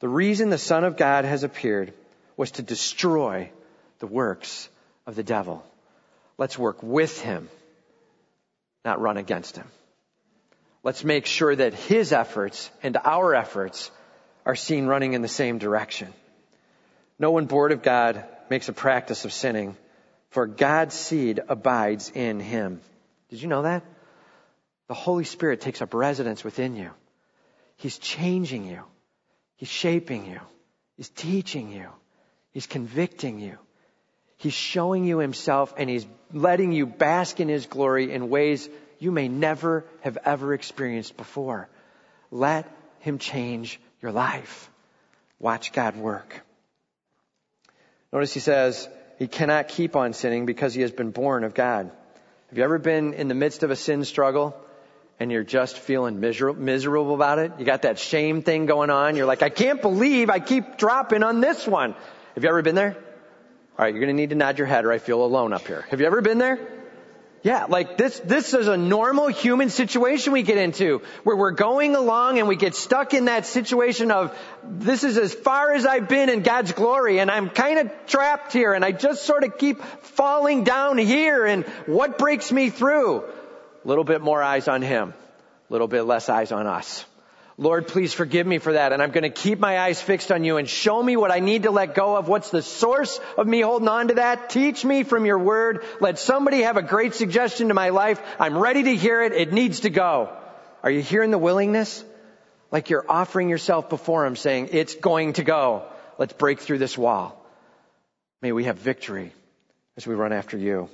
The 0.00 0.08
reason 0.08 0.50
the 0.50 0.58
Son 0.58 0.84
of 0.84 0.96
God 0.96 1.24
has 1.24 1.42
appeared 1.42 1.92
was 2.36 2.52
to 2.52 2.62
destroy 2.62 3.50
the 3.98 4.06
works 4.06 4.68
of 5.06 5.16
the 5.16 5.24
devil. 5.24 5.64
Let's 6.36 6.58
work 6.58 6.82
with 6.82 7.20
him, 7.20 7.48
not 8.84 9.00
run 9.00 9.16
against 9.16 9.56
him. 9.56 9.66
Let's 10.84 11.02
make 11.02 11.26
sure 11.26 11.54
that 11.54 11.74
his 11.74 12.12
efforts 12.12 12.70
and 12.82 12.96
our 13.04 13.34
efforts 13.34 13.90
are 14.46 14.54
seen 14.54 14.86
running 14.86 15.14
in 15.14 15.22
the 15.22 15.28
same 15.28 15.58
direction. 15.58 16.12
No 17.18 17.32
one 17.32 17.46
bored 17.46 17.72
of 17.72 17.82
God 17.82 18.24
makes 18.48 18.68
a 18.68 18.72
practice 18.72 19.24
of 19.24 19.32
sinning, 19.32 19.76
for 20.30 20.46
God's 20.46 20.94
seed 20.94 21.40
abides 21.48 22.12
in 22.14 22.38
him. 22.38 22.80
Did 23.30 23.42
you 23.42 23.48
know 23.48 23.62
that? 23.62 23.82
The 24.86 24.94
Holy 24.94 25.24
Spirit 25.24 25.60
takes 25.60 25.82
up 25.82 25.92
residence 25.92 26.44
within 26.44 26.76
you. 26.76 26.90
He's 27.76 27.98
changing 27.98 28.64
you. 28.64 28.84
He's 29.58 29.68
shaping 29.68 30.24
you. 30.26 30.40
He's 30.96 31.10
teaching 31.10 31.70
you. 31.70 31.88
He's 32.52 32.66
convicting 32.66 33.38
you. 33.38 33.58
He's 34.38 34.54
showing 34.54 35.04
you 35.04 35.18
himself 35.18 35.74
and 35.76 35.90
he's 35.90 36.06
letting 36.32 36.72
you 36.72 36.86
bask 36.86 37.40
in 37.40 37.48
his 37.48 37.66
glory 37.66 38.12
in 38.12 38.30
ways 38.30 38.68
you 39.00 39.10
may 39.10 39.28
never 39.28 39.84
have 40.00 40.16
ever 40.24 40.54
experienced 40.54 41.16
before. 41.16 41.68
Let 42.30 42.70
him 43.00 43.18
change 43.18 43.80
your 44.00 44.12
life. 44.12 44.70
Watch 45.40 45.72
God 45.72 45.96
work. 45.96 46.40
Notice 48.12 48.32
he 48.32 48.40
says 48.40 48.88
he 49.18 49.26
cannot 49.26 49.68
keep 49.68 49.96
on 49.96 50.12
sinning 50.12 50.46
because 50.46 50.72
he 50.72 50.82
has 50.82 50.92
been 50.92 51.10
born 51.10 51.42
of 51.42 51.54
God. 51.54 51.90
Have 52.48 52.58
you 52.58 52.64
ever 52.64 52.78
been 52.78 53.14
in 53.14 53.26
the 53.26 53.34
midst 53.34 53.64
of 53.64 53.72
a 53.72 53.76
sin 53.76 54.04
struggle 54.04 54.56
and 55.20 55.32
you're 55.32 55.44
just 55.44 55.78
feeling 55.78 56.20
miserable, 56.20 56.60
miserable 56.60 57.14
about 57.14 57.38
it? 57.38 57.52
You 57.58 57.64
got 57.64 57.82
that 57.82 57.98
shame 57.98 58.42
thing 58.42 58.66
going 58.66 58.90
on. 58.90 59.16
You're 59.16 59.26
like, 59.26 59.42
I 59.42 59.48
can't 59.48 59.82
believe 59.82 60.30
I 60.30 60.38
keep 60.38 60.76
dropping 60.78 61.22
on 61.22 61.40
this 61.40 61.66
one. 61.66 61.94
Have 62.34 62.44
you 62.44 62.48
ever 62.48 62.62
been 62.62 62.74
there? 62.74 62.96
All 62.96 63.84
right, 63.84 63.92
you're 63.94 64.00
going 64.00 64.14
to 64.14 64.20
need 64.20 64.30
to 64.30 64.36
nod 64.36 64.58
your 64.58 64.66
head 64.66 64.84
or 64.84 64.92
I 64.92 64.98
feel 64.98 65.24
alone 65.24 65.52
up 65.52 65.66
here. 65.66 65.86
Have 65.90 66.00
you 66.00 66.06
ever 66.06 66.20
been 66.20 66.38
there? 66.38 66.58
Yeah, 67.42 67.66
like 67.66 67.96
this, 67.96 68.18
this 68.18 68.52
is 68.52 68.66
a 68.66 68.76
normal 68.76 69.28
human 69.28 69.70
situation 69.70 70.32
we 70.32 70.42
get 70.42 70.58
into 70.58 71.02
where 71.22 71.36
we're 71.36 71.52
going 71.52 71.94
along 71.94 72.38
and 72.38 72.48
we 72.48 72.56
get 72.56 72.74
stuck 72.74 73.14
in 73.14 73.26
that 73.26 73.46
situation 73.46 74.10
of 74.10 74.36
this 74.64 75.04
is 75.04 75.16
as 75.16 75.32
far 75.32 75.72
as 75.72 75.86
I've 75.86 76.08
been 76.08 76.30
in 76.30 76.42
God's 76.42 76.72
glory 76.72 77.20
and 77.20 77.30
I'm 77.30 77.48
kind 77.48 77.78
of 77.78 77.92
trapped 78.06 78.52
here 78.52 78.74
and 78.74 78.84
I 78.84 78.90
just 78.90 79.24
sort 79.24 79.44
of 79.44 79.56
keep 79.56 79.80
falling 80.02 80.64
down 80.64 80.98
here 80.98 81.46
and 81.46 81.64
what 81.86 82.18
breaks 82.18 82.50
me 82.50 82.70
through? 82.70 83.24
A 83.88 83.96
little 83.96 84.04
bit 84.04 84.20
more 84.20 84.42
eyes 84.42 84.68
on 84.68 84.82
Him, 84.82 85.14
a 85.70 85.72
little 85.72 85.88
bit 85.88 86.02
less 86.02 86.28
eyes 86.28 86.52
on 86.52 86.66
us. 86.66 87.06
Lord, 87.56 87.88
please 87.88 88.12
forgive 88.12 88.46
me 88.46 88.58
for 88.58 88.74
that. 88.74 88.92
And 88.92 89.02
I'm 89.02 89.12
going 89.12 89.22
to 89.22 89.30
keep 89.30 89.58
my 89.58 89.78
eyes 89.80 89.98
fixed 89.98 90.30
on 90.30 90.44
you 90.44 90.58
and 90.58 90.68
show 90.68 91.02
me 91.02 91.16
what 91.16 91.30
I 91.30 91.38
need 91.38 91.62
to 91.62 91.70
let 91.70 91.94
go 91.94 92.14
of. 92.14 92.28
What's 92.28 92.50
the 92.50 92.60
source 92.60 93.18
of 93.38 93.46
me 93.46 93.62
holding 93.62 93.88
on 93.88 94.08
to 94.08 94.14
that? 94.16 94.50
Teach 94.50 94.84
me 94.84 95.04
from 95.04 95.24
your 95.24 95.38
word. 95.38 95.86
Let 96.02 96.18
somebody 96.18 96.60
have 96.64 96.76
a 96.76 96.82
great 96.82 97.14
suggestion 97.14 97.68
to 97.68 97.74
my 97.74 97.88
life. 97.88 98.20
I'm 98.38 98.58
ready 98.58 98.82
to 98.82 98.94
hear 98.94 99.22
it. 99.22 99.32
It 99.32 99.54
needs 99.54 99.80
to 99.80 99.88
go. 99.88 100.36
Are 100.82 100.90
you 100.90 101.00
hearing 101.00 101.30
the 101.30 101.38
willingness? 101.38 102.04
Like 102.70 102.90
you're 102.90 103.06
offering 103.08 103.48
yourself 103.48 103.88
before 103.88 104.26
him 104.26 104.36
saying, 104.36 104.68
it's 104.72 104.96
going 104.96 105.32
to 105.32 105.44
go. 105.44 105.84
Let's 106.18 106.34
break 106.34 106.60
through 106.60 106.78
this 106.78 106.98
wall. 106.98 107.42
May 108.42 108.52
we 108.52 108.64
have 108.64 108.76
victory 108.76 109.32
as 109.96 110.06
we 110.06 110.14
run 110.14 110.34
after 110.34 110.58
you. 110.58 110.90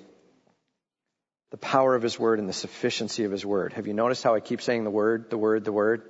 The 1.54 1.58
power 1.58 1.94
of 1.94 2.02
his 2.02 2.18
word 2.18 2.40
and 2.40 2.48
the 2.48 2.52
sufficiency 2.52 3.22
of 3.22 3.30
his 3.30 3.46
word. 3.46 3.74
Have 3.74 3.86
you 3.86 3.94
noticed 3.94 4.24
how 4.24 4.34
I 4.34 4.40
keep 4.40 4.60
saying 4.60 4.82
the 4.82 4.90
word, 4.90 5.30
the 5.30 5.38
word, 5.38 5.64
the 5.64 5.70
word? 5.70 6.02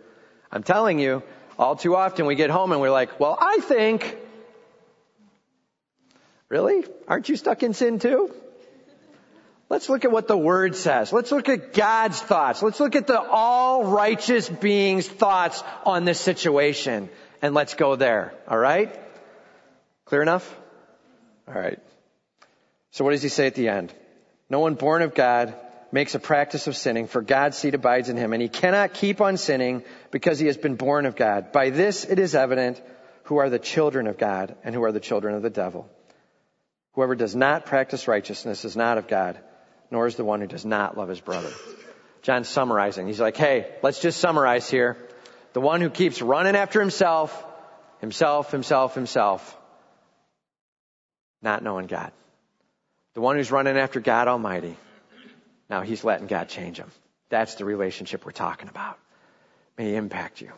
I'm 0.51 0.63
telling 0.63 0.99
you, 0.99 1.23
all 1.59 1.77
too 1.77 1.97
often 1.97 2.25
we 2.25 2.35
get 2.35 2.49
home 2.49 2.73
and 2.73 2.81
we're 2.81 2.91
like, 2.91 3.21
well, 3.21 3.37
I 3.39 3.59
think, 3.59 4.17
really? 6.49 6.87
Aren't 7.07 7.29
you 7.29 7.37
stuck 7.37 7.63
in 7.63 7.75
sin 7.75 7.99
too? 7.99 8.35
Let's 9.69 9.91
look 9.91 10.07
at 10.07 10.11
what 10.11 10.29
the 10.29 10.39
Word 10.39 10.77
says. 10.77 11.13
Let's 11.13 11.31
look 11.31 11.51
at 11.51 11.75
God's 11.75 12.23
thoughts. 12.23 12.63
Let's 12.63 12.81
look 12.81 12.97
at 12.97 13.07
the 13.07 13.21
all 13.21 13.85
righteous 13.85 14.49
being's 14.49 15.07
thoughts 15.07 15.63
on 15.85 16.07
this 16.07 16.19
situation. 16.19 17.11
And 17.43 17.53
let's 17.53 17.75
go 17.75 17.97
there. 17.97 18.33
Alright? 18.49 18.99
Clear 20.07 20.23
enough? 20.23 20.59
Alright. 21.47 21.81
So 22.93 23.05
what 23.05 23.11
does 23.11 23.23
he 23.23 23.29
say 23.29 23.47
at 23.47 23.55
the 23.55 23.69
end? 23.69 23.93
No 24.51 24.61
one 24.61 24.75
born 24.75 25.03
of 25.03 25.15
God 25.15 25.55
makes 25.91 26.15
a 26.15 26.19
practice 26.19 26.67
of 26.67 26.77
sinning, 26.77 27.07
for 27.07 27.23
God's 27.23 27.57
seed 27.57 27.75
abides 27.75 28.09
in 28.09 28.17
him, 28.17 28.33
and 28.33 28.43
he 28.43 28.49
cannot 28.49 28.95
keep 28.95 29.21
on 29.21 29.37
sinning 29.37 29.85
because 30.11 30.39
he 30.39 30.47
has 30.47 30.57
been 30.57 30.75
born 30.75 31.07
of 31.07 31.17
God. 31.17 31.53
By 31.53 31.71
this 31.71 32.05
it 32.05 32.19
is 32.19 32.35
evident 32.35 32.83
who 33.25 33.37
are 33.37 33.49
the 33.49 33.59
children 33.59 34.07
of 34.07 34.19
God 34.19 34.57
and 34.65 34.75
who 34.75 34.83
are 34.83 34.93
the 34.93 35.01
children 35.01 35.35
of 35.35 35.43
the 35.43 35.51
devil. 35.51 35.89
Whoever 36.95 37.15
does 37.15 37.35
not 37.35 37.67
practice 37.67 38.07
righteousness 38.07 38.65
is 38.65 38.77
not 38.77 38.99
of 38.99 39.09
God, 39.09 39.39
nor 39.91 40.07
is 40.07 40.17
the 40.17 40.25
one 40.25 40.41
who 40.41 40.47
does 40.47 40.65
not 40.65 40.97
love 40.97 41.09
his 41.09 41.21
brother. 41.21 41.51
John's 42.23 42.49
summarizing. 42.49 43.07
He's 43.07 43.21
like, 43.21 43.37
hey, 43.37 43.75
let's 43.83 44.01
just 44.01 44.21
summarize 44.21 44.69
here. 44.69 44.97
The 45.53 45.61
one 45.61 45.81
who 45.81 45.91
keeps 45.91 46.21
running 46.21 46.57
after 46.57 46.81
himself, 46.81 47.45
himself, 48.01 48.51
himself, 48.51 48.95
himself, 48.95 49.59
not 51.43 51.63
knowing 51.63 51.87
God. 51.87 52.13
The 53.15 53.21
one 53.21 53.37
who's 53.37 53.51
running 53.51 53.77
after 53.77 54.01
God 54.01 54.29
Almighty, 54.29 54.77
now 55.71 55.83
he's 55.83 56.05
letting 56.05 56.27
God 56.27 56.49
change 56.49 56.77
him. 56.79 56.91
That's 57.29 57.55
the 57.55 57.65
relationship 57.65 58.27
we're 58.27 58.33
talking 58.33 58.69
about. 58.69 58.99
May 59.79 59.95
impact 59.95 60.41
you. 60.41 60.51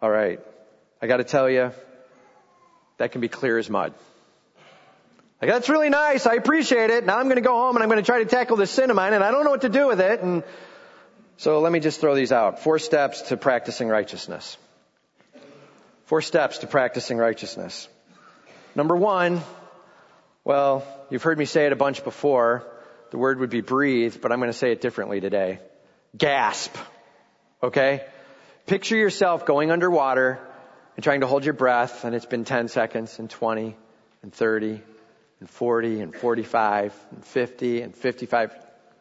All 0.00 0.10
right. 0.10 0.40
I 1.02 1.06
got 1.06 1.18
to 1.18 1.24
tell 1.24 1.50
you, 1.50 1.72
that 2.98 3.12
can 3.12 3.20
be 3.20 3.28
clear 3.28 3.58
as 3.58 3.68
mud. 3.68 3.94
Like, 5.40 5.50
that's 5.50 5.68
really 5.68 5.88
nice. 5.88 6.26
I 6.26 6.34
appreciate 6.34 6.90
it. 6.90 7.04
Now 7.06 7.18
I'm 7.18 7.24
going 7.24 7.36
to 7.36 7.42
go 7.42 7.54
home 7.54 7.76
and 7.76 7.82
I'm 7.82 7.88
going 7.88 8.02
to 8.02 8.06
try 8.06 8.18
to 8.18 8.28
tackle 8.28 8.56
this 8.56 8.70
sin 8.70 8.90
of 8.90 8.96
mine 8.96 9.14
and 9.14 9.24
I 9.24 9.30
don't 9.30 9.44
know 9.44 9.50
what 9.50 9.62
to 9.62 9.68
do 9.68 9.86
with 9.86 10.00
it. 10.00 10.20
And 10.20 10.44
so 11.38 11.60
let 11.60 11.72
me 11.72 11.80
just 11.80 12.00
throw 12.00 12.14
these 12.14 12.30
out. 12.30 12.62
Four 12.62 12.78
steps 12.78 13.22
to 13.22 13.36
practicing 13.36 13.88
righteousness. 13.88 14.58
Four 16.04 16.20
steps 16.20 16.58
to 16.58 16.66
practicing 16.66 17.16
righteousness. 17.16 17.88
Number 18.74 18.94
one, 18.94 19.40
well, 20.44 20.86
you've 21.10 21.22
heard 21.22 21.38
me 21.38 21.44
say 21.44 21.66
it 21.66 21.72
a 21.72 21.76
bunch 21.76 22.02
before. 22.04 22.66
The 23.10 23.18
word 23.18 23.40
would 23.40 23.50
be 23.50 23.60
breathe, 23.60 24.16
but 24.20 24.32
I'm 24.32 24.38
going 24.38 24.50
to 24.50 24.56
say 24.56 24.72
it 24.72 24.80
differently 24.80 25.20
today. 25.20 25.60
Gasp. 26.16 26.74
Okay? 27.62 28.04
Picture 28.66 28.96
yourself 28.96 29.46
going 29.46 29.70
underwater 29.70 30.38
and 30.96 31.04
trying 31.04 31.20
to 31.20 31.26
hold 31.26 31.44
your 31.44 31.54
breath, 31.54 32.04
and 32.04 32.14
it's 32.14 32.26
been 32.26 32.44
10 32.44 32.68
seconds, 32.68 33.18
and 33.18 33.28
20, 33.28 33.76
and 34.22 34.32
30, 34.32 34.80
and 35.40 35.50
40, 35.50 36.00
and 36.00 36.14
45, 36.14 36.94
and 37.12 37.24
50, 37.24 37.82
and 37.82 37.94
55. 37.94 38.54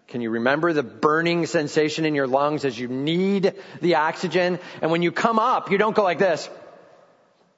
Can 0.08 0.22
you 0.22 0.32
remember 0.32 0.74
the 0.74 0.82
burning 0.82 1.46
sensation 1.46 2.06
in 2.06 2.16
your 2.16 2.26
lungs 2.26 2.66
as 2.66 2.80
you 2.80 2.88
need 2.88 3.54
the 3.82 3.96
oxygen? 3.96 4.60
And 4.82 4.92
when 4.92 5.04
you 5.04 5.12
come 5.12 5.38
up, 5.38 5.70
you 5.72 5.78
don't 5.78 5.96
go 5.96 6.04
like 6.04 6.18
this. 6.18 6.50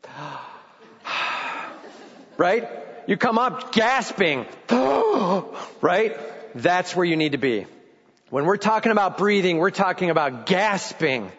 right? 2.37 2.80
You 3.07 3.17
come 3.17 3.37
up 3.37 3.71
gasping. 3.71 4.45
right? 5.81 6.17
that's 6.55 6.95
where 6.95 7.05
you 7.05 7.15
need 7.15 7.33
to 7.33 7.37
be. 7.37 7.65
When 8.29 8.45
we're 8.45 8.57
talking 8.57 8.91
about 8.91 9.17
breathing, 9.17 9.57
we're 9.57 9.71
talking 9.71 10.09
about 10.09 10.45
gasping 10.45 11.31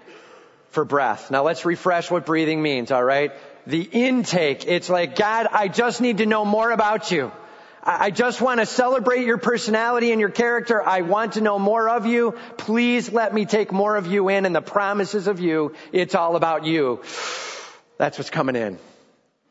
for 0.71 0.85
breath. 0.85 1.31
Now 1.31 1.43
let's 1.43 1.65
refresh 1.65 2.11
what 2.11 2.27
breathing 2.27 2.63
means, 2.63 2.93
alright? 2.93 3.33
The 3.67 3.83
intake, 3.83 4.67
it's 4.67 4.89
like, 4.89 5.17
God, 5.17 5.47
I 5.51 5.69
just 5.69 6.01
need 6.01 6.19
to 6.19 6.27
know 6.27 6.45
more 6.45 6.71
about 6.71 7.11
you. 7.11 7.33
I 7.85 8.11
just 8.11 8.41
want 8.41 8.61
to 8.61 8.67
celebrate 8.67 9.25
your 9.25 9.39
personality 9.39 10.13
and 10.13 10.21
your 10.21 10.31
character. 10.31 10.81
I 10.87 11.03
want 11.03 11.33
to 11.33 11.41
know 11.41 11.59
more 11.59 11.89
of 11.89 12.07
you. 12.07 12.37
Please 12.57 13.11
let 13.11 13.35
me 13.35 13.45
take 13.45 13.73
more 13.73 13.97
of 13.97 14.07
you 14.07 14.29
in 14.29 14.47
and 14.47 14.55
the 14.55 14.63
promises 14.63 15.27
of 15.27 15.41
you. 15.41 15.75
It's 15.93 16.15
all 16.15 16.37
about 16.37 16.65
you. 16.65 17.03
That's 17.99 18.19
what's 18.19 18.31
coming 18.31 18.57
in. 18.57 18.79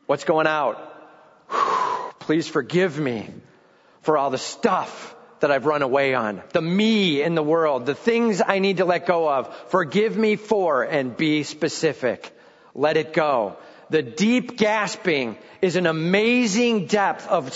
What's 0.06 0.24
going 0.24 0.46
out? 0.46 0.91
Please 2.22 2.46
forgive 2.46 2.98
me 2.98 3.28
for 4.02 4.16
all 4.16 4.30
the 4.30 4.38
stuff 4.38 5.14
that 5.40 5.50
I've 5.50 5.66
run 5.66 5.82
away 5.82 6.14
on, 6.14 6.40
the 6.52 6.62
me 6.62 7.20
in 7.20 7.34
the 7.34 7.42
world, 7.42 7.84
the 7.84 7.96
things 7.96 8.40
I 8.46 8.60
need 8.60 8.76
to 8.76 8.84
let 8.84 9.06
go 9.06 9.28
of. 9.28 9.52
Forgive 9.70 10.16
me 10.16 10.36
for 10.36 10.84
and 10.84 11.16
be 11.16 11.42
specific. 11.42 12.32
Let 12.76 12.96
it 12.96 13.12
go. 13.12 13.56
The 13.90 14.02
deep 14.02 14.56
gasping 14.56 15.36
is 15.60 15.74
an 15.74 15.86
amazing 15.86 16.86
depth 16.86 17.26
of 17.26 17.52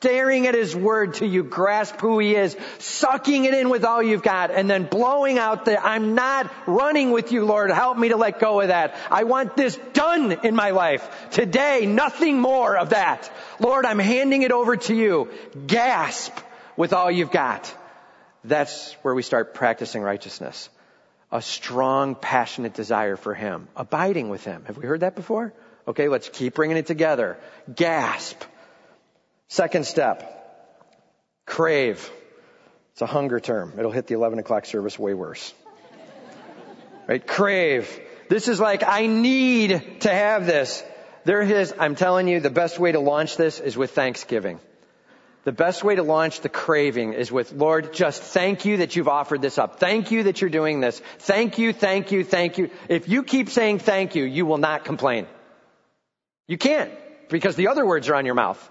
staring 0.00 0.46
at 0.46 0.54
His 0.54 0.74
Word 0.74 1.12
till 1.12 1.28
you 1.28 1.42
grasp 1.42 2.00
who 2.00 2.18
He 2.20 2.34
is, 2.34 2.56
sucking 2.78 3.44
it 3.44 3.52
in 3.52 3.68
with 3.68 3.84
all 3.84 4.02
you've 4.02 4.22
got, 4.22 4.50
and 4.50 4.68
then 4.68 4.84
blowing 4.84 5.38
out 5.38 5.66
the, 5.66 5.78
I'm 5.78 6.14
not 6.14 6.50
running 6.66 7.10
with 7.10 7.32
you, 7.32 7.44
Lord. 7.44 7.70
Help 7.70 7.98
me 7.98 8.08
to 8.08 8.16
let 8.16 8.40
go 8.40 8.62
of 8.62 8.68
that. 8.68 8.96
I 9.10 9.24
want 9.24 9.58
this 9.58 9.78
done 9.92 10.32
in 10.42 10.54
my 10.54 10.70
life. 10.70 11.06
Today, 11.32 11.84
nothing 11.84 12.40
more 12.40 12.78
of 12.78 12.90
that. 12.90 13.30
Lord, 13.58 13.84
I'm 13.84 13.98
handing 13.98 14.40
it 14.40 14.52
over 14.52 14.78
to 14.78 14.94
you. 14.94 15.28
Gasp 15.66 16.32
with 16.78 16.94
all 16.94 17.10
you've 17.10 17.30
got. 17.30 17.70
That's 18.42 18.94
where 19.02 19.14
we 19.14 19.22
start 19.22 19.52
practicing 19.52 20.00
righteousness. 20.00 20.70
A 21.30 21.42
strong, 21.42 22.14
passionate 22.14 22.72
desire 22.72 23.16
for 23.16 23.34
Him. 23.34 23.68
Abiding 23.76 24.30
with 24.30 24.44
Him. 24.44 24.64
Have 24.64 24.78
we 24.78 24.86
heard 24.86 25.00
that 25.00 25.14
before? 25.14 25.52
Okay, 25.86 26.08
let's 26.08 26.30
keep 26.30 26.54
bringing 26.54 26.78
it 26.78 26.86
together. 26.86 27.36
Gasp. 27.74 28.42
Second 29.50 29.84
step. 29.84 30.22
Crave. 31.44 32.08
It's 32.92 33.02
a 33.02 33.06
hunger 33.06 33.40
term. 33.40 33.74
It'll 33.76 33.90
hit 33.90 34.06
the 34.06 34.14
11 34.14 34.38
o'clock 34.38 34.64
service 34.64 34.96
way 34.96 35.12
worse. 35.12 35.52
Right? 37.08 37.26
Crave. 37.26 38.00
This 38.28 38.46
is 38.46 38.60
like, 38.60 38.84
I 38.86 39.06
need 39.06 40.02
to 40.02 40.08
have 40.08 40.46
this. 40.46 40.84
There 41.24 41.42
is, 41.42 41.74
I'm 41.76 41.96
telling 41.96 42.28
you, 42.28 42.38
the 42.38 42.48
best 42.48 42.78
way 42.78 42.92
to 42.92 43.00
launch 43.00 43.36
this 43.36 43.58
is 43.58 43.76
with 43.76 43.90
thanksgiving. 43.90 44.60
The 45.42 45.50
best 45.50 45.82
way 45.82 45.96
to 45.96 46.04
launch 46.04 46.42
the 46.42 46.48
craving 46.48 47.14
is 47.14 47.32
with, 47.32 47.52
Lord, 47.52 47.92
just 47.92 48.22
thank 48.22 48.64
you 48.64 48.76
that 48.76 48.94
you've 48.94 49.08
offered 49.08 49.42
this 49.42 49.58
up. 49.58 49.80
Thank 49.80 50.12
you 50.12 50.22
that 50.24 50.40
you're 50.40 50.50
doing 50.50 50.78
this. 50.78 51.02
Thank 51.18 51.58
you, 51.58 51.72
thank 51.72 52.12
you, 52.12 52.22
thank 52.22 52.56
you. 52.56 52.70
If 52.88 53.08
you 53.08 53.24
keep 53.24 53.50
saying 53.50 53.80
thank 53.80 54.14
you, 54.14 54.22
you 54.22 54.46
will 54.46 54.58
not 54.58 54.84
complain. 54.84 55.26
You 56.46 56.56
can't 56.56 56.92
because 57.28 57.56
the 57.56 57.66
other 57.66 57.84
words 57.84 58.08
are 58.08 58.14
on 58.14 58.26
your 58.26 58.36
mouth. 58.36 58.70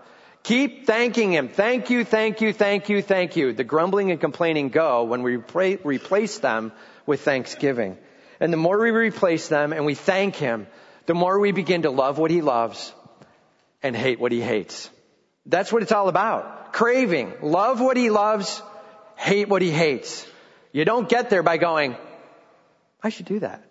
Keep 0.50 0.88
thanking 0.88 1.32
Him. 1.32 1.48
Thank 1.48 1.92
you, 1.92 2.04
thank 2.04 2.42
you, 2.42 2.54
thank 2.54 2.90
you, 2.90 3.04
thank 3.04 3.36
you. 3.36 3.54
The 3.54 3.64
grumbling 3.64 4.10
and 4.10 4.20
complaining 4.20 4.70
go 4.70 5.04
when 5.04 5.22
we 5.22 5.36
replace 5.36 6.40
them 6.40 6.72
with 7.06 7.22
thanksgiving. 7.22 8.00
And 8.40 8.52
the 8.52 8.58
more 8.58 8.80
we 8.80 8.90
replace 8.90 9.48
them 9.48 9.74
and 9.74 9.86
we 9.86 9.94
thank 9.94 10.36
Him, 10.36 10.66
the 11.06 11.14
more 11.14 11.38
we 11.40 11.52
begin 11.52 11.84
to 11.84 11.92
love 11.92 12.18
what 12.18 12.32
he 12.32 12.42
loves 12.42 12.92
and 13.84 13.96
hate 13.96 14.20
what 14.20 14.32
he 14.32 14.42
hates. 14.42 14.90
That's 15.46 15.72
what 15.72 15.84
it's 15.84 15.92
all 15.92 16.10
about. 16.10 16.74
Craving. 16.74 17.32
Love 17.44 17.80
what 17.80 17.96
he 17.96 18.10
loves, 18.10 18.60
hate 19.18 19.50
what 19.50 19.62
he 19.62 19.70
hates. 19.70 20.26
You 20.72 20.84
don't 20.84 21.08
get 21.08 21.30
there 21.30 21.44
by 21.44 21.58
going, 21.58 21.96
I 23.04 23.10
should 23.10 23.28
do 23.28 23.42
that. 23.42 23.64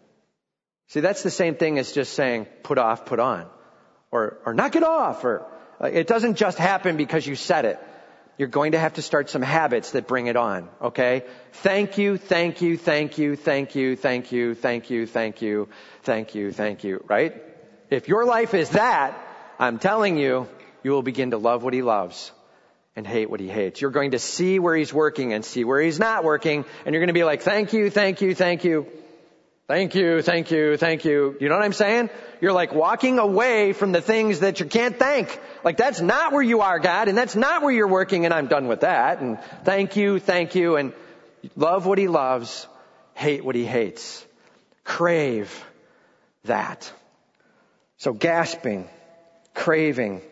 See, 0.87 1.01
that's 1.01 1.25
the 1.25 1.31
same 1.33 1.57
thing 1.57 1.77
as 1.81 1.91
just 1.91 2.13
saying, 2.13 2.47
put 2.63 2.79
off, 2.79 3.05
put 3.05 3.19
on. 3.19 3.47
Or, 4.13 4.39
or 4.47 4.55
knock 4.55 4.77
it 4.77 4.85
off. 4.85 5.25
Or, 5.25 5.45
it 5.81 6.07
doesn't 6.07 6.37
just 6.37 6.59
happen 6.59 6.97
because 6.97 7.27
you 7.27 7.35
said 7.35 7.65
it. 7.65 7.79
You're 8.37 8.49
going 8.49 8.73
to 8.73 8.79
have 8.79 8.95
to 8.95 9.03
start 9.03 9.31
some 9.31 9.43
habits 9.43 9.93
that 9.93 10.07
bring 10.07 10.29
it 10.29 10.37
on, 10.37 10.69
okay? 10.81 11.25
Thank 11.55 11.99
you, 11.99 12.19
thank 12.19 12.63
you, 12.63 12.77
thank 12.77 13.19
you, 13.19 13.35
thank 13.35 13.75
you, 13.75 13.97
thank 13.97 14.31
you, 14.31 14.55
thank 14.55 14.91
you, 14.91 15.07
thank 15.07 15.43
you, 15.43 15.69
thank 16.03 16.35
you, 16.37 16.53
thank 16.53 16.85
you, 16.85 17.05
right? 17.09 17.35
If 17.91 18.07
your 18.07 18.25
life 18.25 18.55
is 18.55 18.71
that, 18.71 19.19
I'm 19.59 19.81
telling 19.81 20.17
you, 20.19 20.47
you 20.85 20.93
will 20.93 21.03
begin 21.03 21.33
to 21.33 21.39
love 21.39 21.65
what 21.65 21.75
he 21.75 21.83
loves 21.83 22.31
and 22.95 23.05
hate 23.05 23.29
what 23.29 23.41
he 23.41 23.49
hates. 23.49 23.81
You're 23.81 23.91
going 23.91 24.13
to 24.13 24.21
see 24.21 24.61
where 24.61 24.77
he's 24.77 24.93
working 24.93 25.33
and 25.33 25.45
see 25.45 25.65
where 25.65 25.81
he's 25.81 25.99
not 25.99 26.23
working, 26.23 26.65
and 26.87 26.93
you're 26.95 27.01
going 27.01 27.09
to 27.09 27.13
be 27.13 27.25
like, 27.25 27.43
thank 27.43 27.73
you, 27.73 27.91
thank 27.91 28.21
you, 28.21 28.37
thank 28.37 28.63
you. 28.63 28.87
Thank 29.69 29.95
you, 29.95 30.23
thank 30.23 30.51
you, 30.51 30.79
thank 30.79 31.05
you. 31.05 31.37
You 31.39 31.51
know 31.51 31.57
what 31.57 31.65
I'm 31.65 31.75
saying? 31.75 32.09
You're 32.41 32.55
like 32.55 32.73
walking 32.73 33.19
away 33.19 33.75
from 33.75 33.93
the 33.93 34.01
things 34.01 34.41
that 34.41 34.61
you 34.61 34.67
can't 34.67 34.99
thank. 34.99 35.39
Like 35.63 35.77
that's 35.77 36.01
not 36.01 36.33
where 36.33 36.43
you 36.43 36.63
are, 36.63 36.79
God, 36.79 37.09
and 37.09 37.19
that's 37.19 37.37
not 37.37 37.61
where 37.61 37.71
you're 37.71 37.87
working, 37.87 38.25
and 38.25 38.33
I'm 38.33 38.47
done 38.47 38.67
with 38.67 38.81
that. 38.81 39.21
And 39.21 39.39
thank 39.65 39.95
you, 39.95 40.21
thank 40.21 40.55
you, 40.55 40.77
and 40.77 40.95
love 41.55 41.85
what 41.85 41.99
he 41.99 42.09
loves, 42.09 42.67
hate 43.13 43.45
what 43.45 43.55
he 43.55 43.67
hates. 43.67 44.25
Crave 44.85 45.53
that. 46.45 46.91
So 47.99 48.15
gasping, 48.15 48.89
craving. 49.53 50.23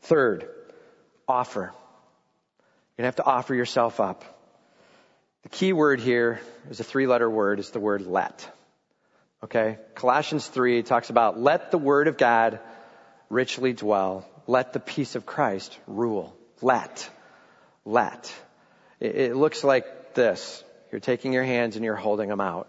Third, 0.00 0.48
offer. 1.28 1.60
You're 1.60 2.96
gonna 2.96 3.08
have 3.08 3.16
to 3.16 3.24
offer 3.24 3.54
yourself 3.54 4.00
up. 4.00 4.24
The 5.42 5.50
key 5.50 5.74
word 5.74 6.00
here 6.00 6.40
is 6.70 6.80
a 6.80 6.84
three 6.84 7.06
letter 7.06 7.28
word, 7.28 7.60
is 7.60 7.68
the 7.68 7.78
word 7.78 8.06
let. 8.06 8.50
Okay? 9.44 9.78
Colossians 9.94 10.46
3 10.46 10.82
talks 10.82 11.10
about 11.10 11.40
let 11.40 11.70
the 11.70 11.78
word 11.78 12.08
of 12.08 12.16
God 12.16 12.60
richly 13.28 13.72
dwell. 13.72 14.26
Let 14.46 14.72
the 14.72 14.80
peace 14.80 15.14
of 15.14 15.26
Christ 15.26 15.76
rule. 15.86 16.36
Let. 16.60 17.08
Let. 17.84 18.32
It, 19.00 19.16
it 19.16 19.36
looks 19.36 19.64
like 19.64 20.14
this. 20.14 20.62
You're 20.90 21.00
taking 21.00 21.32
your 21.32 21.44
hands 21.44 21.76
and 21.76 21.84
you're 21.84 21.96
holding 21.96 22.28
them 22.28 22.40
out. 22.40 22.68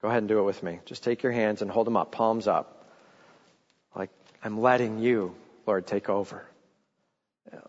Go 0.00 0.08
ahead 0.08 0.18
and 0.18 0.28
do 0.28 0.38
it 0.38 0.44
with 0.44 0.62
me. 0.62 0.80
Just 0.84 1.02
take 1.02 1.22
your 1.22 1.32
hands 1.32 1.60
and 1.60 1.70
hold 1.70 1.86
them 1.86 1.96
up, 1.96 2.12
palms 2.12 2.46
up. 2.46 2.86
Like, 3.96 4.10
I'm 4.44 4.60
letting 4.60 4.98
you, 5.00 5.34
Lord, 5.66 5.86
take 5.86 6.08
over. 6.08 6.46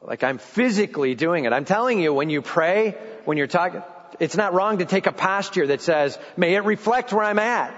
Like 0.02 0.24
I'm 0.24 0.38
physically 0.38 1.16
doing 1.16 1.46
it. 1.46 1.54
I'm 1.54 1.66
telling 1.66 2.00
you, 2.00 2.14
when 2.14 2.30
you 2.30 2.42
pray, 2.42 2.92
when 3.26 3.38
you're 3.38 3.48
talking, 3.48 3.82
it's 4.20 4.36
not 4.36 4.54
wrong 4.54 4.80
to 4.80 4.86
take 4.86 5.08
a 5.08 5.12
posture 5.12 5.68
that 5.68 5.82
says, 5.82 6.18
may 6.36 6.56
it 6.56 6.64
reflect 6.66 7.14
where 7.14 7.24
I'm 7.24 7.40
at. 7.40 7.74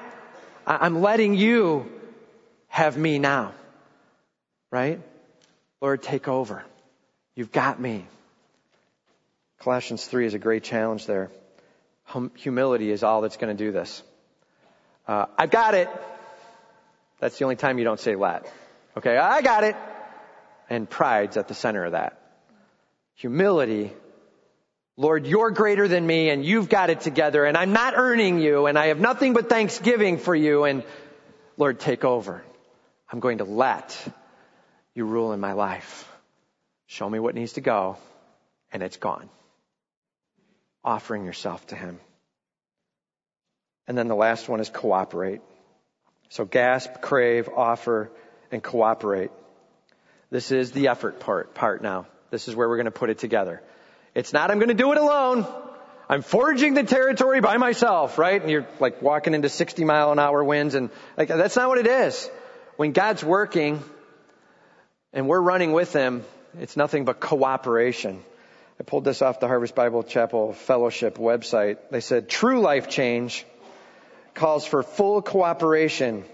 I'm 0.79 1.01
letting 1.01 1.33
you 1.35 1.91
have 2.67 2.97
me 2.97 3.19
now. 3.19 3.53
Right? 4.69 5.01
Lord, 5.81 6.01
take 6.01 6.27
over. 6.27 6.63
You've 7.35 7.51
got 7.51 7.79
me. 7.79 8.05
Colossians 9.59 10.05
3 10.05 10.25
is 10.25 10.33
a 10.33 10.39
great 10.39 10.63
challenge 10.63 11.05
there. 11.05 11.29
Hum- 12.05 12.31
humility 12.35 12.91
is 12.91 13.03
all 13.03 13.21
that's 13.21 13.37
going 13.37 13.55
to 13.55 13.63
do 13.63 13.71
this. 13.71 14.01
Uh, 15.07 15.25
I've 15.37 15.51
got 15.51 15.73
it. 15.73 15.89
That's 17.19 17.37
the 17.37 17.45
only 17.45 17.57
time 17.57 17.77
you 17.77 17.83
don't 17.83 17.99
say 17.99 18.15
let. 18.15 18.51
Okay, 18.97 19.17
I 19.17 19.41
got 19.41 19.63
it. 19.63 19.75
And 20.69 20.89
pride's 20.89 21.37
at 21.37 21.47
the 21.47 21.53
center 21.53 21.85
of 21.85 21.91
that. 21.91 22.17
Humility 23.15 23.91
Lord, 24.97 25.25
you're 25.25 25.51
greater 25.51 25.87
than 25.87 26.05
me 26.05 26.29
and 26.29 26.45
you've 26.45 26.69
got 26.69 26.89
it 26.89 27.01
together 27.01 27.45
and 27.45 27.57
I'm 27.57 27.73
not 27.73 27.93
earning 27.95 28.39
you 28.39 28.65
and 28.67 28.77
I 28.77 28.87
have 28.87 28.99
nothing 28.99 29.33
but 29.33 29.49
thanksgiving 29.49 30.17
for 30.17 30.35
you 30.35 30.65
and 30.65 30.83
Lord, 31.57 31.79
take 31.79 32.03
over. 32.03 32.43
I'm 33.11 33.19
going 33.19 33.39
to 33.39 33.43
let 33.43 33.97
you 34.93 35.05
rule 35.05 35.33
in 35.33 35.39
my 35.39 35.53
life. 35.53 36.09
Show 36.87 37.09
me 37.09 37.19
what 37.19 37.35
needs 37.35 37.53
to 37.53 37.61
go 37.61 37.97
and 38.71 38.83
it's 38.83 38.97
gone. 38.97 39.29
Offering 40.83 41.25
yourself 41.25 41.65
to 41.67 41.75
Him. 41.75 41.99
And 43.87 43.97
then 43.97 44.07
the 44.07 44.15
last 44.15 44.49
one 44.49 44.59
is 44.59 44.69
cooperate. 44.69 45.41
So 46.29 46.45
gasp, 46.45 47.01
crave, 47.01 47.49
offer, 47.49 48.11
and 48.51 48.63
cooperate. 48.63 49.31
This 50.29 50.51
is 50.51 50.71
the 50.71 50.87
effort 50.87 51.19
part, 51.19 51.53
part 51.53 51.81
now. 51.81 52.07
This 52.29 52.47
is 52.47 52.55
where 52.55 52.69
we're 52.69 52.77
going 52.77 52.85
to 52.85 52.91
put 52.91 53.09
it 53.09 53.19
together. 53.19 53.61
It's 54.13 54.33
not 54.33 54.51
I'm 54.51 54.57
going 54.57 54.69
to 54.69 54.73
do 54.73 54.91
it 54.91 54.97
alone. 54.97 55.45
I'm 56.09 56.21
foraging 56.21 56.73
the 56.73 56.83
territory 56.83 57.39
by 57.39 57.55
myself, 57.57 58.17
right? 58.17 58.41
And 58.41 58.51
you're 58.51 58.67
like 58.79 59.01
walking 59.01 59.33
into 59.33 59.47
60 59.47 59.85
mile 59.85 60.11
an 60.11 60.19
hour 60.19 60.43
winds 60.43 60.75
and 60.75 60.89
like 61.17 61.29
that's 61.29 61.55
not 61.55 61.69
what 61.69 61.77
it 61.77 61.87
is. 61.87 62.29
When 62.75 62.91
God's 62.91 63.23
working 63.23 63.81
and 65.13 65.27
we're 65.27 65.39
running 65.39 65.71
with 65.71 65.93
Him, 65.93 66.25
it's 66.59 66.75
nothing 66.75 67.05
but 67.05 67.21
cooperation. 67.21 68.21
I 68.79 68.83
pulled 68.83 69.05
this 69.05 69.21
off 69.21 69.39
the 69.39 69.47
Harvest 69.47 69.75
Bible 69.75 70.03
Chapel 70.03 70.53
Fellowship 70.53 71.17
website. 71.17 71.77
They 71.91 72.01
said 72.01 72.27
true 72.27 72.59
life 72.59 72.89
change 72.89 73.45
calls 74.33 74.65
for 74.65 74.83
full 74.83 75.21
cooperation 75.21 76.25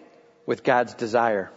with 0.45 0.63
God's 0.63 0.93
desire. 0.93 1.51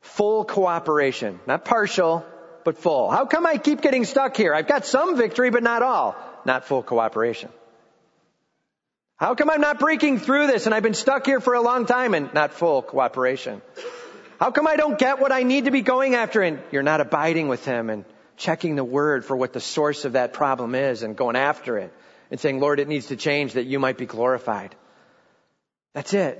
Full 0.00 0.44
cooperation, 0.44 1.38
not 1.46 1.64
partial, 1.64 2.24
but 2.68 2.76
full. 2.76 3.10
How 3.10 3.24
come 3.24 3.46
I 3.46 3.56
keep 3.56 3.80
getting 3.80 4.04
stuck 4.04 4.36
here? 4.36 4.52
I've 4.54 4.66
got 4.66 4.84
some 4.84 5.16
victory, 5.16 5.48
but 5.48 5.62
not 5.62 5.82
all. 5.82 6.14
Not 6.44 6.66
full 6.66 6.82
cooperation. 6.82 7.48
How 9.16 9.34
come 9.34 9.48
I'm 9.48 9.62
not 9.62 9.78
breaking 9.78 10.18
through 10.18 10.48
this 10.48 10.66
and 10.66 10.74
I've 10.74 10.82
been 10.82 10.92
stuck 10.92 11.24
here 11.24 11.40
for 11.40 11.54
a 11.54 11.62
long 11.62 11.86
time 11.86 12.12
and 12.12 12.34
not 12.34 12.52
full 12.52 12.82
cooperation? 12.82 13.62
How 14.38 14.50
come 14.50 14.66
I 14.66 14.76
don't 14.76 14.98
get 14.98 15.18
what 15.18 15.32
I 15.32 15.44
need 15.44 15.64
to 15.64 15.70
be 15.70 15.80
going 15.80 16.14
after 16.14 16.42
and 16.42 16.60
you're 16.70 16.82
not 16.82 17.00
abiding 17.00 17.48
with 17.48 17.64
Him 17.64 17.88
and 17.88 18.04
checking 18.36 18.76
the 18.76 18.84
Word 18.84 19.24
for 19.24 19.34
what 19.34 19.54
the 19.54 19.60
source 19.60 20.04
of 20.04 20.12
that 20.12 20.34
problem 20.34 20.74
is 20.74 21.02
and 21.02 21.16
going 21.16 21.36
after 21.36 21.78
it 21.78 21.90
and 22.30 22.38
saying, 22.38 22.60
Lord, 22.60 22.80
it 22.80 22.86
needs 22.86 23.06
to 23.06 23.16
change 23.16 23.54
that 23.54 23.64
you 23.64 23.78
might 23.78 23.96
be 23.96 24.04
glorified. 24.04 24.74
That's 25.94 26.12
it. 26.12 26.36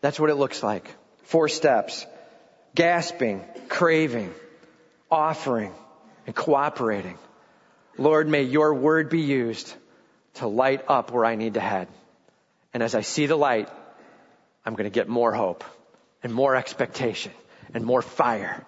That's 0.00 0.20
what 0.20 0.30
it 0.30 0.36
looks 0.36 0.62
like. 0.62 0.94
Four 1.24 1.48
steps. 1.48 2.06
Gasping, 2.76 3.44
craving, 3.68 4.32
offering 5.10 5.72
and 6.26 6.34
cooperating. 6.34 7.18
Lord, 7.98 8.28
may 8.28 8.42
your 8.42 8.74
word 8.74 9.10
be 9.10 9.20
used 9.20 9.74
to 10.34 10.46
light 10.46 10.84
up 10.88 11.10
where 11.10 11.24
I 11.24 11.36
need 11.36 11.54
to 11.54 11.60
head. 11.60 11.88
And 12.72 12.82
as 12.82 12.94
I 12.94 13.00
see 13.00 13.26
the 13.26 13.36
light, 13.36 13.68
I'm 14.64 14.74
going 14.74 14.90
to 14.90 14.94
get 14.94 15.08
more 15.08 15.32
hope 15.32 15.64
and 16.22 16.32
more 16.32 16.54
expectation 16.54 17.32
and 17.74 17.84
more 17.84 18.02
fire. 18.02 18.64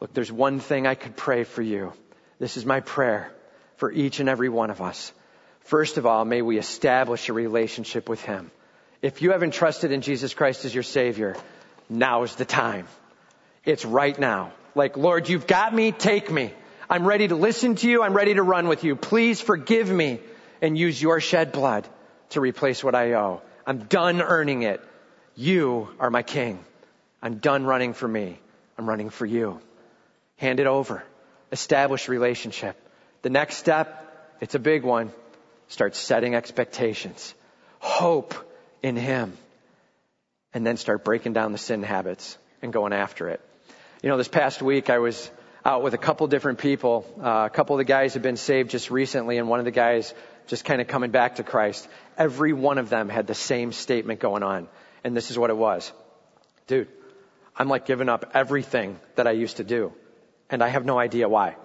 Look, 0.00 0.12
there's 0.12 0.32
one 0.32 0.60
thing 0.60 0.86
I 0.86 0.94
could 0.94 1.16
pray 1.16 1.44
for 1.44 1.62
you. 1.62 1.92
This 2.38 2.56
is 2.56 2.66
my 2.66 2.80
prayer 2.80 3.30
for 3.76 3.92
each 3.92 4.20
and 4.20 4.28
every 4.28 4.48
one 4.48 4.70
of 4.70 4.80
us. 4.80 5.12
First 5.60 5.96
of 5.96 6.04
all, 6.04 6.24
may 6.24 6.42
we 6.42 6.58
establish 6.58 7.28
a 7.28 7.32
relationship 7.32 8.08
with 8.08 8.20
Him. 8.20 8.50
If 9.00 9.22
you 9.22 9.30
haven't 9.32 9.52
trusted 9.52 9.92
in 9.92 10.00
Jesus 10.00 10.34
Christ 10.34 10.64
as 10.64 10.74
your 10.74 10.82
Savior, 10.82 11.36
now 11.88 12.22
is 12.22 12.34
the 12.34 12.44
time. 12.44 12.86
It's 13.64 13.84
right 13.84 14.18
now. 14.18 14.52
Like, 14.74 14.96
Lord, 14.96 15.28
you've 15.28 15.46
got 15.46 15.74
me, 15.74 15.92
take 15.92 16.30
me. 16.30 16.52
I'm 16.88 17.06
ready 17.06 17.28
to 17.28 17.36
listen 17.36 17.76
to 17.76 17.88
you. 17.88 18.02
I'm 18.02 18.14
ready 18.14 18.34
to 18.34 18.42
run 18.42 18.68
with 18.68 18.84
you. 18.84 18.96
Please 18.96 19.40
forgive 19.40 19.88
me 19.90 20.20
and 20.60 20.76
use 20.76 21.00
your 21.00 21.20
shed 21.20 21.52
blood 21.52 21.88
to 22.30 22.40
replace 22.40 22.82
what 22.82 22.94
I 22.94 23.12
owe. 23.12 23.42
I'm 23.66 23.84
done 23.84 24.20
earning 24.20 24.62
it. 24.62 24.80
You 25.36 25.88
are 25.98 26.10
my 26.10 26.22
king. 26.22 26.62
I'm 27.22 27.38
done 27.38 27.64
running 27.64 27.94
for 27.94 28.06
me. 28.06 28.38
I'm 28.76 28.88
running 28.88 29.10
for 29.10 29.24
you. 29.24 29.60
Hand 30.36 30.60
it 30.60 30.66
over. 30.66 31.02
Establish 31.52 32.08
relationship. 32.08 32.76
The 33.22 33.30
next 33.30 33.56
step, 33.56 34.36
it's 34.40 34.54
a 34.54 34.58
big 34.58 34.82
one. 34.82 35.12
Start 35.68 35.96
setting 35.96 36.34
expectations. 36.34 37.34
Hope 37.78 38.34
in 38.82 38.96
Him. 38.96 39.36
And 40.52 40.66
then 40.66 40.76
start 40.76 41.04
breaking 41.04 41.32
down 41.32 41.52
the 41.52 41.58
sin 41.58 41.82
habits 41.82 42.36
and 42.60 42.72
going 42.72 42.92
after 42.92 43.28
it. 43.28 43.40
You 44.04 44.10
know, 44.10 44.18
this 44.18 44.28
past 44.28 44.60
week 44.60 44.90
I 44.90 44.98
was 44.98 45.30
out 45.64 45.82
with 45.82 45.94
a 45.94 45.98
couple 45.98 46.26
different 46.26 46.58
people. 46.58 47.06
Uh, 47.18 47.44
a 47.46 47.48
couple 47.50 47.74
of 47.74 47.78
the 47.78 47.84
guys 47.84 48.12
have 48.12 48.22
been 48.22 48.36
saved 48.36 48.68
just 48.68 48.90
recently, 48.90 49.38
and 49.38 49.48
one 49.48 49.60
of 49.60 49.64
the 49.64 49.70
guys 49.70 50.12
just 50.46 50.66
kind 50.66 50.82
of 50.82 50.88
coming 50.88 51.10
back 51.10 51.36
to 51.36 51.42
Christ. 51.42 51.88
Every 52.18 52.52
one 52.52 52.76
of 52.76 52.90
them 52.90 53.08
had 53.08 53.26
the 53.26 53.34
same 53.34 53.72
statement 53.72 54.20
going 54.20 54.42
on, 54.42 54.68
and 55.04 55.16
this 55.16 55.30
is 55.30 55.38
what 55.38 55.48
it 55.48 55.56
was. 55.56 55.90
Dude, 56.66 56.88
I'm 57.56 57.70
like 57.70 57.86
giving 57.86 58.10
up 58.10 58.32
everything 58.34 59.00
that 59.14 59.26
I 59.26 59.30
used 59.30 59.56
to 59.56 59.64
do, 59.64 59.94
and 60.50 60.62
I 60.62 60.68
have 60.68 60.84
no 60.84 60.98
idea 60.98 61.26
why. 61.26 61.56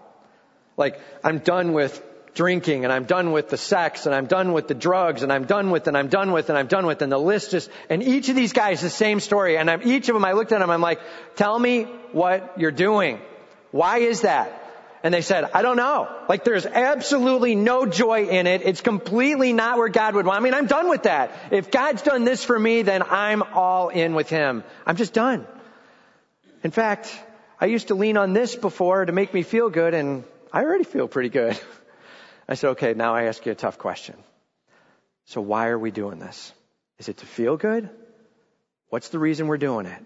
Like, 0.78 1.02
I'm 1.26 1.40
done 1.40 1.74
with 1.74 2.02
drinking 2.34 2.84
and 2.84 2.94
I'm 2.94 3.06
done 3.06 3.32
with 3.32 3.50
the 3.50 3.58
sex 3.58 4.06
and 4.06 4.16
I'm 4.16 4.26
done 4.26 4.54
with 4.54 4.68
the 4.68 4.74
drugs 4.74 5.24
and 5.24 5.32
I'm 5.32 5.46
done 5.46 5.72
with 5.72 5.88
and 5.88 5.98
I'm 5.98 6.08
done 6.08 6.32
with 6.32 6.50
and 6.50 6.58
I'm 6.58 6.68
done 6.68 6.86
with 6.86 7.02
and 7.02 7.12
the 7.12 7.18
list 7.18 7.52
just, 7.52 7.70
and 7.90 8.04
each 8.04 8.30
of 8.30 8.36
these 8.36 8.54
guys 8.54 8.82
the 8.82 8.90
same 8.90 9.20
story 9.20 9.58
and 9.58 9.70
I'm, 9.70 9.88
each 9.88 10.10
of 10.10 10.14
them 10.14 10.26
I 10.26 10.34
looked 10.34 10.52
at 10.52 10.60
them, 10.60 10.70
I'm 10.70 10.82
like, 10.82 11.02
tell 11.36 11.58
me 11.58 11.84
what 12.12 12.54
you're 12.58 12.72
doing. 12.72 13.20
Why 13.72 14.00
is 14.00 14.22
that? 14.22 14.56
And 15.02 15.14
they 15.14 15.22
said, 15.22 15.50
I 15.54 15.62
don't 15.62 15.78
know. 15.78 16.14
Like 16.28 16.44
there's 16.44 16.66
absolutely 16.66 17.56
no 17.56 17.86
joy 17.86 18.28
in 18.28 18.48
it. 18.48 18.62
It's 18.66 18.82
completely 18.82 19.54
not 19.54 19.78
where 19.78 19.88
God 19.88 20.16
would 20.16 20.26
want. 20.26 20.42
I 20.42 20.44
mean, 20.44 20.54
I'm 20.54 20.68
done 20.68 20.90
with 20.90 21.04
that. 21.04 21.32
If 21.52 21.72
God's 21.72 22.02
done 22.02 22.26
this 22.26 22.44
for 22.44 22.60
me, 22.60 22.82
then 22.82 23.04
I'm 23.04 23.42
all 23.42 23.90
in 23.90 24.14
with 24.14 24.30
Him. 24.30 24.64
I'm 24.86 24.98
just 24.98 25.14
done. 25.14 25.48
In 26.64 26.72
fact, 26.72 27.18
I 27.62 27.68
used 27.68 27.88
to 27.88 27.96
lean 27.96 28.18
on 28.18 28.34
this 28.34 28.56
before 28.56 29.06
to 29.06 29.12
make 29.14 29.34
me 29.34 29.44
feel 29.44 29.70
good 29.70 29.94
and 29.94 30.26
I 30.52 30.64
already 30.64 30.84
feel 30.84 31.08
pretty 31.08 31.30
good. 31.30 31.60
I 32.50 32.56
said, 32.56 32.72
okay, 32.72 32.96
now 32.96 33.14
I 33.14 33.26
ask 33.26 33.46
you 33.46 33.52
a 33.52 33.56
tough 33.56 33.78
question. 33.78 34.16
So 35.26 35.40
why 35.40 35.68
are 35.68 35.78
we 35.78 35.92
doing 35.92 36.18
this? 36.18 36.52
Is 36.98 37.08
it 37.08 37.18
to 37.18 37.28
feel 37.28 37.58
good? 37.58 37.90
What's 38.90 39.10
the 39.10 39.20
reason 39.20 39.48
we're 39.48 39.60
doing 39.60 39.86
it? 39.86 40.04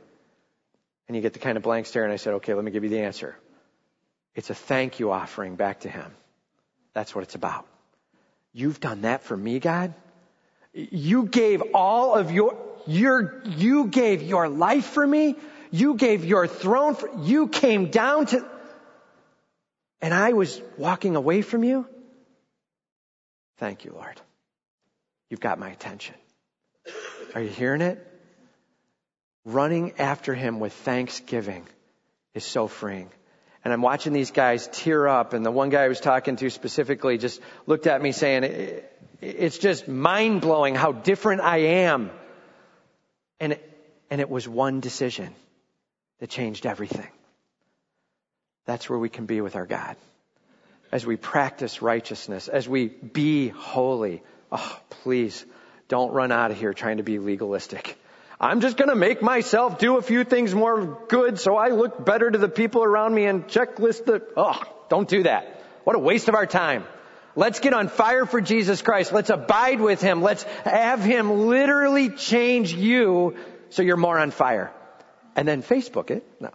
And 1.08 1.16
you 1.16 1.22
get 1.22 1.32
the 1.32 1.40
kind 1.40 1.56
of 1.56 1.64
blank 1.64 1.86
stare 1.86 2.04
and 2.04 2.12
I 2.12 2.18
said, 2.18 2.34
okay, 2.36 2.54
let 2.54 2.66
me 2.66 2.72
give 2.72 2.84
you 2.84 2.90
the 2.90 3.00
answer. 3.00 3.38
It's 4.36 4.50
a 4.50 4.56
thank 4.56 5.00
you 5.00 5.12
offering 5.12 5.56
back 5.56 5.82
to 5.82 5.90
Him. 5.90 6.14
That's 6.94 7.16
what 7.16 7.24
it's 7.24 7.36
about. 7.36 7.66
You've 8.52 8.82
done 8.82 9.04
that 9.04 9.24
for 9.24 9.38
me, 9.38 9.60
God. 9.60 9.94
You 10.74 11.26
gave 11.26 11.62
all 11.74 12.16
of 12.16 12.30
your, 12.32 12.58
your, 12.86 13.42
you 13.46 13.88
gave 13.88 14.22
your 14.22 14.50
life 14.50 14.86
for 14.86 15.08
me. 15.08 15.36
You 15.72 15.96
gave 15.96 16.26
your 16.26 16.48
throne 16.48 16.96
for, 16.96 17.10
you 17.22 17.48
came 17.48 17.90
down 17.90 18.26
to, 18.28 18.46
and 20.02 20.14
I 20.14 20.34
was 20.34 20.62
walking 20.78 21.16
away 21.16 21.42
from 21.42 21.64
you. 21.64 21.88
Thank 23.64 23.86
you, 23.86 23.94
Lord. 23.94 24.20
You've 25.30 25.40
got 25.40 25.58
my 25.58 25.70
attention. 25.70 26.16
Are 27.34 27.40
you 27.40 27.48
hearing 27.48 27.80
it? 27.80 28.06
Running 29.46 29.94
after 30.00 30.34
him 30.34 30.60
with 30.60 30.74
thanksgiving 30.74 31.66
is 32.34 32.44
so 32.44 32.68
freeing. 32.68 33.10
And 33.64 33.74
I'm 33.74 33.82
watching 33.82 34.12
these 34.12 34.32
guys 34.32 34.68
tear 34.74 35.08
up. 35.08 35.32
And 35.32 35.46
the 35.46 35.50
one 35.50 35.70
guy 35.70 35.84
I 35.84 35.88
was 35.88 36.02
talking 36.02 36.36
to 36.36 36.50
specifically 36.50 37.18
just 37.18 37.40
looked 37.66 37.88
at 37.88 38.02
me 38.02 38.12
saying, 38.12 38.82
it's 39.22 39.58
just 39.58 39.88
mind 39.88 40.42
blowing 40.42 40.76
how 40.76 40.92
different 40.92 41.40
I 41.40 41.60
am. 41.86 42.12
And, 43.40 43.58
and 44.10 44.20
it 44.20 44.30
was 44.30 44.46
one 44.46 44.82
decision 44.82 45.34
that 46.20 46.30
changed 46.30 46.66
everything. 46.66 47.12
That's 48.66 48.90
where 48.90 49.00
we 49.00 49.08
can 49.08 49.26
be 49.26 49.40
with 49.40 49.56
our 49.56 49.66
God. 49.66 49.96
As 50.94 51.08
we 51.08 51.18
practice 51.18 51.82
righteousness, 51.82 52.48
as 52.48 52.70
we 52.70 52.88
be 52.88 53.48
holy. 53.48 54.22
Oh, 54.52 54.80
please 55.02 55.44
don't 55.88 56.12
run 56.12 56.32
out 56.32 56.52
of 56.52 56.58
here 56.60 56.72
trying 56.72 56.98
to 56.98 57.04
be 57.04 57.18
legalistic. 57.18 57.98
I'm 58.40 58.62
just 58.62 58.78
going 58.78 58.90
to 58.90 58.96
make 58.96 59.20
myself 59.20 59.80
do 59.80 59.98
a 59.98 60.04
few 60.04 60.24
things 60.24 60.54
more 60.54 61.04
good 61.08 61.40
so 61.40 61.58
I 61.58 61.70
look 61.70 62.06
better 62.06 62.30
to 62.30 62.38
the 62.38 62.48
people 62.48 62.84
around 62.84 63.16
me 63.16 63.26
and 63.26 63.48
checklist 63.48 64.06
the, 64.06 64.22
oh, 64.38 64.62
don't 64.88 65.10
do 65.10 65.24
that. 65.24 65.64
What 65.84 65.96
a 65.96 66.00
waste 66.00 66.30
of 66.30 66.36
our 66.36 66.46
time. 66.46 66.84
Let's 67.36 67.60
get 67.60 67.74
on 67.74 67.88
fire 67.88 68.28
for 68.28 68.40
Jesus 68.40 68.84
Christ. 68.84 69.12
Let's 69.12 69.32
abide 69.32 69.82
with 69.82 70.00
Him. 70.00 70.22
Let's 70.22 70.44
have 70.64 71.04
Him 71.04 71.48
literally 71.48 72.12
change 72.12 72.72
you 72.72 73.36
so 73.72 73.82
you're 73.82 73.98
more 73.98 74.20
on 74.20 74.30
fire. 74.30 74.72
And 75.36 75.48
then 75.48 75.64
Facebook 75.64 76.12
it. 76.12 76.24
No 76.40 76.52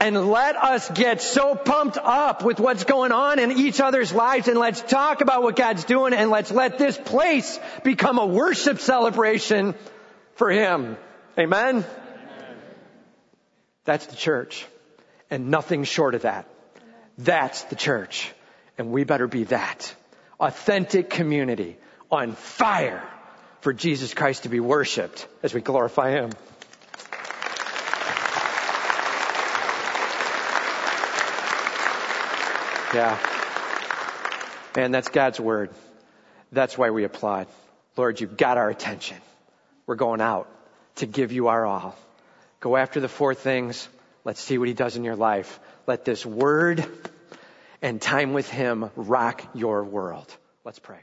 and 0.00 0.30
let 0.30 0.56
us 0.56 0.88
get 0.90 1.20
so 1.20 1.54
pumped 1.54 1.98
up 1.98 2.44
with 2.44 2.60
what's 2.60 2.84
going 2.84 3.12
on 3.12 3.38
in 3.38 3.52
each 3.52 3.80
other's 3.80 4.12
lives 4.12 4.48
and 4.48 4.58
let's 4.58 4.80
talk 4.80 5.20
about 5.20 5.42
what 5.42 5.56
God's 5.56 5.84
doing 5.84 6.12
and 6.12 6.30
let's 6.30 6.50
let 6.50 6.78
this 6.78 6.96
place 6.96 7.58
become 7.82 8.18
a 8.18 8.26
worship 8.26 8.78
celebration 8.80 9.74
for 10.34 10.50
Him. 10.50 10.96
Amen? 11.38 11.76
Amen. 11.76 11.84
That's 13.84 14.06
the 14.06 14.16
church 14.16 14.66
and 15.30 15.50
nothing 15.50 15.84
short 15.84 16.14
of 16.14 16.22
that. 16.22 16.48
That's 17.18 17.62
the 17.64 17.76
church 17.76 18.32
and 18.76 18.92
we 18.92 19.04
better 19.04 19.26
be 19.26 19.44
that. 19.44 19.94
Authentic 20.38 21.10
community 21.10 21.76
on 22.10 22.32
fire 22.32 23.02
for 23.60 23.72
Jesus 23.72 24.14
Christ 24.14 24.44
to 24.44 24.48
be 24.48 24.60
worshiped 24.60 25.26
as 25.42 25.52
we 25.52 25.60
glorify 25.60 26.12
Him. 26.12 26.30
Yeah. 32.94 33.18
Man, 34.76 34.92
that's 34.92 35.08
God's 35.08 35.38
word. 35.38 35.70
That's 36.52 36.78
why 36.78 36.90
we 36.90 37.04
applaud. 37.04 37.46
Lord, 37.96 38.20
you've 38.20 38.36
got 38.36 38.56
our 38.56 38.70
attention. 38.70 39.18
We're 39.86 39.96
going 39.96 40.20
out 40.20 40.48
to 40.96 41.06
give 41.06 41.32
you 41.32 41.48
our 41.48 41.66
all. 41.66 41.96
Go 42.60 42.76
after 42.76 43.00
the 43.00 43.08
four 43.08 43.34
things. 43.34 43.88
Let's 44.24 44.40
see 44.40 44.58
what 44.58 44.68
he 44.68 44.74
does 44.74 44.96
in 44.96 45.04
your 45.04 45.16
life. 45.16 45.60
Let 45.86 46.04
this 46.04 46.24
word 46.24 46.86
and 47.82 48.00
time 48.00 48.32
with 48.32 48.48
him 48.48 48.90
rock 48.96 49.44
your 49.54 49.84
world. 49.84 50.34
Let's 50.64 50.78
pray. 50.78 50.98